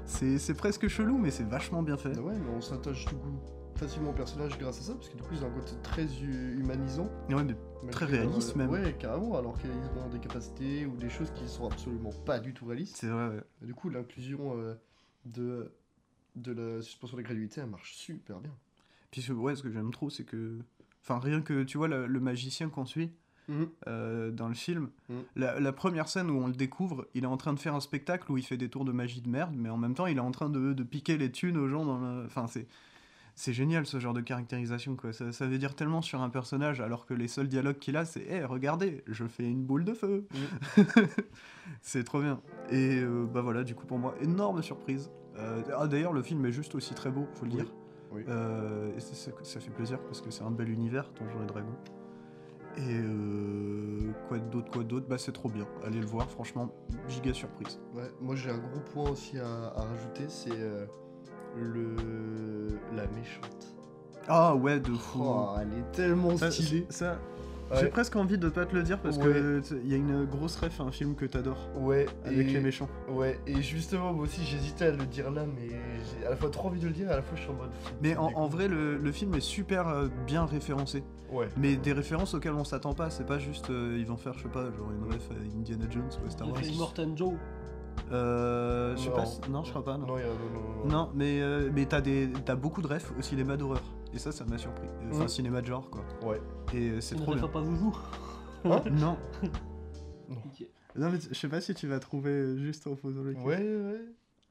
[0.04, 2.18] c'est c'est presque chelou, mais c'est vachement bien fait.
[2.18, 3.28] Ouais, mais on s'attache du coup
[3.76, 6.04] facilement au personnage grâce à ça, parce que du coup, ils ont un côté très
[6.04, 7.08] hu- humanisant.
[7.28, 8.70] Ouais, mais malgré Très réaliste, même.
[8.70, 12.52] Ouais, carrément, alors qu'ils ont des capacités ou des choses qui sont absolument pas du
[12.54, 12.96] tout réalistes.
[12.96, 13.28] c'est vrai.
[13.28, 13.42] ouais.
[13.62, 14.74] Et du coup, l'inclusion euh,
[15.24, 15.72] de,
[16.36, 18.52] de la suspension de graduité, elle marche super bien.
[19.10, 20.58] Puis ce- ouais, ce que j'aime trop, c'est que.
[21.02, 23.12] Enfin, rien que, tu vois, le, le magicien qu'on suit
[23.86, 24.90] euh, dans le film,
[25.36, 27.80] la, la première scène où on le découvre, il est en train de faire un
[27.80, 30.16] spectacle où il fait des tours de magie de merde, mais en même temps, il
[30.16, 32.24] est en train de, de piquer les thunes aux gens dans le.
[32.26, 32.66] Enfin, c'est.
[33.38, 35.12] C'est génial ce genre de caractérisation, quoi.
[35.12, 38.06] Ça, ça veut dire tellement sur un personnage, alors que les seuls dialogues qu'il a,
[38.06, 40.26] c'est Hé, regardez, je fais une boule de feu
[41.82, 42.40] C'est trop bien.
[42.70, 45.10] Et euh, bah voilà, du coup, pour moi, énorme surprise.
[45.38, 47.56] Euh, ah, D'ailleurs, le film est juste aussi très beau, faut le Oui.
[47.58, 47.72] dire.
[48.12, 48.22] Oui.
[48.28, 51.46] Euh, et c'est- ça, ça fait plaisir parce que c'est un bel univers, Donjons et
[51.46, 51.76] Dragons.
[52.78, 55.06] Et euh, quoi d'autre, quoi d'autre?
[55.08, 55.66] Bah c'est trop bien.
[55.84, 56.70] Allez le voir, franchement,
[57.08, 57.80] giga surprise.
[57.94, 60.50] Ouais, moi j'ai un gros point aussi à, à rajouter, c'est
[61.62, 61.96] le
[62.94, 63.74] la méchante.
[64.28, 65.20] Ah ouais, de fou.
[65.22, 66.86] Oh, elle est tellement Ça- stylée.
[66.90, 67.18] ça-
[67.68, 67.78] Ouais.
[67.80, 70.24] J'ai presque envie de pas te le dire parce que t- il y a une
[70.24, 72.88] grosse ref à un film que t'adores Ouais, avec et, les méchants.
[73.10, 75.70] Ouais, et justement, moi aussi j'hésitais à le dire là, mais
[76.20, 77.50] j'ai à la fois trop envie de le dire et à la fois je suis
[77.50, 77.70] en mode.
[78.02, 81.02] Mais en, vrai, le, le film est super euh, bien référencé.
[81.32, 81.48] Ouais.
[81.56, 83.10] Mais des références auxquelles on s'attend pas.
[83.10, 85.86] C'est pas juste euh, ils vont faire, je sais pas, genre une ref à Indiana
[85.90, 86.62] Jones ou Star Wars.
[86.62, 87.32] Immortan Joe.
[88.12, 89.16] Euh, je sais Non.
[89.16, 89.26] pas.
[89.26, 89.96] si- Non, je crois pas.
[89.98, 90.06] Non.
[90.06, 90.90] Non, il y a- non, non, non.
[91.06, 93.82] Non, mais, euh, mais t'as des t'as beaucoup de refs au cinéma d'horreur.
[94.14, 94.86] Et ça, ça m'a surpris.
[95.10, 95.28] Enfin, Mm.
[95.28, 96.02] cinéma de genre, quoi.
[96.24, 96.40] Ouais.
[96.72, 97.48] Et euh, c'est trop bien.
[97.48, 97.96] pas Zouzou.
[98.64, 99.16] Hein Non.
[100.30, 100.66] Ok.
[100.96, 103.56] Non, mais t- je sais pas si tu vas trouver juste en faisant le Ouais,
[103.58, 104.00] ouais.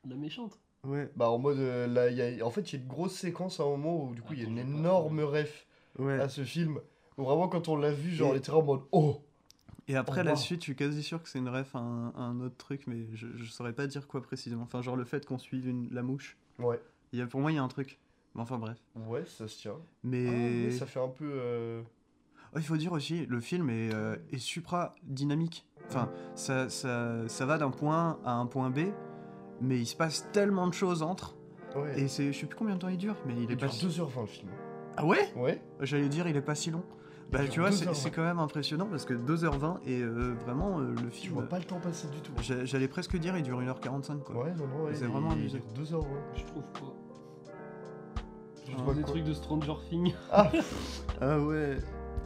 [0.08, 0.60] La méchante.
[0.84, 2.88] Ouais, Bah en mode euh, là, il y a, en fait il y a une
[2.88, 4.78] grosse séquence à un moment où du coup il y a Attends, une j'ai pas
[4.80, 5.66] énorme ref
[5.98, 6.20] ouais.
[6.20, 6.80] à ce film.
[7.18, 9.25] Où vraiment quand on l'a vu, genre Et- on était en mode oh
[9.88, 12.22] Et après, la suite, je suis quasi sûr que c'est une ref à un, à
[12.22, 14.64] un autre truc, mais je, je saurais pas dire quoi précisément.
[14.64, 16.38] Enfin, genre le fait qu'on suive une, la mouche.
[16.60, 16.82] Ouais.
[17.14, 18.00] Il y a, pour moi, il y a un truc.
[18.34, 18.78] Mais enfin, bref.
[18.96, 19.78] Ouais, ça se tient.
[20.04, 20.70] Mais.
[20.72, 21.30] Ah, ça fait un peu.
[21.32, 21.82] euh,
[22.54, 25.66] Oh, il faut dire aussi, le film est, euh, est supra dynamique.
[25.90, 28.80] Enfin, ça, ça, ça va d'un point A à un point B,
[29.60, 31.36] mais il se passe tellement de choses entre.
[31.76, 32.00] Ouais.
[32.00, 33.68] Et c'est, je sais plus combien de temps il dure, mais il il est dure
[33.68, 33.88] pas si...
[33.88, 34.50] 2h20 le film.
[34.96, 35.34] Ah ouais?
[35.36, 35.62] Ouais.
[35.82, 36.84] J'allais dire, il est pas si long.
[37.32, 37.94] Bah, tu vois, c'est, 2h20.
[37.96, 41.34] c'est quand même impressionnant parce que 2h20 et euh, vraiment euh, le Tu film.
[41.34, 42.32] vois pas le temps passer du tout.
[42.42, 44.44] j'a- J'allais presque dire, il dure 1h45 quoi.
[44.46, 44.94] Ouais, non, non, ouais.
[44.96, 45.60] C'est vraiment il amusé.
[45.74, 46.06] dure 2h20.
[46.36, 46.94] Je trouve pas.
[48.68, 50.14] Je Ah, trouve des quoi trucs de Stranger Things.
[50.32, 50.52] Ah
[51.22, 51.78] Ah ouais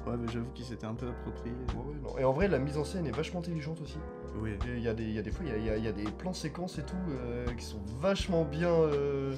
[0.07, 1.53] Ouais, mais j'avoue qu'il s'était un peu approprié.
[1.75, 2.17] Ouais, ouais, non.
[2.17, 3.97] Et en vrai, la mise en scène est vachement intelligente aussi.
[4.41, 4.51] Oui.
[4.65, 5.77] Il y, a des, il y a des fois, il y a, il y a-
[5.77, 9.35] il y a des plans séquences et tout euh, qui sont vachement bien, euh,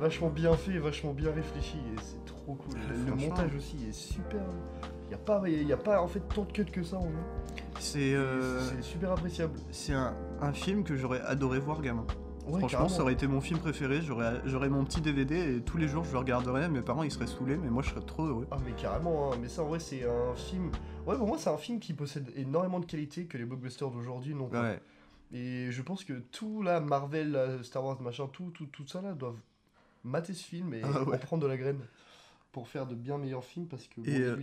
[0.00, 2.78] vachement bien faits, vachement bien réfléchis et c'est trop cool.
[2.90, 4.42] Le, le montage aussi est super.
[5.12, 7.00] Il n'y a pas, y a pas en fait tant de cuts que ça en
[7.02, 7.22] vrai.
[7.78, 9.58] C'est, euh, super appréciable.
[9.70, 12.06] c'est un, un film que j'aurais adoré voir gamin.
[12.46, 12.88] Ouais, Franchement, carrément.
[12.88, 14.00] ça aurait été mon film préféré.
[14.00, 16.70] J'aurais, mon petit DVD et tous les jours je le regarderais.
[16.70, 18.46] Mes parents ils seraient saoulés, mais moi je serais trop heureux.
[18.50, 19.36] Ah mais carrément, hein.
[19.40, 20.70] mais ça en vrai c'est un film.
[21.06, 24.34] Ouais pour moi c'est un film qui possède énormément de qualités que les blockbusters d'aujourd'hui
[24.34, 24.62] n'ont pas.
[24.62, 24.80] Ouais.
[25.34, 29.02] Et je pense que tout là, Marvel, là, Star Wars, machin, tout, tout, tout ça
[29.02, 29.40] là doivent
[30.04, 31.16] mater ce film et Ah ouais.
[31.16, 31.80] en prendre de la graine
[32.52, 34.36] pour faire de bien meilleurs films parce que bon euh.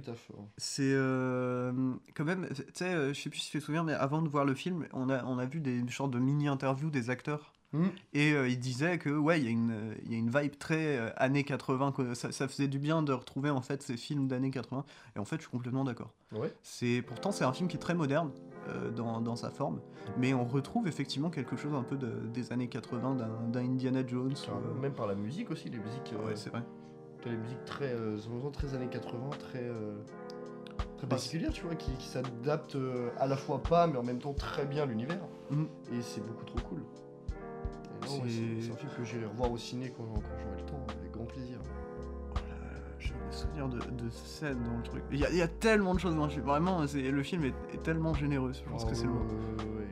[0.57, 3.93] C'est euh, quand même, tu sais, euh, je sais plus si tu te souviens, mais
[3.93, 7.09] avant de voir le film, on a, on a vu des sortes de mini-interviews des
[7.09, 7.53] acteurs.
[7.71, 7.89] Hmm.
[8.13, 10.57] Et euh, ils disaient que, ouais, il y, a une, il y a une vibe
[10.57, 13.95] très euh, années 80, que ça, ça faisait du bien de retrouver en fait ces
[13.95, 14.83] films d'années 80.
[15.15, 16.11] Et en fait, je suis complètement d'accord.
[16.31, 16.51] Ouais.
[16.63, 18.31] C'est Pourtant, c'est un film qui est très moderne
[18.69, 19.81] euh, dans, dans sa forme,
[20.17, 23.15] mais on retrouve effectivement quelque chose un peu de- des années 80,
[23.51, 24.33] d'un Indiana Jones.
[24.33, 26.11] ou, Même par la musique aussi, les musiques.
[26.25, 26.63] ouais, c'est vrai.
[27.21, 28.17] T'as les musiques très, euh,
[28.53, 29.95] très années 80, très, euh,
[30.97, 34.03] très Bah, particulières, tu vois, qui, qui s'adaptent euh, à la fois pas, mais en
[34.03, 35.19] même temps très bien à l'univers.
[35.51, 35.67] Mhm.
[35.93, 36.79] Et c'est beaucoup trop cool.
[36.79, 41.11] Ouais, C'est- un film que j'irai revoir au ciné quand, quand j'aurai le temps, avec
[41.11, 41.59] grand plaisir.
[43.01, 45.03] J'ai des souvenirs de, de scènes dans le truc.
[45.11, 46.43] Il y, y a tellement de choses dans le film.
[46.43, 48.51] Vraiment, le film est, est tellement généreux.
[48.51, 49.19] Je pense que c'est le mot.
[49.21, 49.87] Ouais.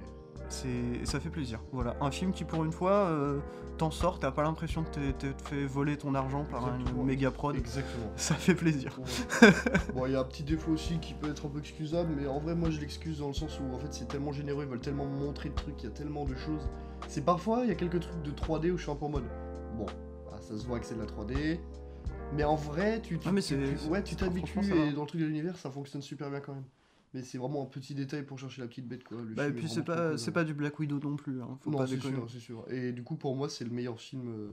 [0.49, 1.59] C'est, ça fait plaisir.
[1.71, 3.39] Voilà, un film qui pour une fois euh,
[3.77, 7.01] t'en sort, t'as pas l'impression que t'es, t'es fait voler ton argent par Exactement.
[7.01, 7.55] une méga prod.
[7.55, 8.11] Exactement.
[8.15, 8.97] Ça fait plaisir.
[9.41, 9.49] Ouais.
[9.93, 12.27] bon, il y a un petit défaut aussi qui peut être un peu excusable, mais
[12.27, 14.69] en vrai, moi je l'excuse dans le sens où en fait c'est tellement généreux, ils
[14.69, 16.67] veulent tellement montrer de trucs, il y a tellement de choses.
[17.07, 19.09] C'est parfois, il y a quelques trucs de 3D où je suis un peu en
[19.09, 19.25] mode,
[19.77, 19.85] bon,
[20.31, 21.59] ah, ça se voit que c'est de la 3D,
[22.33, 24.91] mais en vrai, tu, tu, Ah, mais tu- c'est- tu- c'est- ouais, tu t'habitues et
[24.93, 26.63] dans le truc de l'univers, ça fonctionne super bien quand même.
[27.17, 29.17] Mais c'est vraiment un petit détail pour chercher la petite bête quoi.
[29.27, 30.33] Le Bah, et puis c'est pas, c'est hein.
[30.33, 31.41] pas du Black Widow non plus.
[31.41, 31.57] Hein.
[31.61, 32.15] Faut non, pas c'est déconner.
[32.15, 32.63] sûr, c'est sûr.
[32.71, 34.51] Et du coup, pour moi, c'est le meilleur film euh,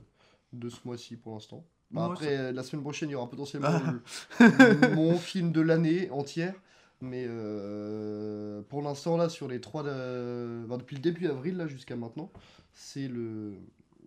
[0.54, 1.58] de ce mois-ci pour l'instant.
[1.90, 3.92] Bah, Moi, après, euh, la semaine prochaine, il y aura potentiellement Ah.
[4.40, 6.54] le- mon film de l'année entière.
[7.02, 9.82] Mais euh, pour l'instant, là, sur les trois.
[9.82, 12.30] de- enfin, depuis le début avril, là, jusqu'à maintenant,
[12.72, 13.52] c'est le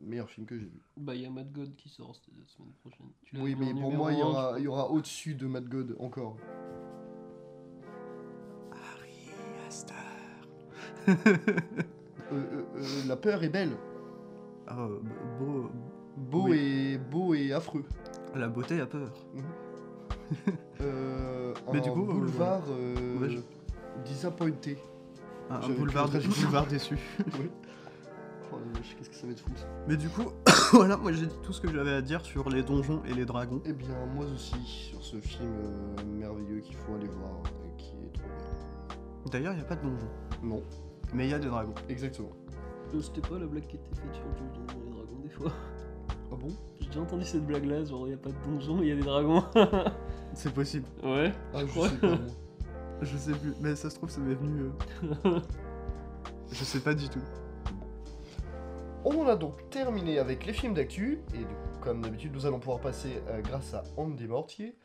[0.01, 0.81] meilleur film que j'ai vu.
[0.97, 3.05] Bah, il y a Mad God qui sort cette- semaine prochaine.
[3.23, 5.95] Tu l'as Oui, mais pour moi, il y aura, y aura au-dessus de Mad God
[5.99, 6.37] encore.
[13.07, 13.71] la peur est belle.
[14.67, 14.99] Ah, euh,
[15.39, 15.69] beau,
[16.17, 16.57] Beau, Oui.
[16.93, 17.83] et, beau et affreux.
[18.35, 19.11] la beauté a peur.
[20.81, 23.39] Euh, Mais un du coup, euh, boulevard euh, ouais, je-
[24.05, 24.77] disappointé.
[25.49, 26.95] Un, un boulevard, de- boulevard déçu.
[27.39, 27.49] Oui.
[28.51, 29.65] Oh la vache, qu'est-ce que ça va être fou ça.
[29.87, 30.25] Mais du coup,
[30.73, 33.23] voilà, moi j'ai dit tout ce que j'avais à dire sur les donjons et les
[33.25, 33.61] dragons.
[33.65, 37.93] Eh bien, moi aussi, sur ce film euh, merveilleux qu'il faut aller voir et qui
[38.05, 39.31] est trop bien.
[39.31, 40.09] D'ailleurs, il n'y a pas de donjons,
[40.43, 40.61] Non,
[41.13, 41.73] mais il y a des dragons.
[41.89, 42.29] exactement.
[43.01, 45.51] C'était pas la blague qui était faite sur le donjon et les dragons des fois.
[46.31, 46.47] Ah bon?
[46.79, 48.91] J'ai déjà entendu cette blague là, genre il y a pas de donjon, il y
[48.91, 49.43] a des dragons.
[50.33, 50.85] C'est possible.
[51.03, 51.33] ouais.
[51.53, 51.89] Ah, je crois.
[51.89, 52.07] sais pas.
[52.07, 52.17] moi.
[53.03, 54.71] Je sais plus, mais ça se trouve, ça m'est venu.
[55.25, 55.39] euh,
[56.51, 57.21] Je sais pas du tout.
[59.05, 62.45] On en a donc terminé avec les films d'actu, et du coup, comme d'habitude, nous
[62.47, 64.75] allons pouvoir passer, euh, grâce à Andy Mortier,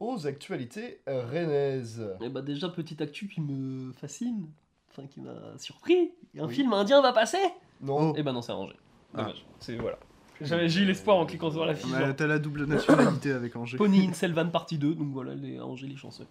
[0.00, 2.04] aux actualités euh, rennaises.
[2.20, 4.48] Et bah, déjà, petite actu qui me fascine,
[4.92, 6.12] enfin qui m'a surpris.
[6.38, 6.54] Un Oui.
[6.54, 7.38] film indien va passer
[7.80, 8.14] Non.
[8.14, 8.74] Et bah, non, c'est arrangé.
[9.14, 9.22] Ah.
[9.22, 9.44] Dommage.
[9.58, 9.98] C'est voilà.
[10.40, 11.90] J'avais- J'ai eu l'espoir en cliquant sur la fiche.
[11.92, 13.76] Ouais, genre, T'as la double nationalité avec Angers.
[13.76, 16.26] Pony in Selvan partie 2, donc voilà, les Angers les chanceux.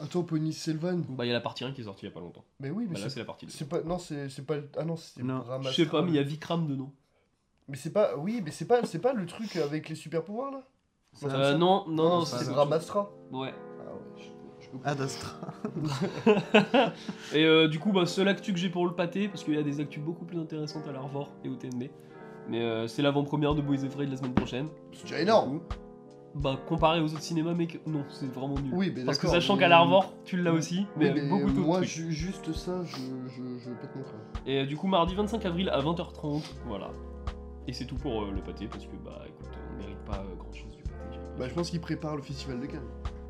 [0.00, 1.02] attends, Pony Selvan.
[1.10, 2.44] Bah, il y a la partie 1 qui est sortie il y a pas longtemps.
[2.58, 3.52] Mais oui, mais Bah, là, c'est c'est la partie 2.
[3.52, 3.80] c'est pas.
[3.82, 4.56] Non, c'est c'est pas.
[4.56, 5.44] le- Ah non, c'est Non.
[5.62, 6.90] Je sais pas, mais il y a Vikram dedans.
[7.68, 8.16] Mais c'est pas.
[8.16, 10.62] Oui, mais c'est pas, c'est pas le truc avec les super pouvoirs là?
[11.24, 13.08] Euh, non, non, non, c'est c'est Brahmastra.
[13.30, 13.54] Ouais.
[13.80, 14.32] Ah ouais,
[14.84, 15.36] Ad Astra.
[17.34, 19.58] Et euh, du coup, bah, seul actu que j'ai pour le pâté, parce qu'il y
[19.58, 21.84] a des actus beaucoup plus intéressantes à l'Arvor et au TNB.
[22.48, 24.68] Mais euh, c'est l'avant-première de Boys Afraid la semaine prochaine.
[24.92, 25.60] C'est déjà énorme.
[26.34, 28.72] Bah, comparé aux autres cinémas, mec, non, c'est vraiment nul.
[28.74, 31.46] Oui, mais Parce que sachant mais- qu'à l'Arvor, tu l'as aussi, Oui, mais avec beaucoup
[31.52, 31.88] d'autres moi, trucs.
[31.90, 32.96] ju- juste ça, je,
[33.28, 34.20] je, je pète mon crâne.
[34.44, 36.90] Et euh, du coup, mardi 25 avril à 20h30, voilà.
[37.68, 40.70] Et c'est tout pour le pâté, parce que bah écoute, on mérite pas grand chose
[40.76, 41.18] du pâté.
[41.38, 42.82] Bah, je pense qu'il prépare le festival de Cannes.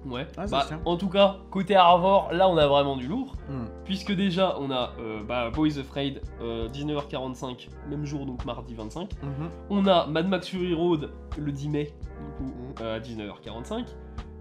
[0.07, 0.27] Ouais.
[0.37, 3.37] Ah, bah, en tout cas, côté Arvor, là on a vraiment du lourd.
[3.49, 3.65] Hmm.
[3.85, 9.11] Puisque déjà, on a euh, bah, Boys Afraid, euh, 19h45, même jour, donc mardi 25.
[9.23, 9.51] Mhm.
[9.71, 12.75] On a Mad Max Fury Road le 10 mai, du coup, Mhm.
[12.83, 13.87] euh, à 19h45.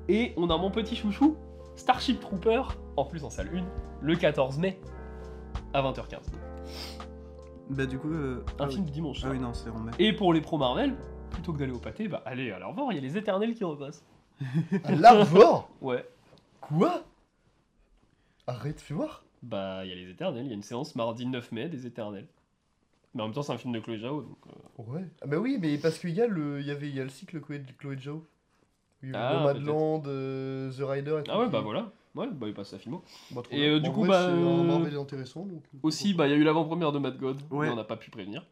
[0.10, 1.38] Et on a mon petit chouchou,
[1.78, 2.62] Starship Trooper,
[2.98, 3.64] en plus en salle 1,
[4.02, 4.80] le 14 mai,
[5.74, 6.30] à 20h15.
[7.70, 8.10] Bah, du coup.
[8.12, 8.92] euh, Un ah, film oui.
[8.92, 9.22] dimanche.
[9.26, 9.92] Ah oui, non, c'est en mai.
[9.98, 10.94] Et pour les pros Marvel,
[11.32, 13.64] plutôt que d'aller au pâté, bah allez à l'Arvor, il y a les éternels qui
[13.64, 14.06] repassent.
[14.84, 16.06] À l'Arvor Ouais.
[16.62, 17.04] Quoi?
[18.48, 19.24] Arrête, fais voir.
[19.42, 21.86] Bah il y a les éternels, il y a une séance mardi 9 mai des
[21.86, 22.28] éternels.
[23.14, 24.38] Mais en même temps, c'est un film de Chloé Zhao, donc.
[24.48, 25.06] euh, Ouais.
[25.22, 27.04] Ah bah oui, mais parce qu'il y a le, il y avait, il y a
[27.04, 28.26] le cycle Chloé, Chloé Zhao.
[29.04, 31.32] Il y a eu Ah, Nomadland, euh, The Rider et tout.
[31.34, 31.92] Ah ouais, bah voilà.
[32.16, 33.04] Ouais, bah il passe à Filmo.
[33.32, 33.70] Bah, trop Et, bien.
[33.74, 35.46] euh, du En coup, vrai, bah, c'est euh, un Marvel intéressant.
[35.46, 35.62] Donc...
[35.84, 37.68] Aussi, bah il y a eu l'avant-première de Mad God, Ouais.
[37.68, 38.46] mais on n'a pas pu prévenir.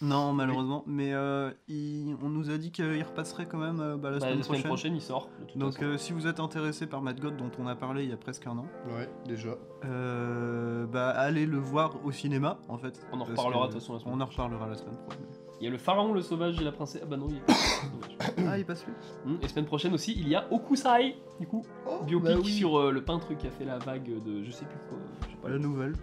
[0.00, 0.84] Non, malheureusement.
[0.86, 4.26] Mais euh, il- on nous a dit qu'il repasserait quand même euh, bah, la Bah,
[4.26, 4.62] semaine la semaine prochaine.
[4.66, 5.28] prochaine, il sort.
[5.40, 5.84] de toute Donc, façon.
[5.86, 8.16] euh, si vous êtes intéressé par Mad God, dont on a parlé il y a
[8.16, 9.56] presque un an, Ouais, déjà.
[9.84, 13.00] euh, bah, allez le voir au cinéma, en fait.
[13.12, 14.96] On en Parce reparlera que- de toute façon la semaine On en reparlera la semaine
[14.96, 15.24] prochaine.
[15.60, 17.00] Il y a le pharaon, le sauvage et la princesse.
[17.02, 17.52] Ah bah non, il est pas.
[17.92, 18.46] Dommage.
[18.48, 18.92] ah, il passe lui
[19.26, 22.50] Hum, Et semaine prochaine aussi, il y a Okusai, du coup, Oh, biopic bah oui.
[22.52, 24.98] sur euh, le peintre qui a fait la vague de je sais plus quoi.
[25.22, 25.48] Je sais pas.
[25.48, 25.94] La nouvelle.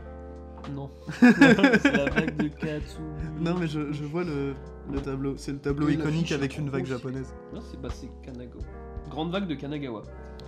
[0.73, 0.89] Non.
[1.19, 2.97] c'est la vague de Katsu.
[3.39, 4.53] Non, mais je, je vois le,
[4.91, 5.35] le tableau.
[5.37, 7.33] C'est le tableau Et iconique avec une vague japonaise.
[7.53, 8.63] Non, c'est bah, c'est Kanagawa.
[9.09, 10.01] Grande vague de Kanagawa.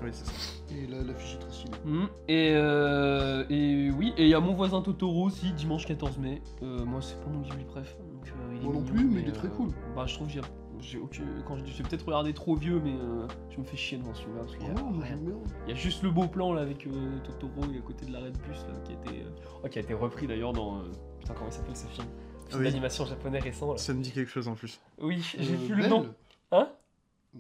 [0.04, 0.34] Oui, c'est ça.
[0.76, 1.72] Et là, l'affiche est très stylée.
[1.86, 6.18] Hum, Et, euh, et oui, et il y a mon voisin Totoro aussi, dimanche 14
[6.20, 6.42] mai.
[6.62, 7.98] Euh, moi, c'est pas mon Ghibli préf.
[8.14, 9.70] Donc, euh, il est Moi non mignon, plus, mais il est très cool.
[9.96, 10.42] Bah, je trouve que j'ai.
[10.82, 13.78] J'ai aucun- Quand je dis, j'ai peut-être regardé trop vieux, mais euh, je me fais
[13.78, 15.18] chier devant celui-là parce qu'il y a rien.
[15.18, 15.36] bien.
[15.68, 16.92] Il y a juste le beau plan là avec euh,
[17.24, 19.30] Totoro et à côté de l'arrêt de bus là, qui, était, euh,
[19.64, 20.78] oh, qui a été repris d'ailleurs dans.
[20.80, 20.84] euh,
[21.20, 22.08] Putain, comment il s'appelle ce film?
[22.50, 22.66] Film Oui.
[22.70, 23.78] d'animation japonais récent là.
[23.78, 24.80] Ça me dit quelque chose en plus.
[25.00, 26.08] Oui, j'ai plus le nom.
[26.52, 26.70] Hein?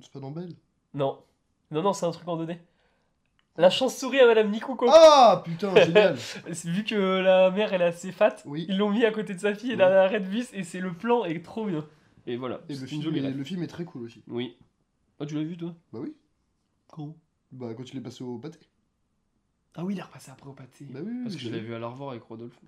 [0.01, 0.53] C'est pas dans Belle
[0.93, 1.19] Non.
[1.71, 2.57] Non, non, c'est un truc en 2D.
[3.59, 4.85] La chance-souris à Madame Nikuko.
[4.91, 6.15] Ah putain, génial
[6.65, 8.65] Vu que la mère elle est assez fat, Oui.
[8.69, 9.79] ils l'ont mis à côté de sa fille et Oui.
[9.79, 11.83] dans l'arrêt de bus et c'est le plan est trop bien.
[12.27, 13.37] Et voilà, Et le film, est, rêve.
[13.37, 14.21] le film est très cool aussi.
[14.27, 14.57] Oui.
[15.19, 15.73] Ah, tu l'as vu toi?
[15.93, 16.13] Bah oui.
[16.87, 17.15] Quand
[17.51, 18.59] Bah quand il est passé au pâté.
[19.75, 20.85] Ah oui, il est repassé après au pâté.
[20.91, 22.59] Bah oui, oui, Parce que je l'avais vu à l'Arvor avec Rodolphe.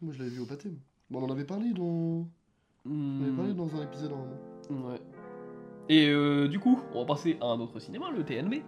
[0.00, 0.70] Moi je l'avais vu au pâté.
[1.10, 2.28] Bon, on en avait parlé dans.
[2.86, 4.88] On en avait parlé dans un épisode normalement.
[4.90, 5.00] Ouais.
[5.88, 8.62] Et euh, du coup, on va passer à un autre cinéma, le TNB.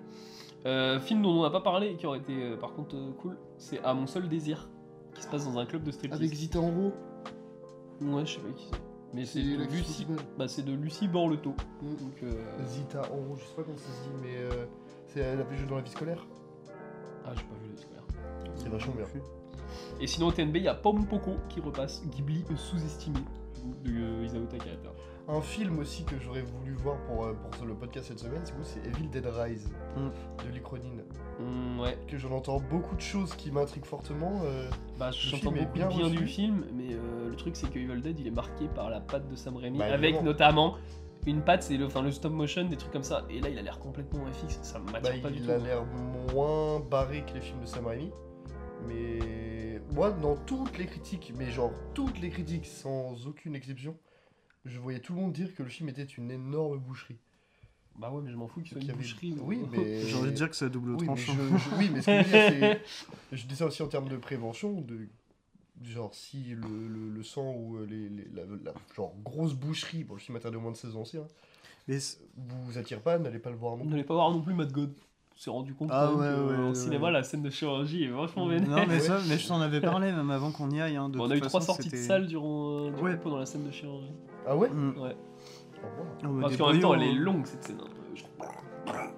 [0.66, 3.12] Euh, film dont on n'a pas parlé et qui aurait été euh, par contre euh,
[3.12, 4.68] cool, c'est À mon seul désir,
[5.14, 6.18] qui se passe dans un club de striptease.
[6.20, 6.92] Avec Zita en haut.
[8.00, 8.89] Ouais, je sais pas qui c'est.
[9.12, 10.06] Mais c'est C'est de Lucie,
[10.38, 11.54] bah, c'est de Lucie Borleto.
[11.82, 12.32] Donc, euh,
[12.66, 14.66] Zita en je sais pas comment ça se dit, mais euh,
[15.06, 16.24] c'est elle a jouer dans la vie scolaire.
[17.24, 18.04] Ah, j'ai pas vu les scolaires.
[18.54, 19.06] C'est vachement bien.
[20.00, 23.20] Et sinon, au TNB, il y a Pompoko qui repasse, Ghibli euh, sous-estimé
[23.84, 24.90] de euh, Isao Takahata.
[25.32, 28.84] Un film aussi que j'aurais voulu voir pour, euh, pour le podcast cette semaine, c'est
[28.84, 30.08] Evil Dead Rise Mm.
[30.44, 30.90] de Lee Cronin.
[31.38, 34.40] Hmm, ouais, Que j'en entends beaucoup de choses qui m'intriguent fortement.
[34.44, 34.68] euh,
[34.98, 38.18] bah j'entends beaucoup bien bien du film, mais euh, le truc c'est que Evil Dead
[38.18, 40.76] il est marqué par la patte de Sam Raimi, Bah, avec notamment
[41.26, 43.24] une patte, c'est le, enfin, le stop motion, des trucs comme ça.
[43.30, 45.50] Et là il a l'air complètement FX, ça m'attire bah, pas du il tout.
[45.52, 45.84] a l'air
[46.34, 48.10] moins barré que les films de Sam Raimi.
[48.88, 53.94] Mais moi, dans toutes les critiques, mais genre toutes les critiques sans aucune exception,
[54.64, 57.18] je voyais tout le monde dire que le film était une énorme boucherie.
[57.98, 59.34] Bah ouais, mais je m'en fous qu'il soit une avait- boucherie.
[59.42, 60.06] Oui, ou- mais.
[60.06, 61.32] J'ai envie de dire que c'est à double Oui, mais, tranchant.
[61.34, 62.78] je, je- oui, mais ce que je veux dire,
[63.32, 63.36] c'est.
[63.36, 65.08] Je dis ça aussi en termes de prévention, de.
[65.82, 70.04] Genre, si le, le, le sang ou euh, les, les- la, la- genre, grosse boucherie,
[70.04, 71.26] bon, le film interdit au moins de 16 ans aussi, hein,
[71.88, 73.90] Mais c'est- vous attire pas, n'allez pas le voir non On plus.
[73.92, 74.92] n'allait pas voir non plus Mad God.
[75.34, 77.12] On s'est rendu compte Ah ouais, que, ouais, en ouais, cinéma ouais.
[77.12, 78.68] la scène de chirurgie est vachement vénère.
[78.68, 79.00] non mais Ouais.
[79.00, 80.96] ça, mais je t'en avais parlé même avant qu'on y aille.
[80.96, 83.14] Hein, de Bon, on a eu façon, trois sorties de salle durant, euh, du Ouais.
[83.16, 84.12] coup, pendant la scène de chirurgie.
[84.46, 84.88] Ah ouais Mm.
[84.98, 85.16] Ouais.
[85.82, 86.06] Au revoir.
[86.22, 87.18] Ah, mais Parce des qu'en même temps, elle est hein.
[87.18, 87.78] longue cette scène.
[87.82, 87.88] hein.
[88.14, 88.22] Je.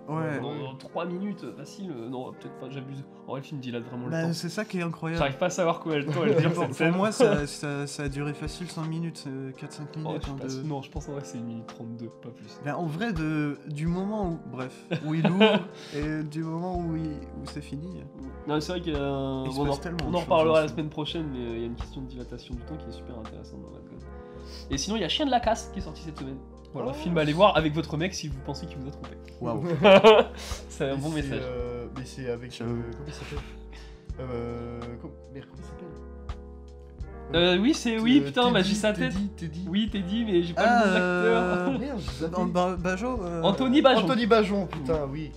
[0.08, 0.40] Ouais.
[0.40, 1.90] Dans 3 minutes, facile.
[1.96, 3.02] euh, Non, peut-être pas, j'abuse.
[3.26, 4.32] En vrai, le film dilate vraiment le Bah, temps.
[4.32, 5.18] c'est ça qui est incroyable.
[5.20, 6.94] J'arrive pas à savoir quoi elle, quoi elle dure Pour, cette pour scène.
[6.96, 10.22] moi, ça, ça, ça a duré facile 5 minutes, 4-5 Oh, minutes.
[10.22, 11.66] je sais hein, pas de- si- Non, je pense en vrai que c'est 1 minute
[11.68, 12.60] 32, pas plus.
[12.64, 15.60] Ben, en vrai, de, du moment où, bref, où il ouvre
[15.96, 17.06] et du moment où, il-
[17.40, 18.02] où c'est fini.
[18.46, 20.10] Non, c'est vrai qu'il y a un- Il se bon, on, passe en, tellement on
[20.10, 21.76] de en choses reparlera dans la ce semaine prochaine, mais euh, il y a une
[21.76, 24.02] question de dilatation du temps qui est super intéressante dans la code.
[24.70, 26.38] Et sinon, il y a Chien de la casse qui est sorti cette semaine.
[26.72, 26.94] Voilà, Oh.
[26.94, 29.10] film à aller voir avec votre mec si vous pensez qu'il vous a trompé.
[29.42, 29.62] Waouh.
[30.68, 31.40] c'est un Mais bon message.
[31.42, 32.58] euh, mais c'est avec.
[32.62, 33.38] Euh, comment il s'appelle
[34.20, 35.88] euh, comment, mais comment il s'appelle
[37.34, 39.12] Euh, oui, c'est oui, Euh, putain, bah Teddy, j'ai sa tête.
[39.12, 39.66] Teddy, Teddy.
[39.68, 41.78] Oui, t'es dit, mais j'ai pas Ah, le nom de euh, l'acteur.
[42.46, 44.04] Merde, Bajo euh, Anthony Bajon.
[44.04, 45.30] Anthony Bajon, putain, oui.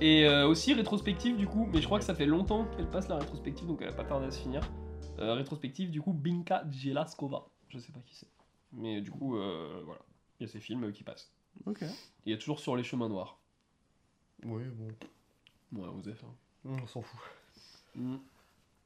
[0.00, 3.08] Et euh, aussi rétrospective du coup, mais je crois que ça fait longtemps qu'elle passe
[3.08, 4.60] la rétrospective, donc elle a pas tardé à se finir.
[5.20, 7.46] Euh, rétrospective du coup, Binka Jelaskova.
[7.72, 8.28] Je sais pas qui c'est.
[8.72, 10.00] Mais du coup, euh, voilà.
[10.40, 11.30] Il y a ces films qui passent.
[11.66, 11.82] Ok.
[12.26, 13.38] Il y a toujours sur les chemins noirs.
[14.44, 14.88] Oui, bon.
[15.80, 16.26] Ouais, vous avez fait.
[16.64, 17.20] On s'en fout.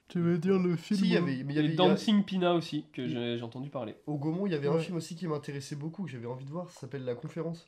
[0.09, 1.43] Tu veux dire le film Si, il y avait.
[1.43, 3.71] Mais il y avait Et il y a- Dancing Pina aussi, que j'ai j'ai entendu
[3.71, 3.97] parler.
[4.07, 4.83] Au Gaumont, il y avait un Ouais.
[4.83, 7.67] film aussi qui m'intéressait beaucoup, que j'avais envie de voir, ça s'appelle La Conférence.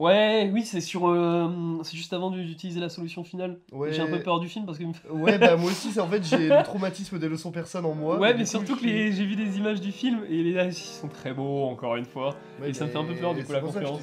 [0.00, 1.08] Ouais, oui, c'est sur.
[1.08, 3.58] euh, c'est juste avant d'utiliser la solution finale.
[3.70, 3.92] Ouais.
[3.92, 4.84] J'ai un peu peur du film parce que.
[5.12, 8.18] Ouais, bah moi aussi, c'est en fait, j'ai le traumatisme des leçons personnes en moi.
[8.18, 11.08] Ouais, mais surtout que les- j'ai vu des images du film et les ils sont
[11.08, 12.34] très beaux, encore une fois.
[12.60, 14.00] Ouais, et ça me fait un peu peur, du coup, la conférence.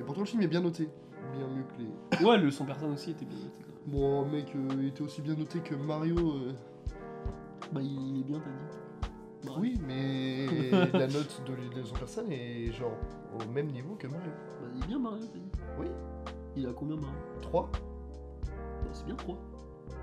[0.00, 0.88] Et pourtant, le film est bien noté.
[1.36, 2.24] Bien mieux que les.
[2.26, 3.58] Ouais, le son personne aussi était bien noté.
[3.86, 6.16] Bon, mec, euh, il était aussi bien noté que Mario.
[6.18, 6.52] euh,
[7.72, 8.77] Bah, il est bien, t'as dit.
[9.44, 10.46] Bah, Oui, mais
[10.92, 12.92] la note de, de son personne est genre
[13.34, 14.30] au même niveau que Mario.
[14.60, 15.50] Bah, il est bien, Mario, t'as dit.
[15.78, 15.86] Oui.
[16.56, 17.16] Il a combien, Mario?
[17.42, 19.36] 3 Bah, c'est bien 3.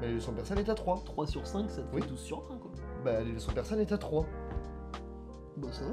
[0.02, 1.02] Bah, son personne est à 3.
[1.06, 2.08] 3 sur 5, ça te fait Oui.
[2.08, 2.72] 12 sur 20, quoi.
[3.04, 4.26] Bah, son personne est à 3.
[5.58, 5.92] Bah, ça va.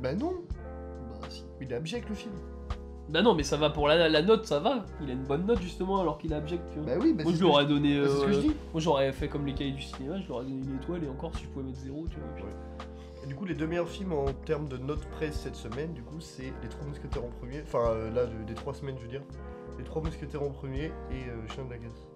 [0.00, 0.34] Bah non,
[1.20, 1.44] Bah, si.
[1.60, 2.34] il est abject le film.
[3.08, 4.84] Bah, non, mais ça va pour la, la note, ça va.
[5.02, 6.94] Il a une bonne note, justement, alors qu'il est abject, tu vois.
[6.94, 8.00] Bah oui, bah Moi, je ce lui que aurais donné.
[8.00, 8.48] bah, c'est ce que je euh, dis.
[8.72, 11.08] Moi, j'aurais fait comme les cahiers du cinéma, je leur aurais donné une étoile et
[11.08, 12.48] encore, si je pouvais mettre 0, tu vois.
[13.24, 16.02] Et du coup, les deux meilleurs films en termes de notes presse cette semaine, du
[16.02, 17.62] coup, c'est Les Trois Mousquetaires en premier.
[17.62, 19.22] Enfin, euh, là, de- des trois semaines, je veux dire.
[19.78, 22.06] Les Trois Mousquetaires en premier et euh, Chien de la Casse.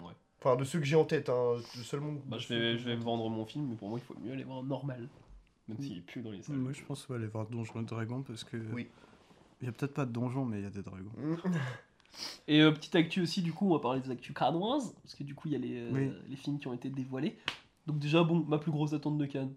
[0.00, 0.12] Ouais.
[0.42, 2.14] Enfin, de ceux que j'ai en tête, hein, seulement.
[2.26, 4.44] Bah, je vais, je vais vendre mon film, mais pour moi, il faut mieux aller
[4.44, 5.08] voir normal.
[5.68, 6.56] Même s'il est plus dans les salles.
[6.56, 8.56] Moi, je pense qu'on va aller voir Donjons et Dragons parce que.
[8.72, 8.88] Oui.
[9.60, 11.12] Il y a peut-être pas de donjons, mais il y a des dragons.
[11.16, 11.36] Mm.
[12.46, 15.24] Et euh, petite actu aussi, du coup, on va parler des actus canoises, parce que
[15.24, 16.12] du coup, il y a les, euh, Oui.
[16.28, 17.36] les films qui ont été dévoilés.
[17.86, 19.52] Donc, déjà, bon, ma plus grosse attente de Cannes,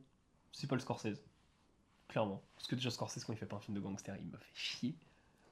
[0.51, 1.21] c'est pas le Scorsese.
[2.07, 2.41] Clairement.
[2.55, 4.53] Parce que déjà, Scorsese, quand il fait pas un film de gangster, il me fait
[4.53, 4.95] chier.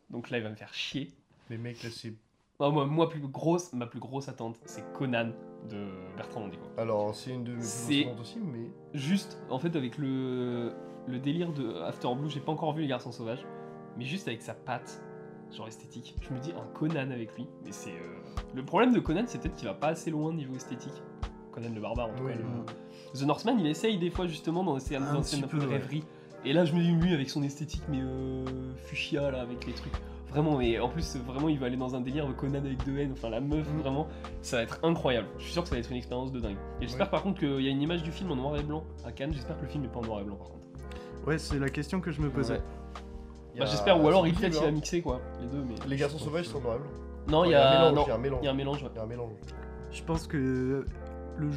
[0.09, 1.11] Donc là, il va me faire chier.
[1.49, 2.15] Mais mec, là, c'est.
[2.59, 5.31] Non, moi, moi, plus grosse, ma plus grosse attente, c'est Conan
[5.69, 6.63] de Bertrand Mandico.
[6.77, 8.71] Alors, c'est une de mes plus grosses aussi, mais.
[8.93, 10.71] Juste, en fait, avec le,
[11.07, 13.45] le délire de After Blue, j'ai pas encore vu Les Garçons Sauvages,
[13.97, 15.01] mais juste avec sa patte,
[15.51, 17.89] genre esthétique, je me dis un Conan avec lui, mais c'est.
[17.91, 21.03] euh, Le problème de Conan, c'est peut-être qu'il va pas assez loin niveau esthétique.
[21.51, 22.39] Conan le barbare, en tout Oui, cas.
[22.39, 23.19] le-.
[23.19, 25.57] The Northman, il essaye des fois justement dans des Un dans petit scènes un peu
[25.57, 25.77] peu, de ouais.
[25.77, 26.03] rêverie.
[26.45, 28.45] Et là, je me dis, lui, avec son esthétique, mais euh,
[28.77, 29.93] fuchsia, là, avec les trucs.
[30.35, 33.11] Vraiment, et en plus, vraiment, il va aller dans un délire Conan avec deux N,
[33.13, 33.79] enfin la meuf, Mm.
[33.79, 34.07] vraiment,
[34.41, 35.27] ça va être incroyable.
[35.37, 36.57] Je suis sûr que ça va être une expérience de dingue.
[36.81, 37.11] Et j'espère Ouais.
[37.11, 39.31] par contre qu'il y a une image du film en noir et blanc à Cannes,
[39.33, 40.59] j'espère que le film est pas en noir et blanc par contre.
[41.25, 42.55] Ouais, c'est la question que je me posais.
[42.55, 42.61] Ouais.
[43.55, 44.71] Il Bah, j'espère, ou alors il peut-être il possible, a hein.
[44.73, 45.75] mixé quoi, les deux, mais.
[45.87, 46.89] Les Garçons Sauvages sont noir et blanc.
[47.29, 47.91] Non, il y un a.
[47.91, 48.39] il un mélange.
[48.41, 48.89] il y a un mélange, ouais.
[48.93, 49.31] Il y a un mélange.
[49.91, 50.85] Je pense que
[51.37, 51.49] le,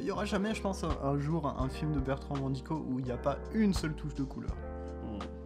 [0.00, 3.04] il y aura jamais, je pense, un, jour un film de Bertrand Mandico où il
[3.04, 4.50] n'y a pas une seule touche de couleur.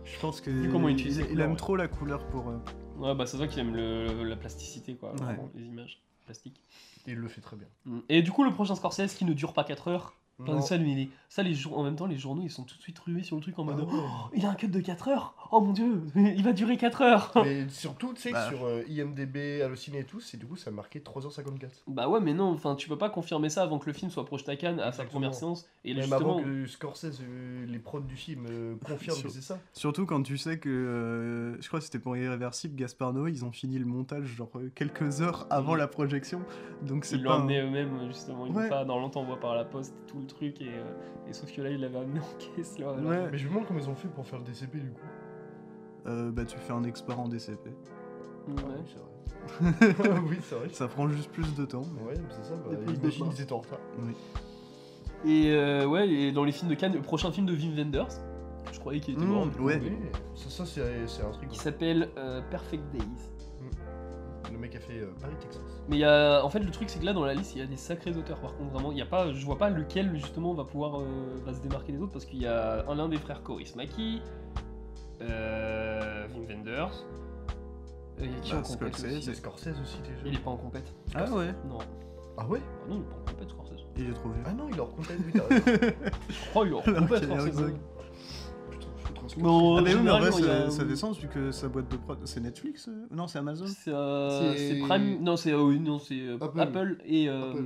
[0.04, 1.56] Je pense que Vu comment il il couleurs, aime ouais.
[1.56, 2.48] trop la couleur pour.
[2.48, 2.58] euh,
[2.98, 5.12] Ouais, bah c'est vrai qu'il aime le- la plasticité, quoi.
[5.12, 5.16] Ouais.
[5.18, 6.60] vraiment, les images plastiques.
[7.06, 7.66] Et il le fait très bien.
[8.08, 10.14] Et du coup, le prochain Scorsese qui ne dure pas 4 heures.
[10.62, 11.78] Ça, lui, il est- ça les jour...
[11.78, 13.64] en même temps, les journaux ils sont tout de suite rués sur le truc en
[13.64, 14.00] mode Ah ouais.
[14.02, 17.02] Oh, il a un cut de 4 heures Oh mon dieu, il va durer 4
[17.02, 18.48] heures Mais surtout, tu sais, que Bah.
[18.48, 21.68] sur euh, IMDB, Allociné et tout, c'est du coup, ça a marqué 3h54.
[21.86, 24.24] Bah ouais, mais non, enfin, tu peux pas confirmer ça avant que le film soit
[24.24, 25.66] projeté à Cannes à sa première séance.
[25.84, 29.28] Et là, Même justement, avant que Scorsese, euh, les prods du film, euh, confirment Sur-
[29.28, 29.58] que c'est ça.
[29.74, 33.44] Surtout quand tu sais que, euh, je crois que c'était pour Irréversible, Gaspard Noé, ils
[33.44, 36.40] ont fini le montage genre quelques heures avant la projection.
[36.82, 37.30] Donc c'est ils pas.
[37.30, 38.46] l'ont un- amené eux-mêmes, justement.
[38.46, 38.64] Ils Ouais.
[38.64, 40.60] l'ont pas dans longtemps, on voit par la poste tout le truc.
[40.60, 42.78] Et, euh, et sauf que là, il l'avait amené en caisse.
[42.78, 43.28] Là, Ouais.
[43.30, 45.00] Mais je me demande comment ils ont fait pour faire le DCP du coup.
[46.06, 47.66] Euh, bah tu fais un export en DCP.
[47.68, 48.54] Ouais.
[48.58, 50.20] Ah oui, c'est vrai.
[50.28, 50.68] oui, c'est vrai.
[50.72, 51.82] Ça prend juste plus de temps.
[51.94, 52.54] mais- Ouais, mais c'est ça.
[52.56, 52.76] Bah,
[53.34, 53.78] ils étaient en retard.
[54.00, 54.12] Oui.
[55.24, 58.08] Et euh, ouais, et dans les films de Cannes, le prochain film de Wim Wenders,
[58.72, 59.46] je croyais qu'il était Mmh, mort.
[59.60, 59.80] ouais.
[59.80, 59.92] Oui,
[60.34, 61.48] ça, ça c'est c'est un truc.
[61.48, 63.30] Qui s'appelle euh, Perfect Days.
[64.68, 65.62] A fait euh, Paris, Texas.
[65.88, 67.58] Mais il y a, en fait, le truc, c'est que là, dans la liste, il
[67.58, 68.38] y a des sacrés auteurs.
[68.40, 71.04] Par contre, vraiment, il y a pas, je vois pas lequel justement va pouvoir euh,
[71.44, 74.22] va se démarquer des autres parce qu'il y a un l'un des frères Coris Maki,
[75.20, 77.04] euh, Wim Wenders.
[78.20, 80.22] Il y a qui Bah, en compète Scorsese, aussi C'est Scorsese aussi déjà.
[80.24, 80.94] Il est pas en compète.
[81.14, 81.78] Ah ouais Non.
[82.38, 82.60] Ah ouais?
[82.62, 83.86] Ah non, il est pas en compète, Scorsese.
[83.96, 84.34] Et j'ai trouvé.
[84.46, 85.96] Ah non, il est oui, t'as raison.
[86.28, 87.74] Je crois qu'il est en compète, est Scorsese.
[89.38, 91.96] Non, Ah, mais oui, mais en vrai, a- ça, sens vu que sa boîte de
[91.96, 92.18] prod.
[92.24, 95.22] C'est Netflix euh Non, c'est Amazon C'est euh, Prime.
[95.22, 96.60] Non, c'est euh, oui, non, c'est euh, Apple.
[96.60, 96.98] Apple.
[97.04, 97.64] et, euh, Apple.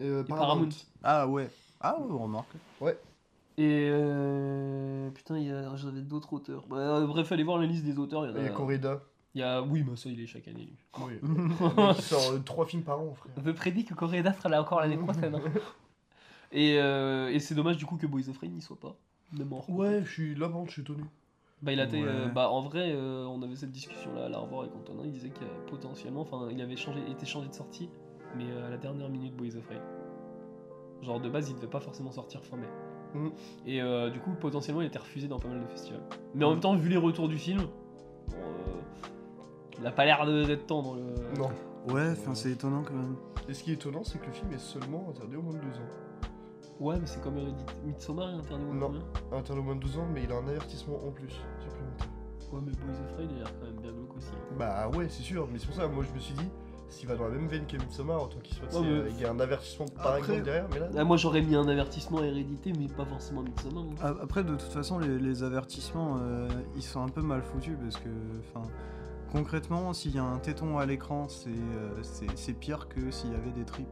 [0.00, 0.68] Euh, et Paramount.
[1.02, 1.48] Ah ouais.
[1.80, 2.54] Ah ouais, remarque.
[3.58, 6.64] Et euh, putain, il y a- j'avais d'autres auteurs.
[6.68, 8.24] Bah, euh, bref, allez voir la liste des auteurs.
[8.26, 8.50] Il y, en Il y a.
[8.52, 9.02] Corrida.
[9.34, 10.70] il y a- Oui, mais ça, il est chaque année.
[10.70, 10.76] lui.
[10.98, 11.14] Oui.
[11.98, 13.32] Il sort 3 films par an, frère.
[13.36, 15.34] On peut prédire que Correda sera là encore l'année prochaine.
[15.34, 15.40] hein.
[16.52, 18.96] Et, euh, et c'est dommage du coup que Boys of Rain n'y soit pas.
[19.32, 19.68] De mort.
[19.70, 21.02] Ouais, je suis là, par contre, je suis étonné.
[21.62, 24.28] Bah, il a été, euh, bah, en vrai, euh, on avait cette discussion là à
[24.28, 25.02] l'Arvor avec Antonin.
[25.04, 27.90] Il disait que euh, potentiellement, enfin, il avait changé, été changé de sortie,
[28.36, 29.82] mais euh, à la dernière minute, Boys of Rain.
[31.02, 32.66] Genre de base, il devait pas forcément sortir fin mai.
[33.14, 33.32] Mhm.
[33.66, 36.00] Et euh, du coup, potentiellement, il était refusé dans pas mal de festivals.
[36.34, 36.54] Mais en Mhm.
[36.54, 37.58] même temps, vu les retours du film,
[38.28, 38.80] bon, euh,
[39.78, 41.02] il a pas l'air de- d'être temps dans le.
[41.38, 41.50] Non.
[41.94, 43.16] Ouais, enfin c'est étonnant quand même.
[43.48, 45.58] Et ce qui est étonnant, c'est que le film est seulement interdit au moins de
[45.58, 45.88] 2 ans.
[46.80, 47.64] Ouais, mais c'est comme Heredit.
[47.84, 48.86] Midsommar est interdit au Non.
[48.86, 51.28] combien Interdit au moins de 2 ans, mais il a un avertissement en plus.
[51.60, 52.08] supplémentaire.
[52.52, 54.30] Ouais, mais Boys of Rain, il a l'air quand même bien glauque aussi.
[54.32, 54.54] hein.
[54.58, 56.48] Bah ouais, c'est sûr, mais c'est pour ça, moi je me suis dit,
[56.88, 59.20] s'il va dans la même veine que Midsommar, autant qu'il soit, Ouais, mais- euh, il
[59.20, 60.88] y a un avertissement par Après- exemple derrière, mais là.
[60.96, 63.84] Ah, moi, j'aurais mis un avertissement à Hérédité, mais pas forcément Midsommar.
[63.84, 63.94] hein.
[64.18, 67.76] A- Après, de toute façon, les, les avertissements, euh, ils sont un peu mal foutus
[67.80, 68.08] parce que,
[68.40, 68.66] enfin,
[69.30, 73.30] concrètement, s'il y a un téton à l'écran, c'est euh, c'est- c'est pire que s'il
[73.30, 73.86] y avait des tripes.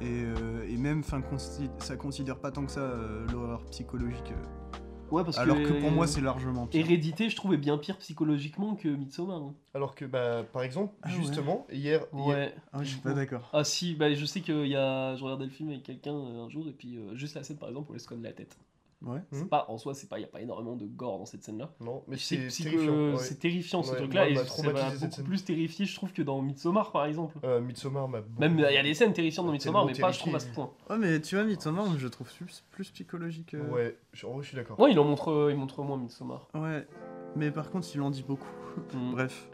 [0.00, 4.32] Et, euh, et même, consi- ça considère pas tant que ça euh, l'horreur psychologique.
[4.32, 4.78] euh,
[5.10, 6.80] Ouais, parce alors que, que pour moi, c'est largement pire.
[6.86, 9.42] Hérédité, je trouvais bien pire psychologiquement que Midsommar.
[9.42, 9.54] hein.
[9.74, 12.54] Alors que, bah, par exemple, Ah justement, hier, hier- Ouais.
[12.72, 13.50] Ah, je suis pas d'accord.
[13.52, 15.14] Ah si, bah, je sais que y a...
[15.16, 17.58] je regardais le film avec quelqu'un euh, un jour, et puis euh, juste la scène
[17.58, 18.56] par exemple où elle se cogne la tête.
[19.04, 19.20] Ouais.
[19.32, 19.48] C'est Mhm.
[19.48, 21.70] pas, en soi, c'est pas, y a pas énormément de gore dans cette scène-là.
[21.80, 22.92] non, mais C'est c'est terrifiant.
[23.12, 23.18] ouais.
[23.18, 26.92] c'est terrifiant ce Ouais, truc-là, et cette beaucoup plus terrifié, je trouve, que dans Midsommar
[26.92, 27.38] par exemple.
[27.44, 30.12] Euh, Midsommar m'a beaucoup- Même, il y a des scènes terrifiantes dans Midsommar, mais pas,
[30.12, 30.70] je trouve, à ce point.
[30.88, 33.54] Ouais, mais tu vois, Midsommar, je trouve plus, plus psychologique.
[33.54, 33.70] euh.
[33.70, 34.78] Ouais, je- en vrai, je suis d'accord.
[34.78, 36.48] Ouais, il en montre, euh, il montre moins Midsommar.
[36.54, 36.86] Ouais.
[37.34, 38.46] Mais par contre, il en dit beaucoup.
[38.94, 39.10] Mm.
[39.12, 39.48] Bref,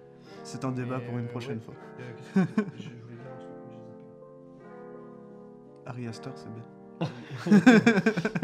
[0.45, 1.65] c'est un débat pour une euh, prochaine ouais.
[1.65, 1.75] fois.
[2.01, 2.41] Euh, qu'est-ce que-
[2.77, 3.79] je je voulais dire un truc, mais j'ai
[5.91, 6.63] Harry Astor, c'est bien.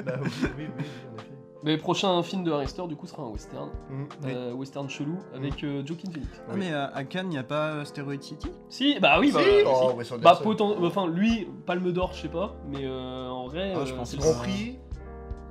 [0.05, 1.30] bah oui, oui, oui, en effet.
[1.62, 4.05] Le prochain film de Harry du coup sera un western, Mm.
[4.26, 6.30] euh, western chelou avec euh, Joaquin Phoenix.
[6.46, 6.57] Ah, Oui.
[6.61, 8.50] mais à, à Cannes, il n'y a pas euh, Steroid City?
[8.68, 10.14] Si, bah oui, bah, Si euh, Oh, si.
[10.18, 10.38] Bah,
[10.82, 14.34] enfin, lui, Palme d'Or, je sais pas, mais euh, en vrai, Ah, je pense Grand
[14.34, 14.78] Prix?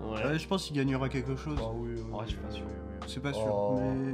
[0.03, 0.23] Ouais.
[0.25, 1.57] Ouais, je pense qu'il gagnera quelque chose.
[1.59, 2.63] Ah oui, oui, Ouais, je suis pas sûr.
[2.67, 3.07] oui, oui, oui.
[3.07, 3.79] C'est pas sûr, Oh.
[3.79, 4.13] mais.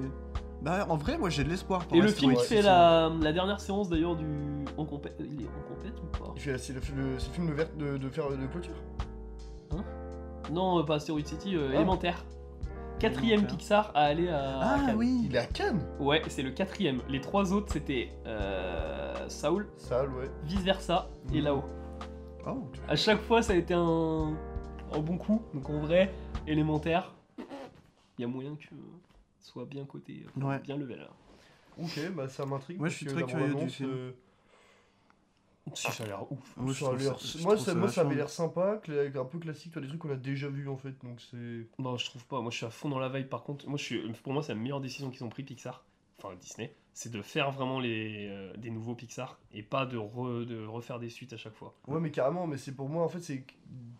[0.61, 3.31] Bah, en vrai, moi j'ai de l'espoir pour Et le film qui fait la, la
[3.31, 4.25] dernière séance d'ailleurs du.
[4.77, 5.15] En compète.
[5.19, 6.31] Il est en compète ou pas?
[6.35, 8.73] Il fait- C'est le, film de, de, de faire de clôture
[10.51, 11.75] Non, euh, pas Asteroid City, euh, Ah.
[11.75, 12.25] élémentaire.
[12.99, 13.57] Quatrième Élémentaire.
[13.57, 14.59] Pixar à aller à.
[14.61, 14.95] Ah Cannes.
[14.97, 16.99] oui Il est à Cannes Ouais, c'est le quatrième.
[17.07, 20.29] Les trois autres c'était euh, Saul, Sale, ouais.
[20.43, 21.43] vice versa et Mhm.
[21.45, 21.63] là-haut.
[22.45, 24.33] Oh, À chaque fois, ça a été un,
[24.93, 25.41] un bon coup.
[25.53, 26.11] Donc en vrai,
[26.47, 27.13] élémentaire,
[28.17, 28.75] il y a moyen que
[29.39, 30.59] soit bien coté, euh, Ouais.
[30.59, 30.99] bien level.
[30.99, 31.09] Là.
[31.77, 32.79] Ok, bah ça m'intrigue.
[32.79, 33.89] Moi, je suis très curieux du film.
[33.91, 34.11] euh,
[35.75, 36.57] Si ça a l'air ouf.
[36.57, 36.91] moi, ça
[37.43, 40.15] moi, ça, moi, ça avait l'air sympa, un peu classique, toi, des trucs qu'on a
[40.15, 41.67] déjà vus en fait, donc c'est.
[41.77, 42.41] Bon, je trouve pas.
[42.41, 43.27] Moi, je suis à fond dans la vibe.
[43.27, 45.85] Par contre, moi, je suis, pour moi, c'est la meilleure décision qu'ils ont pris Pixar.
[46.17, 50.43] enfin Disney, c'est de faire vraiment les, euh, des nouveaux Pixar et pas de, re-
[50.45, 51.75] de refaire des suites à chaque fois.
[51.87, 53.45] Ouais, mais carrément, mais c'est pour moi, en fait, c'est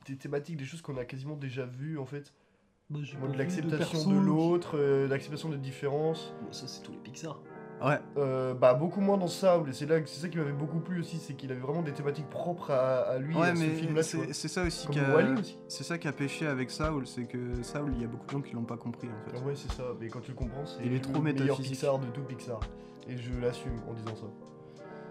[0.06, 2.34] des thématiques, des choses qu'on a quasiment déjà vues, en fait.
[2.90, 6.34] Bah, j'ai Moi, pas de vu l'acceptation de, l'autre, euh, l'acceptation des différences.
[6.42, 7.40] Bah, ça, c'est tous les Pixar.
[7.86, 10.52] Ouais, Euh, bah, beaucoup moins dans Soul, et c'est là que- c'est ça qui m'avait
[10.52, 13.56] beaucoup plu aussi, c'est qu'il avait vraiment des thématiques propres à, à lui, ouais à
[13.56, 14.26] ce mais film-là, tu vois.
[14.26, 15.58] c'est c'est ça aussi Comme qui a, Wall-E aussi.
[15.70, 18.32] c'est ça qui a pêché avec Saul, c'est que Saul, il y a beaucoup de
[18.32, 19.38] gens qui l'ont pas compris en fait.
[19.42, 21.38] Ah ouais, c'est ça, mais quand tu le comprends, c'est Il est le trop meilleur
[21.46, 21.72] métaphysique.
[21.72, 22.60] Pixar de tout Pixar.
[23.08, 24.26] Et je l'assume en disant ça.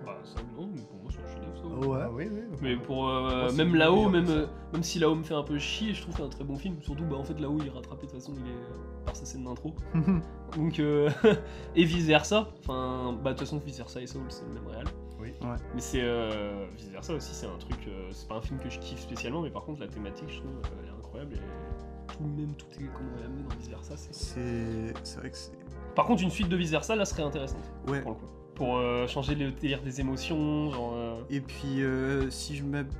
[0.05, 1.89] Bah, ça, non, mais pour moi, c'est un chef-d'œuvre, ça.
[1.89, 1.99] Ouais.
[2.03, 2.41] Ah oui, oui.
[2.63, 5.93] Mais pour euh, même là-haut, même, euh, même si là-haut me fait un peu chier,
[5.95, 6.77] je trouve que c'est un très bon film.
[6.83, 9.15] Surtout, bah en fait là-haut il est rattrapé de toute façon, il est euh, par
[9.17, 9.75] sa scène d'intro.
[10.57, 11.11] Donc euh,
[11.77, 12.49] et vice versa.
[12.61, 14.87] Enfin, bah de toute façon vice versa et Soul c'est le même réel.
[15.21, 15.33] Oui.
[15.43, 15.57] Ouais.
[15.75, 17.79] Mais c'est euh, vice versa aussi, c'est un truc.
[17.89, 20.39] euh, c'est pas un film que je kiffe spécialement, mais par contre la thématique, je
[20.39, 23.55] trouve, euh, elle est incroyable et tout même tout est comment elle est amené dans
[23.57, 23.95] vice versa.
[23.97, 24.93] C'est...
[25.19, 25.53] Vrai que c'est.
[25.95, 28.01] Par contre, une suite de vice versa là serait intéressante Ouais.
[28.03, 28.27] pour le coup.
[28.59, 30.93] Pour euh, changer le délire des émotions, genre.
[30.95, 32.93] euh, Et puis, euh, si je m'abuse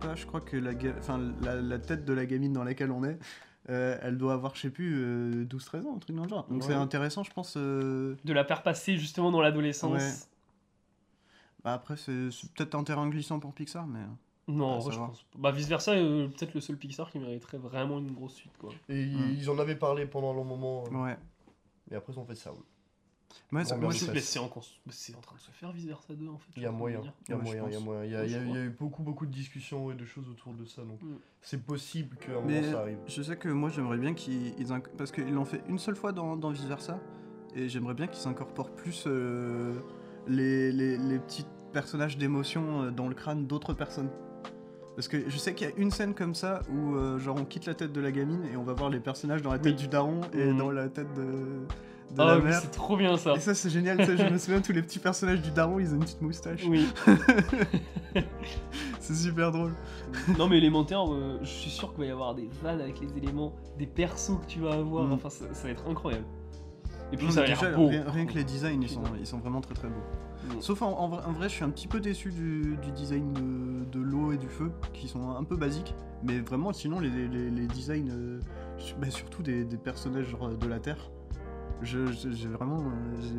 [0.00, 2.92] pas, je crois que la, ga- enfin, la, la tête de la gamine dans laquelle
[2.92, 3.18] on est,
[3.70, 6.46] euh, elle doit avoir, je sais plus, euh, 12-13 ans, un truc dans le genre.
[6.48, 6.68] Donc Ouais.
[6.68, 7.54] c'est intéressant, je pense.
[7.56, 9.92] euh, de la faire passer justement dans l'adolescence.
[10.00, 10.12] Ouais.
[11.64, 14.00] Bah après, c'est peut-être un terrain glissant pour Pixar, mais.
[14.46, 15.24] Non, Ah, je pense.
[15.38, 18.70] Bah, vice versa, euh, peut-être le seul Pixar qui mériterait vraiment une grosse suite, quoi.
[18.88, 19.34] Et Hmm.
[19.38, 21.16] ils en avaient parlé pendant un long moment, euh, Ouais.
[21.90, 22.52] et après ils ont fait ça.
[23.52, 25.50] Ouais, ça- Bon, moi, c'est- Mais c'est en, cons- mais c'est en train de se
[25.50, 26.50] faire vice versa 2 en fait.
[26.56, 27.84] Il y a moyen, il y a moyen, il y a pense.
[27.84, 28.04] moyen.
[28.04, 28.58] Il y a, Ouais, il y a- je il y a crois.
[28.64, 31.16] eu beaucoup, beaucoup de discussions et de choses autour de ça, donc Mm.
[31.42, 32.98] c'est possible qu'à un Mais moment ça arrive.
[33.06, 34.54] je sais que moi, j'aimerais bien qu'ils.
[34.98, 36.98] Parce qu'ils l'ont fait une seule fois dans, dans Vice Versa,
[37.54, 39.74] et j'aimerais bien qu'ils incorporent plus euh,
[40.26, 44.10] les, les, les petits personnages d'émotion euh, dans le crâne d'autres personnes.
[44.96, 47.44] Parce que je sais qu'il y a une scène comme ça où euh, genre on
[47.44, 49.72] quitte la tête de la gamine et on va voir les personnages dans la tête
[49.74, 49.78] Oui.
[49.82, 50.56] du daron et Mhm.
[50.56, 51.66] dans la tête de,
[52.14, 52.60] de la oui, mère.
[52.60, 53.34] c'est trop bien ça.
[53.34, 55.78] Et ça c'est génial, tu sais, je me souviens tous les petits personnages du daron,
[55.80, 56.64] ils ont une petite moustache.
[56.68, 56.86] Oui.
[59.00, 59.74] C'est super drôle.
[60.38, 63.16] non, mais élémentaire, euh, je suis sûr qu'il va y avoir des vannes avec les
[63.18, 65.04] éléments, des persos que tu vas avoir.
[65.04, 65.12] Mm.
[65.12, 66.24] Enfin, ça, ça va être incroyable.
[67.12, 67.88] Et puis Non, ça a mais l'air déjà, beau.
[67.88, 70.54] rien, rien que les designs, ils sont, ils sont vraiment très très beaux.
[70.56, 70.60] Mm.
[70.62, 73.32] Sauf en, en vrai, en vrai, je suis un petit peu déçu du, du design
[73.34, 75.94] de, de l'eau et du feu, qui sont un peu basiques.
[76.22, 78.40] Mais vraiment, sinon, les, les, les designs, euh,
[78.98, 81.10] bah, surtout des, des personnages genre, de la Terre,
[81.82, 82.78] je- je- j'ai vraiment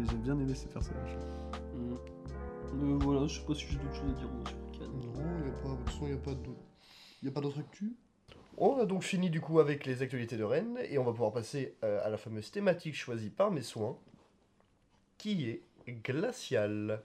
[0.09, 1.17] j'ai bien aimé ces personnages.
[1.73, 1.93] Mm.
[2.83, 4.91] Euh, voilà, je sais pas si j'ai d'autres choses à dire moi, sur Cannes.
[4.91, 6.59] Non, il y a pas, de toute façon, il n'y a pas d'autre.
[7.21, 7.95] Il y a pas d'autre actu.
[8.57, 11.33] On a donc fini du coup avec les actualités de Rennes et on va pouvoir
[11.33, 13.97] passer euh, à la fameuse thématique choisie par mes soins,
[15.17, 17.01] qui est glacial.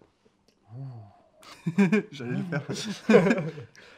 [2.11, 2.63] J'allais le faire.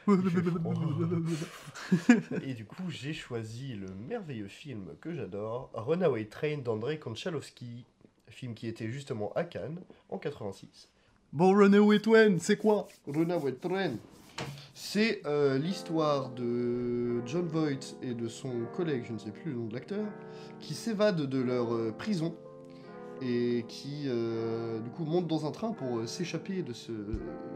[2.43, 7.84] Et du coup, j'ai choisi le merveilleux film que j'adore, Runaway Train d'Andrei Konchalovsky,
[8.28, 10.88] film qui était justement à Cannes en 86.
[11.32, 12.88] bon, Runaway Twain, c'est quoi?
[13.07, 13.93] Runaway Train.
[14.74, 19.59] C'est euh, l'histoire de John Voight et de son collègue, je ne sais plus le
[19.59, 20.07] nom de l'acteur,
[20.61, 22.34] qui s'évadent de leur euh, prison
[23.24, 26.92] et qui euh, du coup montent dans un train pour euh, s'échapper de ce,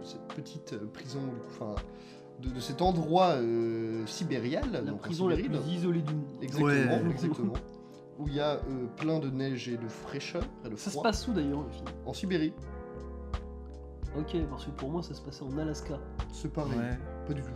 [0.03, 1.75] cette petite euh, prison, du coup, enfin
[2.41, 4.65] de, de cet endroit euh, sibérial.
[4.73, 6.25] La donc prison la plus isolée du monde.
[6.43, 7.11] Exactement, Ouais.
[7.11, 7.53] exactement.
[8.19, 8.61] Où il y a euh,
[8.97, 11.85] plein de neige et de fraîcheur et de Ça se passe où d'ailleurs le film?
[12.07, 12.53] En Sibérie,
[14.19, 15.99] Ok, parce que pour moi ça se passait en Alaska.
[16.33, 16.79] c'est pareil.
[16.79, 16.99] Ouais.
[17.27, 17.49] Pas du tout.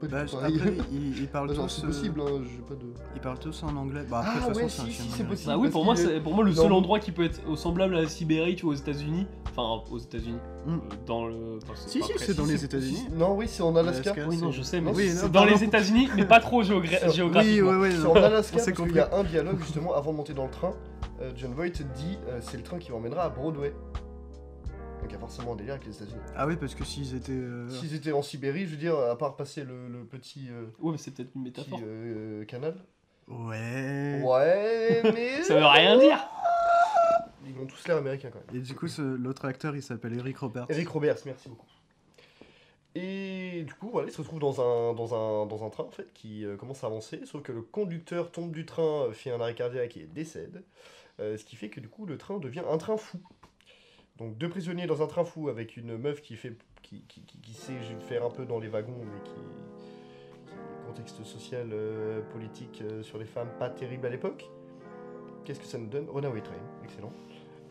[0.00, 0.50] Pas du Bah, tout après,
[0.92, 1.76] ils, ils parlent Bah, genre, tous.
[1.76, 2.86] c'est euh, possible, hein, j'ai pas de.
[3.14, 4.02] Ils parlent tous en anglais.
[4.10, 5.50] Bah, après, Ah de toute ouais, façon, si, c'est si, possible.
[5.52, 6.62] Bah oui, pour moi, est- pour moi le Non.
[6.62, 9.26] seul endroit qui peut être semblable à la Sibérie, tu vois, aux États-Unis.
[9.50, 10.36] Enfin, aux États-Unis.
[10.66, 10.72] Mm.
[10.74, 10.76] Euh,
[11.06, 11.58] dans le.
[11.62, 13.06] enfin, Si, si, c'est dans les États-Unis.
[13.14, 14.12] Non, oui, c'est en Alaska.
[14.28, 17.40] Oui, non, c'est- je sais, mais Oui, c'est dans les États-Unis, mais pas trop géographiquement.
[17.42, 17.90] Oui, ouais, ouais.
[17.92, 20.50] C'est en Alaska parce qu'il y a un dialogue justement avant de monter dans le
[20.50, 20.72] train.
[21.22, 23.72] Euh, John Voight dit euh, c'est le train qui m'emmènera à Broadway.
[25.00, 26.20] Donc il y a forcément un délire avec les États-Unis.
[26.34, 27.32] Ah oui, parce que s'ils étaient.
[27.32, 30.66] euh, S'ils étaient en Sibérie, je veux dire, à part passer le, le petit, euh,
[30.80, 31.80] Ouais, mais c'est peut-être une petit, métaphore.
[31.84, 32.74] euh, canal.
[33.28, 34.20] Ouais.
[34.24, 35.42] Ouais, mais.
[35.42, 36.18] Ça veut rien dire.
[37.48, 38.60] Ils ont tous l'air américains quand même.
[38.60, 40.66] Et du coup, ce- l'autre acteur, il s'appelle Eric Roberts.
[40.68, 41.66] Eric Roberts, merci beaucoup.
[42.94, 45.90] Et du coup, voilà, il se retrouve dans un, dans un, dans un train en
[45.90, 49.30] fait qui euh, commence à avancer, sauf que le conducteur tombe du train, euh, fait
[49.30, 50.64] un arrêt cardiaque et décède,
[51.20, 53.18] euh, ce qui fait que du coup le train devient un train fou.
[54.18, 57.38] Donc deux prisonniers dans un train fou avec une meuf qui fait qui, qui, qui-
[57.40, 57.74] qui sait
[58.08, 59.34] faire un peu dans les wagons mais qui,
[60.86, 64.48] contexte social euh, politique euh, sur les femmes pas terrible à l'époque.
[65.44, 66.08] Qu'est-ce que ça nous donne?
[66.08, 66.54] Runaway Train,
[66.84, 67.12] excellent.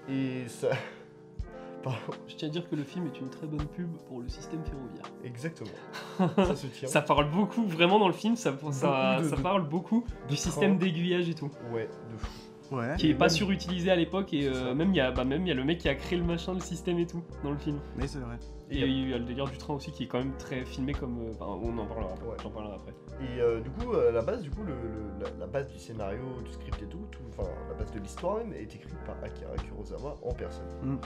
[0.10, 0.70] Et ça
[1.84, 4.28] Pardon, Je tiens à dire que le film est une très bonne pub pour le
[4.28, 5.06] système ferroviaire.
[5.24, 5.70] exactement.
[6.36, 6.88] ça se tient.
[6.88, 11.30] Ça parle beaucoup, vraiment dans le film, ça, ça, de- parle beaucoup du système d'aiguillage
[11.30, 11.52] et tout.
[11.72, 12.32] Ouais, de fou.
[12.72, 12.96] Ouais.
[12.98, 15.50] qui est pas surutilisé à l'époque et euh, même il y a bah, même il
[15.50, 17.58] y a le mec qui a créé le machin, le système et tout dans le
[17.58, 17.80] film.
[17.96, 18.38] Mais c'est vrai.
[18.72, 20.94] Et il y a le délire du train aussi qui est quand même très filmé
[20.94, 21.20] comme.
[21.20, 22.26] euh, Enfin, on en parlera après.
[22.28, 22.36] Ouais.
[22.42, 22.94] J'en parlerai après.
[23.22, 25.78] Et euh, du coup, euh, la base, du coup, le, le- la, la base du
[25.78, 29.16] scénario, du script et tout, tout, enfin la base de l'histoire même, est écrite par
[29.24, 30.66] Akira Kurosawa en personne.
[30.82, 30.98] Mm.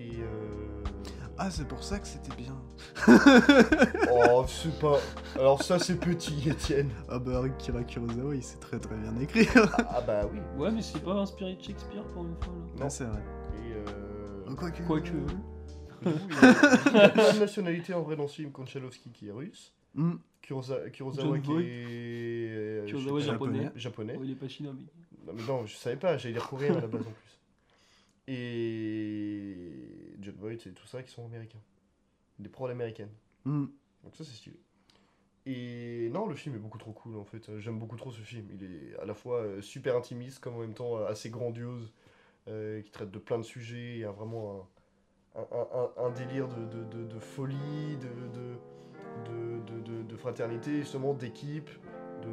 [0.00, 0.82] Et euh...
[1.36, 2.54] Ah, c'est pour ça que c'était bien.
[4.12, 4.98] oh, c'est pas.
[5.36, 6.90] Alors ça, c'est petit, Étienne.
[7.08, 9.48] Ah bah Kira Kurosawa, il sait très très bien écrire.
[9.78, 10.38] Ah, ah bah oui.
[10.58, 12.60] Ouais, mais c'est pas inspiré de Shakespeare pour une fois là.
[12.78, 12.86] Non.
[12.86, 13.22] Ah, c'est vrai.
[13.58, 14.54] Et euh...
[14.56, 14.82] Quoique.
[14.82, 15.10] Quoique.
[15.10, 15.26] du coup,
[16.02, 16.08] il
[16.46, 18.50] a- il a plein de nationalités en vrai dans ce film.
[18.52, 19.72] Konchalovsky qui est russe.
[20.42, 23.70] Kurosa- Kurosawa John qui est euh, Kurosawa japonais.
[23.76, 24.16] japonais.
[24.18, 24.84] Oh, il est pas chinois, mais.
[25.26, 27.29] Non mais non, je savais pas, j'allais dire coréen à la base en plus.
[28.32, 31.58] Et John Voight et tout ça qui sont américains.
[32.38, 33.10] Des prods américaines.
[33.44, 33.66] Hmm.
[34.04, 34.56] Donc ça c'est stylé.
[35.46, 37.58] Et non, le film est beaucoup trop cool en fait.
[37.58, 38.46] J'aime beaucoup trop ce film.
[38.52, 41.92] Il est à la fois euh, super intimiste comme en même temps euh, assez grandiose,
[42.48, 43.94] euh, qui traite de plein de sujets.
[43.94, 44.68] Il y a vraiment
[45.34, 48.08] un, un, un- un délire de, de, de- de folie, de,
[50.16, 51.70] fraternité, justement, d'équipe,
[52.22, 52.28] de-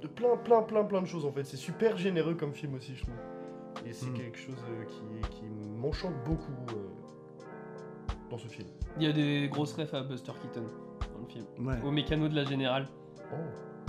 [0.00, 1.42] de plein, plein, plein, plein de choses en fait.
[1.44, 3.14] C'est super généreux comme film aussi, je trouve.
[3.88, 4.14] Et c'est Mm.
[4.14, 5.44] quelque chose euh, qui, qui
[5.80, 7.40] m'enchante beaucoup euh,
[8.30, 8.66] dans ce film.
[8.98, 10.66] Il y a des grosses refs à Buster Keaton
[11.12, 11.44] dans le film.
[11.60, 11.76] Ouais.
[11.84, 12.88] Au mécano de la générale.
[13.32, 13.36] Oh,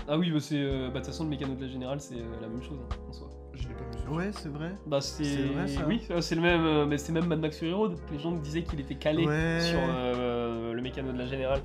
[0.08, 0.56] Ah oui, bah c'est.
[0.62, 2.78] euh, bah, de toute façon, le mécano de la générale, c'est euh, la même chose
[2.82, 3.30] hein, en soi.
[3.54, 4.76] je n'ai pas vu Ouais, c'est vrai.
[4.86, 5.24] Bah c'est.
[5.24, 6.66] C'est vrai, ça Oui, c'est le même.
[6.66, 7.96] euh, mais c'est même Mad Max Fury Road.
[8.12, 9.60] Les gens disaient qu'il était calé Ouais.
[9.62, 11.62] sur euh, le mécano de la générale.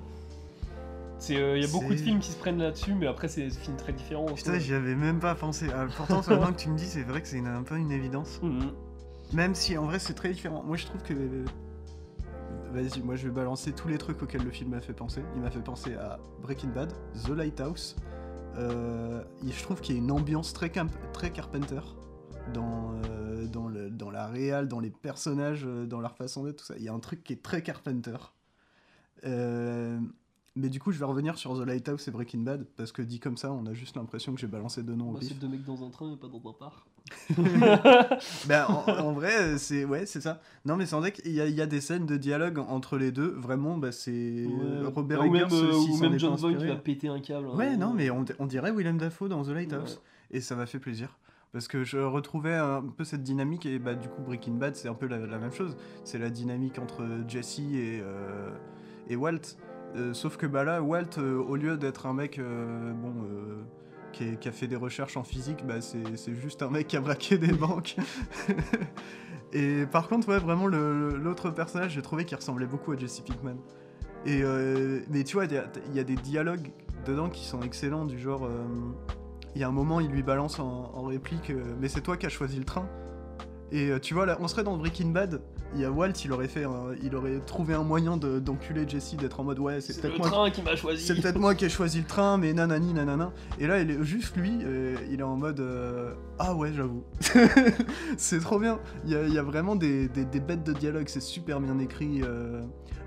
[1.23, 3.43] C'est, euh, il y a beaucoup de films qui se prennent là-dessus, mais après c'est
[3.45, 4.27] des films très différents.
[4.27, 5.68] en Putain, j'y avais même pas pensé.
[5.73, 8.41] Ah, pourtant, seulement que tu me dis, c'est vrai que c'est un peu une évidence.
[8.43, 8.73] Mhm.
[9.33, 10.64] Même si en vrai c'est très différent.
[10.64, 11.14] Moi je trouve que.
[12.73, 15.23] Vas-y, moi je vais balancer tous les trucs auxquels le film m'a fait penser.
[15.37, 16.93] Il m'a fait penser à Breaking Bad,
[17.25, 17.95] The Lighthouse.
[18.57, 20.73] Euh, je trouve qu'il y a une ambiance très,
[21.12, 21.81] très Carpenter
[22.53, 26.57] dans, euh, dans, le, dans la réal, dans les personnages, euh, dans leur façon d'être,
[26.57, 26.75] tout ça.
[26.79, 28.16] Il y a un truc qui est très Carpenter.
[29.25, 30.01] Euh,
[30.57, 33.20] mais du coup, je vais revenir sur The Lighthouse et Breaking Bad, parce que dit
[33.20, 35.28] comme ça, on a juste l'impression que j'ai balancé deux noms au Bah, pif.
[35.28, 36.84] c'est deux mecs dans un train et pas dans un parc.
[38.48, 40.40] Ben, en, en vrai, c'est ouais, c'est ça.
[40.64, 43.28] Non, mais c'est vrai qu'il y, y a des scènes de dialogue entre les deux.
[43.38, 44.86] Vraiment, bah, c'est Ouais.
[44.94, 47.48] Robert ou même, euh, s'il ou même John Voight qui va péter un câble.
[47.53, 47.57] hein.
[47.57, 50.00] Ouais, non, mais on, on dirait Willem Dafoe dans The Lighthouse.
[50.30, 50.36] Ouais.
[50.38, 51.18] Et ça m'a fait plaisir.
[51.53, 54.88] Parce que je retrouvais un peu cette dynamique, et bah, du coup, Breaking Bad, c'est
[54.88, 55.76] un peu la, la même chose.
[56.05, 58.50] C'est la dynamique entre Jesse et, euh,
[59.09, 59.40] et Walt.
[59.97, 63.12] Euh, sauf que bah, là, Walt, euh, au lieu d'être un mec euh, bon,
[64.12, 67.38] qui, a fait des recherches en physique, bah, c'est juste un mec qui a braqué
[67.38, 67.97] des banques.
[69.53, 73.57] et par contre, ouais, vraiment, l'autre personnage, j'ai trouvé qu'il ressemblait beaucoup à Jesse Pinkman.
[74.24, 74.43] Et,
[75.11, 76.70] mais tu vois, il y, a- des dialogues
[77.07, 78.49] dedans qui sont excellents, du genre.
[79.55, 82.26] il y a un moment, il lui balance en, en réplique Mais c'est toi qui
[82.26, 82.88] as choisi le train?
[83.72, 85.40] Et tu vois, là, on serait dans Breaking Bad.
[85.75, 88.87] Il y a Walt, il aurait, fait un- il aurait trouvé un moyen de- d'enculer
[88.87, 91.05] Jesse, d'être en mode Ouais, c'est peut-être moi, train qui m'a choisi.
[91.07, 93.33] c'est peut-être moi qui ai choisi le train, mais nanani nanana.
[93.59, 97.05] Et là, il est juste lui, euh, il est en mode euh, Ah ouais, j'avoue.
[98.16, 98.79] c'est trop bien.
[99.05, 101.61] Il y a, il y a vraiment des, des- des bêtes de dialogue, c'est super
[101.61, 102.23] bien écrit.
[102.23, 102.62] euh.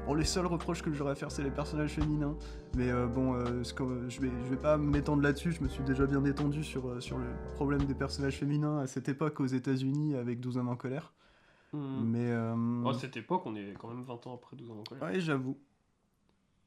[0.07, 2.35] Bon, les seuls reproches que j'aurais à faire, c'est les personnages féminins.
[2.77, 5.67] Mais euh, bon, euh, ce que- je, vais, je vais pas m'étendre là-dessus, je me
[5.67, 9.47] suis déjà bien étendu sur, sur le problème des personnages féminins à cette époque aux
[9.47, 11.13] États-Unis avec 12 hommes en colère.
[11.75, 12.09] Mhm.
[12.11, 12.31] Mais.
[12.31, 12.55] euh,
[12.85, 15.03] Oh, cette époque, on est quand même 20 ans après 12 ans en colère.
[15.03, 15.57] Ouais, j'avoue.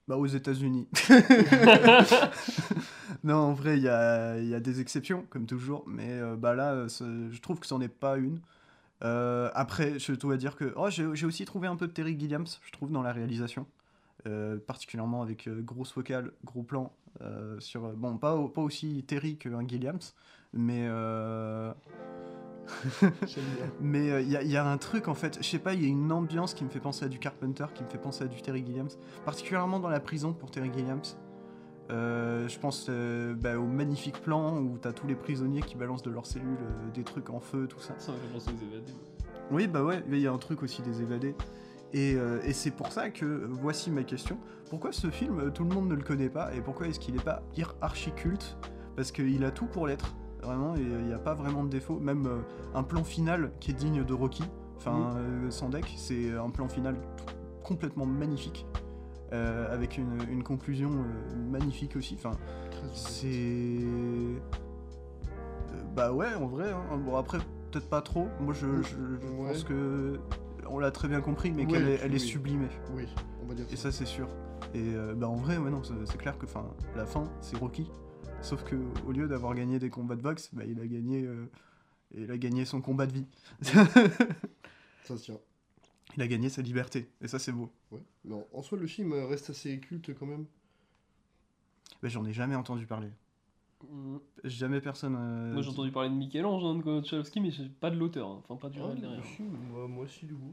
[0.06, 0.88] Bah, aux États-Unis.
[3.24, 5.84] non, en vrai, il y a, il y a des exceptions, comme toujours.
[5.86, 6.88] Mais euh, bah là, euh,
[7.30, 8.40] je trouve que c'en est pas une.
[9.04, 10.72] Euh, après, je dois dire que.
[10.76, 13.66] Oh, j'ai aussi trouvé un peu de Terry Gilliams, je trouve, dans la réalisation.
[14.26, 16.92] Euh, particulièrement avec euh, grosse focale, gros plan.
[17.20, 19.98] euh, sur, bon, pas, pas aussi Terry qu'un Gilliams,
[20.52, 20.88] mais.
[23.02, 23.10] Euh,
[23.80, 25.82] mais euh, il y, a- y a un truc en fait, je sais pas, il
[25.82, 28.24] y a une ambiance qui me fait penser à du Carpenter, qui me fait penser
[28.24, 28.88] à du Terry Gilliams,
[29.24, 31.00] particulièrement dans la prison pour Terry Gilliams.
[31.90, 36.02] Euh, je pense euh, bah, au magnifique plan où t'as tous les prisonniers qui balancent
[36.02, 37.94] de leurs cellules euh, des trucs en feu, tout ça.
[37.98, 38.92] Ça m'a fait penser aux évadés.
[39.50, 41.34] Oui, bah ouais, il y a un truc aussi des évadés.
[41.94, 44.36] Et, euh, et c'est pour ça que, euh, voici ma question,
[44.68, 47.14] pourquoi ce film, euh, tout le monde ne le connaît pas, et pourquoi est-ce qu'il
[47.14, 48.58] n'est pas ir- archi culte
[48.94, 51.68] Parce qu'il a tout pour l'être, vraiment, et euh, il n'y a pas vraiment de
[51.68, 52.39] défaut, même euh,
[52.74, 54.45] un plan final qui est digne de Rocky,
[54.76, 56.97] enfin, euh, sans deck, c'est un plan final
[57.64, 58.66] complètement magnifique,
[59.32, 62.32] euh, avec une, une conclusion euh, magnifique aussi, enfin,
[62.95, 63.26] c'est.
[63.28, 64.36] Euh,
[65.95, 66.70] Bah ouais, en vrai.
[66.72, 66.97] hein.
[67.05, 67.39] Bon, après,
[67.70, 68.28] peut-être pas trop.
[68.41, 69.49] Moi, je, je- je Ouais.
[69.53, 70.18] pense que.
[70.70, 72.20] On l'a très bien compris, mais Ouais, qu'elle est, elle est oui.
[72.20, 72.68] sublimée.
[72.95, 73.07] Oui,
[73.43, 74.28] on va dire Et ça, c'est sûr.
[74.74, 76.45] Et euh, bah en vrai, ouais, non, c'est clair que
[76.95, 77.91] la fin, c'est Rocky.
[78.43, 78.76] Sauf que
[79.07, 81.47] au lieu d'avoir gagné des combats de boxe, bah, il a gagné, euh,
[82.16, 83.26] il a gagné son combat de vie.
[85.05, 85.39] Ça se tient.
[86.16, 87.09] il a gagné sa liberté.
[87.20, 87.70] Et ça, c'est beau.
[87.91, 88.01] Ouais.
[88.24, 90.45] Mais en, soi, le film reste assez culte quand même.
[92.03, 93.09] Bah, J'en ai jamais entendu parler.
[93.91, 94.16] Mm.
[94.45, 95.16] Jamais personne.
[95.18, 98.43] euh, Moi j'ai entendu parler de Michel-Ange, hein, de mais pas de l'auteur, hein.
[98.49, 99.24] enfin pas du Ah, réel le derrière.
[99.24, 100.53] film, moi, moi aussi, du coup.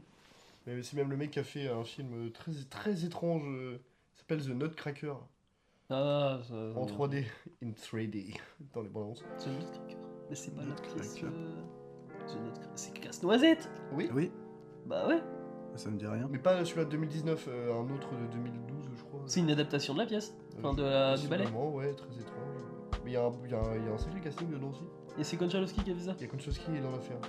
[0.66, 3.42] Mais c'est même le mec qui a fait un film très, très étrange.
[3.46, 3.78] euh,
[4.14, 5.14] Il s'appelle The Nutcracker.
[5.90, 6.54] Ah, ça.
[6.54, 7.24] En 3D.
[7.62, 8.36] In 3D.
[8.74, 9.24] Dans les bandes annonces.
[9.38, 9.96] The Nutcracker.
[10.28, 10.62] Mais c'est pas.
[10.62, 11.24] Nutcracker.
[11.24, 11.62] euh,
[12.26, 12.70] The Nutcracker.
[12.74, 14.10] C'est Casse-Noisette Oui.
[14.14, 14.32] Oui,
[14.86, 15.20] Bah ouais.
[15.76, 16.26] ça me dit rien.
[16.30, 19.20] Mais pas celui-là de 2019, euh, un autre de 2012, je crois.
[19.26, 21.44] C'est une adaptation de la pièce, enfin de Euh, la, du ballet.
[21.44, 22.60] possiblement, ouais, très étrange.
[23.04, 24.50] Mais il y, a un- il y a un- il y a un sacré casting
[24.50, 24.82] dedans aussi.
[25.18, 27.20] Et c'est Konchalovsky qui a fait ça Il y a Konchowski qui est dans l'affaire.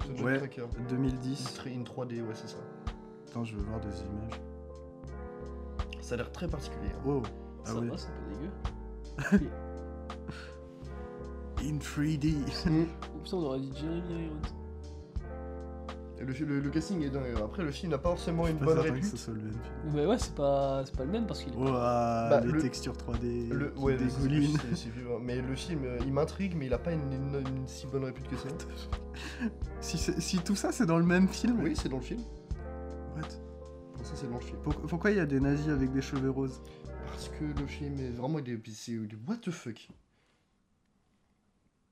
[0.00, 0.32] The Ouais.
[0.32, 0.62] Nutcracker.
[0.78, 1.58] In 2010.
[1.58, 2.58] tr- in 3D, ouais, c'est ça.
[3.28, 4.40] Attends, je veux voir des images.
[6.06, 6.90] Ça a l'air très particulier.
[6.94, 7.00] hein.
[7.04, 7.22] Wow.
[7.64, 7.88] Ah Ça oui.
[7.88, 9.50] va, c'est pas dégueu.
[11.62, 12.34] In 3D.
[13.12, 14.36] Oh putain, on aurait dit Jeremy Irons.
[16.20, 17.34] Le, le- le casting est dingue.
[17.44, 19.10] Après, le film n'a pas forcément une Pas bonne certain que répute.
[19.10, 19.92] ce soit le même film.
[19.94, 21.56] Mais ouais, c'est pas, c'est pas le même parce qu'il est.
[21.74, 24.56] Ah, Bah, les le- textures 3D Le, qui ouais, c'est- dégoulinent.
[24.70, 25.08] c'est- c'est vieux.
[25.20, 28.04] Mais le film, euh, il m'intrigue, mais il a pas une, une- une si bonne
[28.04, 28.48] répute que ça.
[29.80, 32.20] Si, si tout ça c'est dans le même film Oui, c'est dans le film.
[34.06, 34.58] Ça, c'est dans le film.
[34.62, 36.60] Pour- Pourquoi il y a des nazis avec des cheveux roses
[37.08, 39.88] Parce que le film est vraiment des, c'est du what the fuck.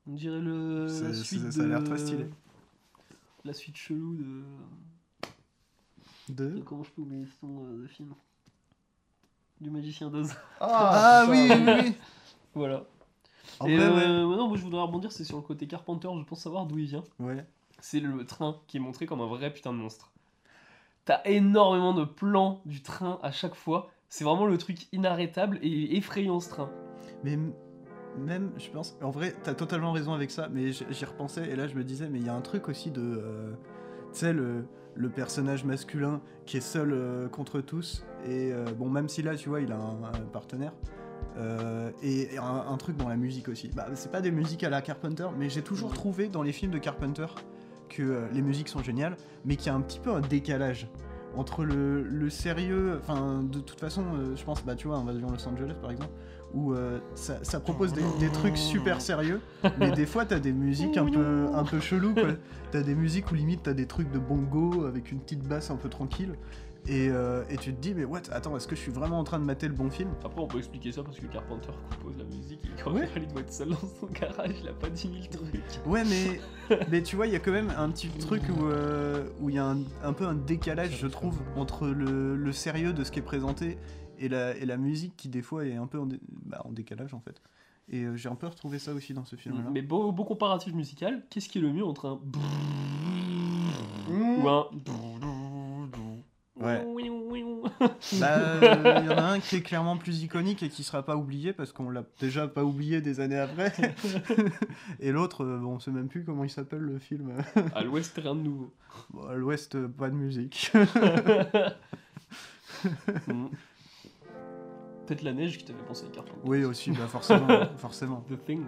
[0.07, 0.87] On dirait le.
[1.03, 2.27] La suite ça a l'air de- très stylé.
[3.45, 4.43] La suite chelou de.
[6.29, 8.15] De de- Comment je peux oublier ce nom euh, de film
[9.61, 10.33] Du magicien d'Oz.
[10.61, 11.79] Ah, oui, putain.
[11.79, 11.95] oui, oui
[12.55, 12.85] voilà.
[13.61, 14.03] En Et vrai, ouais.
[14.05, 16.79] euh, non, moi je voudrais rebondir, c'est sur le côté Carpenter, je pense savoir d'où
[16.79, 17.05] il vient.
[17.19, 17.45] Ouais.
[17.81, 20.13] C'est le train qui est montré comme un vrai putain de monstre.
[21.05, 23.89] T'as énormément de plans du train à chaque fois.
[24.09, 26.71] C'est vraiment le truc inarrêtable et effrayant ce train.
[27.25, 27.37] Mais
[28.19, 31.67] même, je pense, en vrai, t'as totalement raison avec ça, mais j'y repensais et là
[31.67, 33.03] je me disais, mais il y a un truc aussi de.
[33.03, 33.53] euh,
[34.13, 38.89] tu sais, le, le personnage masculin qui est seul euh, contre tous, et euh, bon,
[38.89, 40.73] même si là, tu vois, il a un, un partenaire.
[41.37, 43.69] euh, et et un, un truc dans la musique aussi.
[43.75, 46.71] Bah, c'est pas des musiques à la Carpenter, mais j'ai toujours trouvé dans les films
[46.73, 47.27] de Carpenter
[48.03, 50.89] euh, les musiques sont géniales, mais qu'il y a un petit peu un décalage
[51.37, 55.49] entre le, sérieux, enfin de toute façon, euh, je pense, bah tu vois, Invasion Los
[55.49, 56.13] Angeles par exemple,
[56.53, 59.41] où euh, ça, propose des, des trucs super sérieux,
[59.79, 62.29] mais des fois t'as des musiques un peu, un peu chelou quoi.
[62.71, 65.77] T'as des musiques où limite t'as des trucs de bongo avec une petite basse un
[65.77, 66.35] peu tranquille,
[66.87, 69.25] et, euh, et tu te dis, mais what, attends, est-ce que je suis vraiment en
[69.25, 70.11] train de mater le bon film?
[70.25, 73.09] Après, on peut expliquer ça parce que Carpenter compose la musique et quand Ouais.
[73.17, 75.87] il doit être seul dans son garage, il a pas 10 000 trucs.
[75.87, 76.41] Ouais, mais,
[76.91, 79.57] mais tu vois, il y a quand même un petit truc où euh, où il
[79.57, 83.11] y a un, un peu un décalage, je trouve, entre le, le sérieux de ce
[83.11, 83.79] qui est présenté
[84.19, 86.71] et la, et la musique qui, des fois, est un peu en, dé- bah, en
[86.73, 87.41] décalage en fait.
[87.91, 89.71] Et euh, j'ai un peu retrouvé ça aussi dans ce film-là.
[89.73, 92.21] Mais beau, beau comparatif musical, qu'est-ce qui est le mieux entre un
[94.09, 94.45] Mmh.
[94.45, 94.67] ou un
[96.61, 96.85] Ouais.
[98.21, 101.03] Bah, euh, il y en a un qui est clairement plus iconique et qui sera
[101.03, 103.73] pas oublié parce qu'on l'a déjà pas oublié des années après.
[105.01, 107.33] et l'autre, euh, bon, on sait même plus comment il s'appelle le film.
[107.75, 108.73] À l'ouest, rien de nouveau.
[109.11, 110.73] Bon, à l'ouest, euh, pas de musique.
[113.29, 113.47] Mm.
[115.07, 116.39] Peut-être la neige qui t'avait pensé à Carpenter.
[116.45, 117.49] oui, aussi, bah forcément,
[117.79, 118.23] forcément.
[118.29, 118.65] The Thing.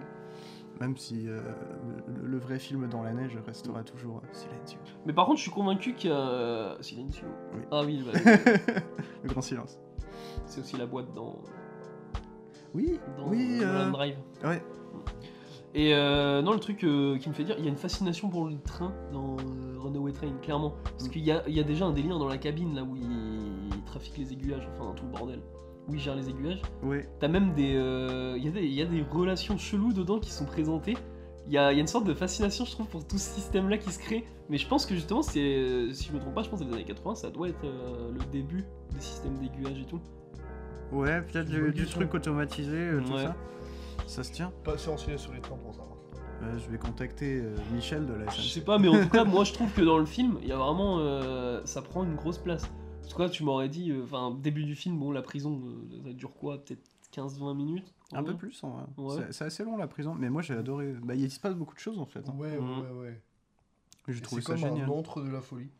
[0.80, 1.40] Même si euh,
[2.06, 4.78] le, le vrai film dans la neige restera toujours euh, Silencio.
[5.06, 6.16] Mais par contre, je suis convaincu qu'il y a.
[6.16, 7.26] euh, Silencio.
[7.54, 7.60] Oui.
[7.70, 8.18] Ah oui, bah,
[9.22, 9.78] le grand silence.
[10.44, 11.38] c'est aussi la boîte dans.
[12.74, 14.16] Oui, dans oui, Mulholland euh, Drive.
[14.44, 14.62] ouais.
[15.74, 18.46] Et euh, non, le truc qui me fait dire, il y a une fascination pour
[18.46, 19.36] le train dans
[19.78, 20.72] Runaway Train, clairement.
[20.84, 21.10] Parce Mm.
[21.10, 23.82] qu'il y a, il y a déjà un délire dans la cabine, là où il
[23.84, 25.40] trafique les aiguillages, enfin tout le bordel.
[25.88, 26.62] Où il gère les aiguillages.
[26.82, 27.08] Ouais.
[27.20, 27.74] T'as même des.
[27.76, 30.96] euh, Il y, a des- il y a des relations cheloues dedans qui sont présentées.
[31.46, 33.30] Il y a, il y a une sorte de fascination, je trouve, pour tout ce
[33.34, 34.24] système-là qui se crée.
[34.48, 36.64] Mais je pense que justement, c'est, euh, si je me trompe pas, je pense que
[36.64, 40.00] les années 80, ça doit être euh, le début des systèmes d'aiguillage et tout.
[40.92, 43.22] Ouais, peut-être du- du truc automatisé, euh, tout Ouais.
[43.24, 43.36] ça.
[44.06, 44.52] Ça se tient.
[44.64, 45.82] Pas renseigné sur les trains pour ça.
[46.42, 48.52] Euh, je vais contacter euh, Michel de la Je SNCF.
[48.52, 50.52] sais pas, mais en tout cas, moi je trouve que dans le film, il y
[50.52, 50.98] a vraiment.
[51.00, 52.68] euh, ça prend une grosse place.
[53.06, 56.02] Parce que là, tu m'aurais dit, euh, enfin, début du film, bon, la prison, euh,
[56.04, 56.82] ça dure quoi Peut-être
[57.12, 58.36] 15-20 minutes Un peu Ouais.
[58.36, 58.84] plus, en vrai.
[58.96, 59.16] Ouais.
[59.26, 60.92] C'est- C'est assez long la prison, mais moi j'ai adoré.
[61.02, 62.28] Bah, il se passe beaucoup de choses en fait.
[62.28, 62.34] hein.
[62.36, 62.80] Ouais, Mhm.
[62.80, 63.20] ouais, ouais.
[64.08, 64.88] J'ai trouvé C'est ça comme génial.
[64.88, 65.70] un entre de la folie,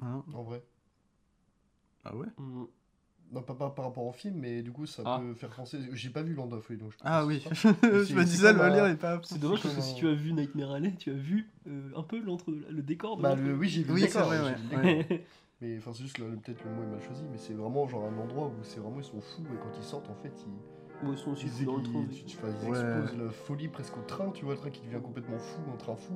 [0.00, 0.62] Hein en vrai.
[2.04, 2.64] ah ouais Mm.
[3.32, 5.18] Non, pas, pas par rapport au film, mais du coup, ça Ah.
[5.18, 5.78] peut faire penser.
[5.92, 8.24] J'ai pas vu l'Ande de la folie, donc je Ah oui, je c'est- me c'est
[8.24, 9.20] disais le lien est pas.
[9.24, 11.90] C'est dommage C'est parce que si tu as vu Nightmare Alley, tu as vu euh,
[11.96, 14.26] un peu l'entre le décor de Bah, le, oui, j'ai vu Oui, le c'est décor,
[14.28, 15.26] vrai, j'ai ouais.
[15.62, 18.18] Mais enfin, c'est juste peut-être le mot est mal choisi, mais c'est vraiment genre un
[18.20, 20.32] endroit où c'est vraiment ils sont fous et quand ils sortent, en fait,
[21.04, 22.04] ils, aussi, Ils, je suis dans le train.
[22.10, 23.24] ils- tu- ils Ouais.
[23.24, 25.94] la folie presque au train, tu vois, le train qui devient complètement fou, un train
[25.94, 26.14] fou,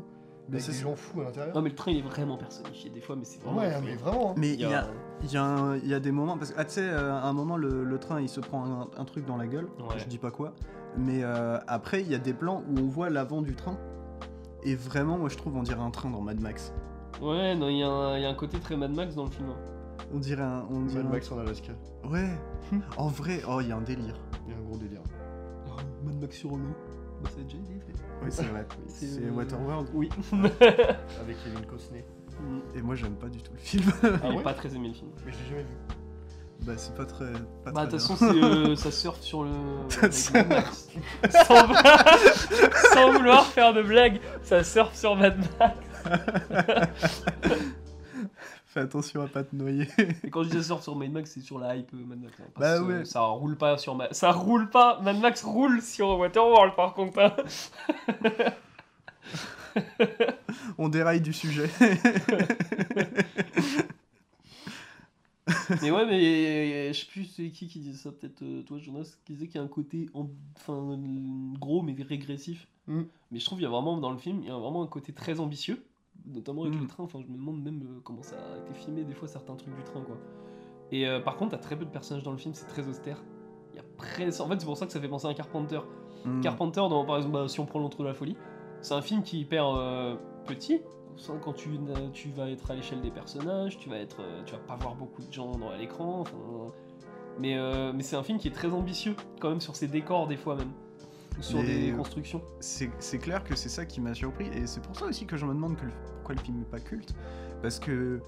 [0.48, 1.54] Mais c'est des gens fous à l'intérieur.
[1.54, 3.58] Non, mais le train, il est vraiment personnifié des fois, mais c'est vraiment.
[3.60, 3.82] Ouais, fou.
[3.84, 4.30] mais vraiment.
[4.30, 4.34] hein.
[4.36, 4.88] Mais Il y a,
[5.22, 7.32] il y, a y a des moments, parce que ah, tu sais, euh, à un
[7.32, 9.98] moment, le, le train il se prend un, un truc dans la gueule, Ouais.
[9.98, 10.54] je dis pas quoi,
[10.98, 13.78] mais euh, après, il y a des plans où on voit l'avant du train,
[14.64, 16.72] et vraiment, moi je trouve, on dirait un train dans Mad Max.
[17.20, 19.24] Ouais, non, il y, a un- il y a un côté très Mad Max dans
[19.24, 19.48] le film.
[19.50, 19.56] hein.
[20.14, 20.66] On dirait un.
[20.70, 21.72] On dirait Mad un- Max en Alaska.
[22.04, 22.28] Ouais,
[22.96, 24.16] en vrai, oh, il y a un délire.
[24.46, 25.00] Il y a un gros délire.
[26.04, 26.58] Mad Max sur l'eau.
[27.22, 28.04] Bah, a déjà été fait.
[28.22, 28.66] Oui, c'est vrai.
[28.88, 29.88] C'est, c'est euh, Waterworld.
[29.94, 30.08] Oui.
[30.60, 32.04] Avec Kevin Costner.
[32.74, 33.90] Et moi, j'aime pas du tout le film.
[34.22, 35.10] Ah ouais pas très aimé le film.
[35.24, 35.76] Mais je l'ai jamais vu.
[36.60, 37.32] bah, c'est pas très.
[37.64, 39.50] Pas Bah, de toute façon, c'est, euh, ça surfe sur le.
[39.50, 40.88] Mad Max.
[41.46, 41.66] sans,
[42.94, 45.78] sans vouloir faire de blague, ça surfe sur Mad Max.
[48.66, 49.88] Fais attention à pas te noyer.
[50.24, 52.20] Et quand je dis ça surfe sur Mad Max, c'est sur la hype euh, Mad
[52.20, 52.34] Max.
[52.40, 53.04] hein, Bah parce ouais.
[53.06, 55.00] Ça roule pas sur Mad Ça roule pas.
[55.00, 57.18] Mad Max roule sur Waterworld par contre.
[57.20, 57.34] hein.
[60.78, 61.70] On déraille du sujet.
[65.80, 69.16] Mais ouais, mais je sais plus c'est qui qui disait ça, peut-être euh, toi Jonas,
[69.24, 70.98] qui disait qu'il y a un côté en- enfin
[71.58, 72.66] gros mais régressif.
[72.88, 73.02] Mm.
[73.30, 74.86] Mais je trouve qu'il y a vraiment dans le film, il y a vraiment un
[74.88, 75.84] côté très ambitieux,
[76.26, 76.80] notamment avec Mm.
[76.80, 77.04] le train.
[77.04, 79.74] Enfin, je me demande même euh, comment ça a été filmé des fois certains trucs
[79.74, 80.16] du train quoi.
[80.92, 83.22] Et euh, par contre, t'as très peu de personnages dans le film, c'est très austère.
[83.72, 85.34] Il y a presque, en fait, c'est pour ça que ça fait penser à un
[85.34, 85.80] Carpenter.
[86.24, 86.40] Hmm.
[86.40, 88.36] Carpenter, dans, par exemple, bah, si on prend l'entre de la folie,
[88.80, 90.16] c'est un film qui est hyper euh,
[90.46, 90.80] petit.
[91.42, 91.70] Quand tu,
[92.36, 95.32] vas être à l'échelle des personnages, tu vas être, tu vas pas voir beaucoup de
[95.32, 96.20] gens dans à l'écran.
[96.20, 96.36] enfin,
[97.38, 100.26] mais euh, mais c'est un film qui est très ambitieux, quand même sur ses décors
[100.26, 100.72] des fois même,
[101.40, 102.42] sur Mais, des constructions.
[102.60, 104.46] c'est clair que c'est ça qui m'a surpris.
[104.54, 106.64] Et c'est pour ça aussi que je me demande que le- pourquoi le film n'est
[106.64, 107.14] pas culte.
[107.62, 108.20] Parce que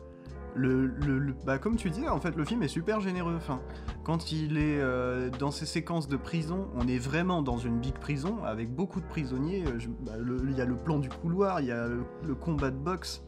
[0.54, 3.34] le, le- le- bah comme tu disais en fait le film est super généreux.
[3.36, 3.60] Enfin
[4.04, 7.94] quand il est euh, dans ses séquences de prison on est vraiment dans une big
[7.94, 9.64] prison avec beaucoup de prisonniers.
[9.66, 10.12] Euh, bah,
[10.44, 13.22] il y a le plan du couloir il y a le, le combat de boxe.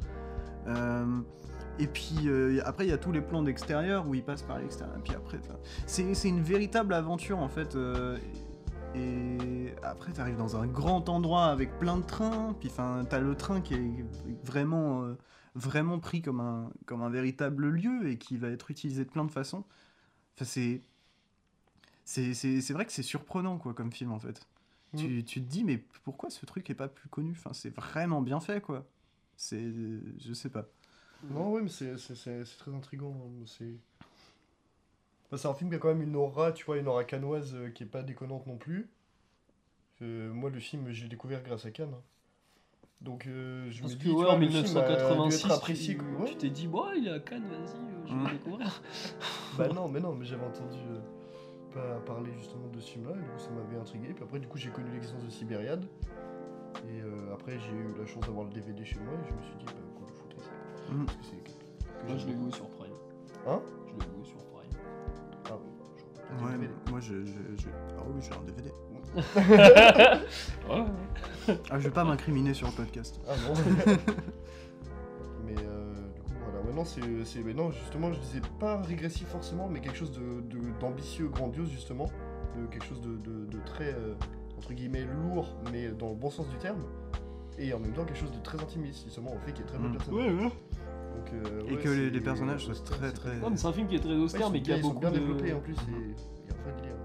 [0.67, 1.05] Euh,
[1.79, 4.59] et puis euh, après il y a tous les plans d'extérieur où il passe par
[4.59, 4.97] l'extérieur.
[4.99, 5.39] Et puis après
[5.87, 7.77] c'est une véritable aventure en fait
[8.95, 12.55] et après, t'arrives dans un grand endroit avec plein de trains.
[12.59, 14.05] Puis, enfin, t'as le train qui est
[14.45, 15.15] vraiment, euh,
[15.55, 19.25] vraiment pris comme un, comme un véritable lieu et qui va être utilisé de plein
[19.25, 19.65] de façons.
[20.37, 20.83] Enfin, c'est,
[22.05, 24.47] c'est, vrai que c'est surprenant, quoi, comme film, en fait.
[24.93, 24.99] Mm.
[24.99, 27.33] Tu, tu te dis, mais pourquoi ce truc est pas plus connu?
[27.33, 28.87] Enfin, c'est vraiment bien fait, quoi.
[29.37, 29.73] C'est,
[30.19, 30.67] je sais pas.
[31.31, 31.97] Non, ouais, mais c'est
[32.59, 33.15] très intriguant.
[33.15, 33.77] hein, C'est
[35.33, 37.55] Enfin, c'est un film qui a quand même une aura, tu vois, une aura canoise
[37.55, 38.91] euh, qui est pas déconnante non plus.
[40.03, 41.93] Euh, moi, le film, j'ai découvert grâce à Cannes.
[41.95, 42.03] hein.
[43.01, 44.69] Donc, euh, je Parce me que dis, tu ouais, vois, en le film a dû
[44.69, 45.95] 1986, être apprécié.
[45.97, 46.21] tu, quoi.
[46.25, 46.31] Ouais.
[46.31, 48.25] tu t'es dit, bon, il est à Cannes, vas-y, euh, je vais Mm.
[48.27, 48.83] le découvrir.
[49.59, 51.01] Bah non, mais non, mais j'avais entendu euh,
[51.73, 54.13] pas parler justement de ce film-là, et du coup ça m'avait intrigué.
[54.15, 55.85] Puis après, du coup, j'ai connu l'existence de Sibériade.
[56.89, 59.43] Et euh, après, j'ai eu la chance d'avoir le DVD chez moi, et je me
[59.43, 60.93] suis dit, bah, qu'on le foutait ça.
[60.93, 61.05] Mm.
[61.07, 62.07] Parce que c'est.
[62.09, 62.93] Moi, je l'ai loué sur Prime.
[63.47, 63.61] Hein?
[66.43, 66.69] Ouais, DVD.
[66.91, 67.69] moi, je, je, je-
[67.99, 68.71] Ah oui, j'ai un DVD.
[70.69, 70.85] ouais.
[71.71, 73.21] Ah, je vais pas m'incriminer sur le podcast.
[73.29, 73.55] Ah non
[75.45, 76.61] Mais euh, du coup, voilà.
[76.67, 77.01] Ouais, non, c'est,
[77.55, 82.07] non, justement, je disais pas régressif forcément, mais quelque chose de, de- d'ambitieux, grandiose, justement.
[82.57, 84.15] De, quelque chose de, de- de très, euh,
[84.59, 86.83] entre guillemets, lourd, mais dans le bon sens du terme.
[87.59, 89.71] Et en même temps, quelque chose de très intimiste, justement, au fait qu'il y a
[89.71, 90.45] très peu de Mm.
[90.45, 90.53] ouais.
[91.17, 93.97] Donc, euh, Et que les- personnages soient très, très- Non, mais c'est un film qui
[93.97, 95.19] est très austère, mais qui a beaucoup bien de...
[95.19, 96.97] développés en plus, et il y a un vrai délire.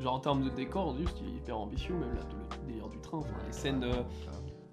[0.00, 2.20] Genre en termes de décor, juste, il est hyper ambitieux, même là,
[2.60, 3.18] le délire du train.
[3.18, 4.02] Enfin, les scènes, euh,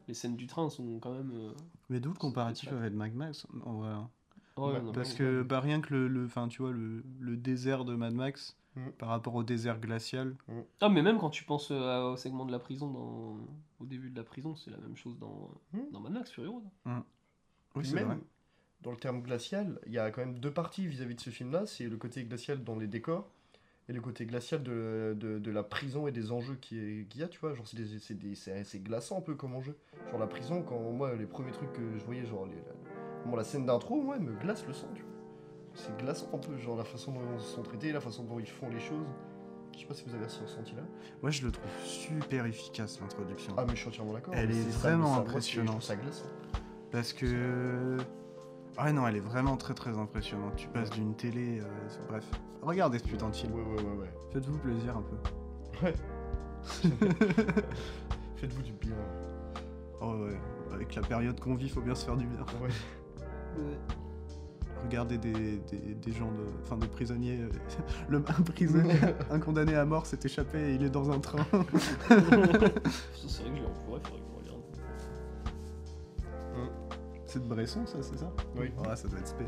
[0.07, 1.31] les scènes du train sont quand même.
[1.33, 1.51] euh,
[1.89, 3.89] Mais d'où le comparatif avec Mad Max en vrai.
[3.89, 4.09] hein.
[4.57, 7.85] ouais, non, Parce que bah, rien que le, le, enfin, tu vois, le, le désert
[7.85, 8.89] de Mad Max Mm.
[8.97, 10.35] par rapport au désert glacial.
[10.81, 13.37] Ah, mais même quand tu penses euh, au segment de la prison, dans...
[13.79, 15.91] au début de la prison, c'est la même chose dans, Hmm.
[15.91, 16.63] dans Mad Max Fury Road.
[16.87, 16.91] Oui,
[17.75, 18.17] Puis c'est même, vrai.
[18.83, 21.65] Dans le terme glacial, il y a quand même deux parties vis-à-vis de ce film-là.
[21.65, 23.29] C'est le côté glacial dans les décors
[23.89, 27.21] et le côté glacial de, de, de la prison et des enjeux qui est- qu'il
[27.21, 27.53] y a, tu vois.
[27.53, 29.75] Genre, c'est glaçant un peu comme enjeu.
[30.11, 33.35] Genre, la prison, quand moi, les premiers trucs que je voyais, genre, les, la, bon,
[33.35, 35.11] la scène d'intro, moi, elle me glace le sang, tu vois.
[35.75, 38.45] C'est glaçant un peu, genre, la façon dont ils sont traités, la façon dont ils
[38.47, 39.07] font les choses.
[39.73, 40.83] Je sais pas si vous avez ce ressenti-là.
[41.23, 43.55] Moi, je le trouve super efficace l'introduction.
[43.57, 44.35] Ah, mais je suis entièrement d'accord.
[44.37, 45.81] Elle est vraiment ça- impressionnante.
[45.81, 46.25] Ça glaçant.
[46.91, 47.97] Parce que.
[48.77, 50.55] Ah non, elle est vraiment très très impressionnante.
[50.55, 51.59] Tu passes d'une télé.
[51.61, 51.65] euh,
[52.09, 52.23] Bref,
[52.61, 53.53] regardez ce putain de film.
[53.53, 54.13] Ouais, ouais, ouais, ouais.
[54.31, 55.85] Faites-vous plaisir un peu.
[55.85, 55.93] Ouais.
[58.35, 58.95] Faites-vous du bien.
[60.01, 60.37] Oh ouais,
[60.73, 62.39] avec la période qu'on vit, faut bien se faire du bien.
[62.61, 62.69] Ouais.
[64.83, 67.39] regarder des, des, des gens, de, enfin des prisonniers.
[67.41, 67.49] euh,
[68.09, 68.95] le, un prisonnier,
[69.31, 71.45] un condamné à mort s'est échappé et il est dans un train.
[71.51, 71.65] Ça,
[72.09, 74.01] c'est vrai que je l'ai en faudrait
[77.33, 78.67] C'est de Bresson, ça, c'est ça Oui.
[78.87, 79.43] Ouais, ça doit être spé.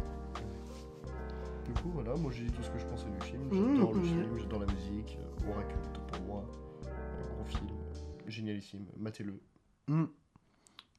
[1.66, 3.44] Du coup, voilà, moi j'ai dit tout ce que je pensais du film.
[3.44, 4.04] Mmh, J'adore le mmh.
[4.06, 5.20] film, j'adore la musique.
[5.22, 6.46] euh, Aura culte pour moi.
[6.88, 7.94] Un gros film, euh,
[8.28, 8.88] génialissime.
[8.98, 9.40] Matez-le.
[9.88, 10.06] Mm.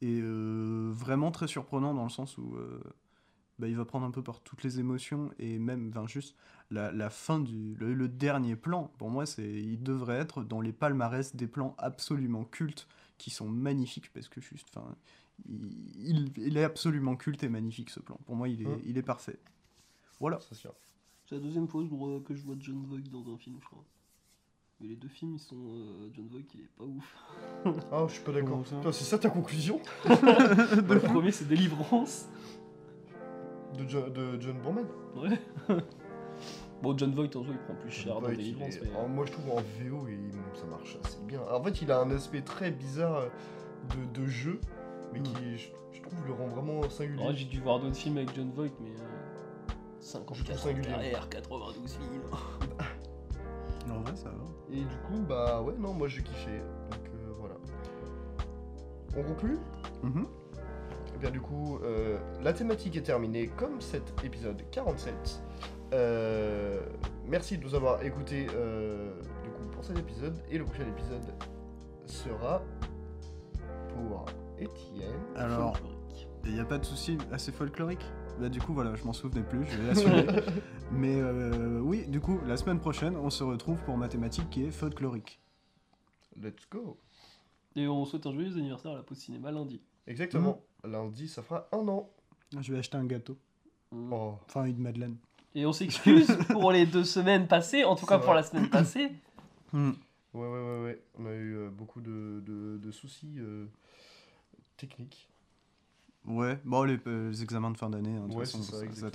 [0.03, 2.81] Et euh, vraiment très surprenant dans le sens où euh,
[3.59, 6.37] bah, il va prendre un peu par toutes les émotions et même enfin, juste
[6.71, 10.61] la, la fin du le, le dernier plan pour moi c'est il devrait être dans
[10.61, 12.87] les palmarès des plans absolument cultes
[13.19, 14.95] qui sont magnifiques parce que juste enfin
[15.49, 18.81] il, il- il est absolument culte et magnifique ce plan pour moi il est, Mm.
[18.87, 19.39] il est parfait
[20.21, 23.85] voilà c'est la deuxième fois que je- vois John Voight dans un film, je crois.
[24.81, 25.57] Mais les deux films, ils sont.
[25.57, 27.17] euh, John Voight, il est pas ouf.
[27.91, 28.63] Ah, je suis pas d'accord.
[28.63, 32.29] Putain, C'est ça ta conclusion Le premier, c'est Délivrance.
[33.77, 34.87] de, Jo- de John Boorman
[35.17, 35.41] Ouais.
[36.83, 38.75] Bon, John Voight, en soi, il prend plus cher dans Voight, il Délivrance.
[38.77, 41.41] est- mais- moi je trouve en VO il- ça marche assez bien.
[41.51, 43.25] En fait il a un aspect très bizarre
[43.91, 44.61] de, de jeu,
[45.13, 45.23] mais Mm.
[45.23, 47.35] qui je, je trouve le rend vraiment singulier.
[47.35, 48.91] J'ai dû voir d'autres films avec John Voight, mais.
[48.91, 50.89] Euh, 54 Je trouve singulier.
[50.89, 52.23] carrière, 92 films.
[53.91, 56.59] en vrai ça va Et du coup bah ouais non moi j'ai kiffé.
[56.91, 57.55] Donc euh, voilà.
[59.17, 59.59] On conclut?
[60.03, 60.27] Mhm.
[61.15, 65.15] Eh bien du coup, euh, la thématique est terminée comme cet épisode 47.
[65.93, 66.81] Euh,
[67.25, 71.23] merci de nous avoir écoutés euh, du coup pour cet épisode et le prochain épisode
[72.07, 72.63] sera
[73.95, 74.27] pour
[74.59, 75.13] Étienne.
[75.37, 76.29] alors Folklorique.
[76.45, 78.05] il n'y a pas de souci assez folklorique
[78.41, 80.27] bah du coup voilà je m'en souvenais plus je vais l'assumer
[80.91, 84.71] mais euh, oui du coup la semaine prochaine on se retrouve pour mathématiques qui est
[84.71, 85.41] folklorique
[86.39, 86.99] Let's go.
[87.77, 89.81] Et on souhaite un joyeux anniversaire à la pause cinéma lundi.
[90.07, 90.61] Exactement.
[90.85, 92.11] Lundi ça fera un an.
[92.61, 93.39] je vais acheter un gâteau
[93.93, 94.13] Mm.
[94.13, 94.35] Oh.
[94.47, 95.17] enfin une madeleine
[95.57, 99.11] Et on s'excuse pour les deux semaines passées, en tout cas pour la semaine passée.
[99.73, 99.93] Hmm.
[100.35, 101.03] Ouais ouais ouais ouais.
[101.19, 103.65] On a eu euh, beaucoup de, de- de soucis euh,
[104.77, 105.29] techniques.
[106.27, 108.77] Ouais, bon, les, euh, les examens de fin d'année, hein, de toute Ouais, façon, ça,
[108.93, 109.11] ça-.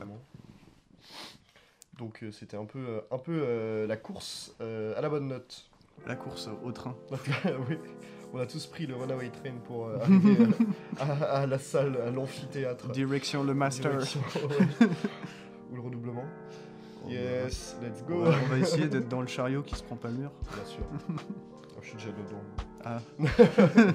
[2.00, 5.28] Donc euh, c'était un peu, euh, un peu euh, la course euh, à la bonne
[5.28, 5.70] note.
[6.08, 6.96] La course au train.
[7.70, 7.78] oui,
[8.34, 10.38] on a tous pris le Runaway Train pour euh, arriver
[11.00, 11.12] à,
[11.42, 12.90] à la salle, à l'amphithéâtre.
[12.90, 13.92] Direction le master.
[13.92, 14.88] Direction, ouais.
[15.82, 16.24] Ou le redoublement.
[17.04, 18.24] Oh, Yes, let's go.
[18.26, 20.32] ouais, on va essayer d'être dans le chariot qui se prend pas le mur.
[20.54, 20.84] Bien sûr.
[21.74, 22.44] Oh, je suis déjà dedans.
[22.86, 23.00] Ah,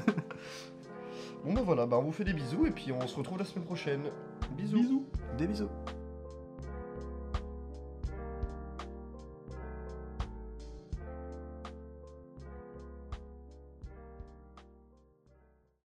[1.45, 3.45] Bon bah voilà, bah, on vous fait des bisous et puis on se retrouve la
[3.45, 4.01] semaine prochaine.
[4.57, 5.05] Bisous.
[5.39, 5.69] des bisous.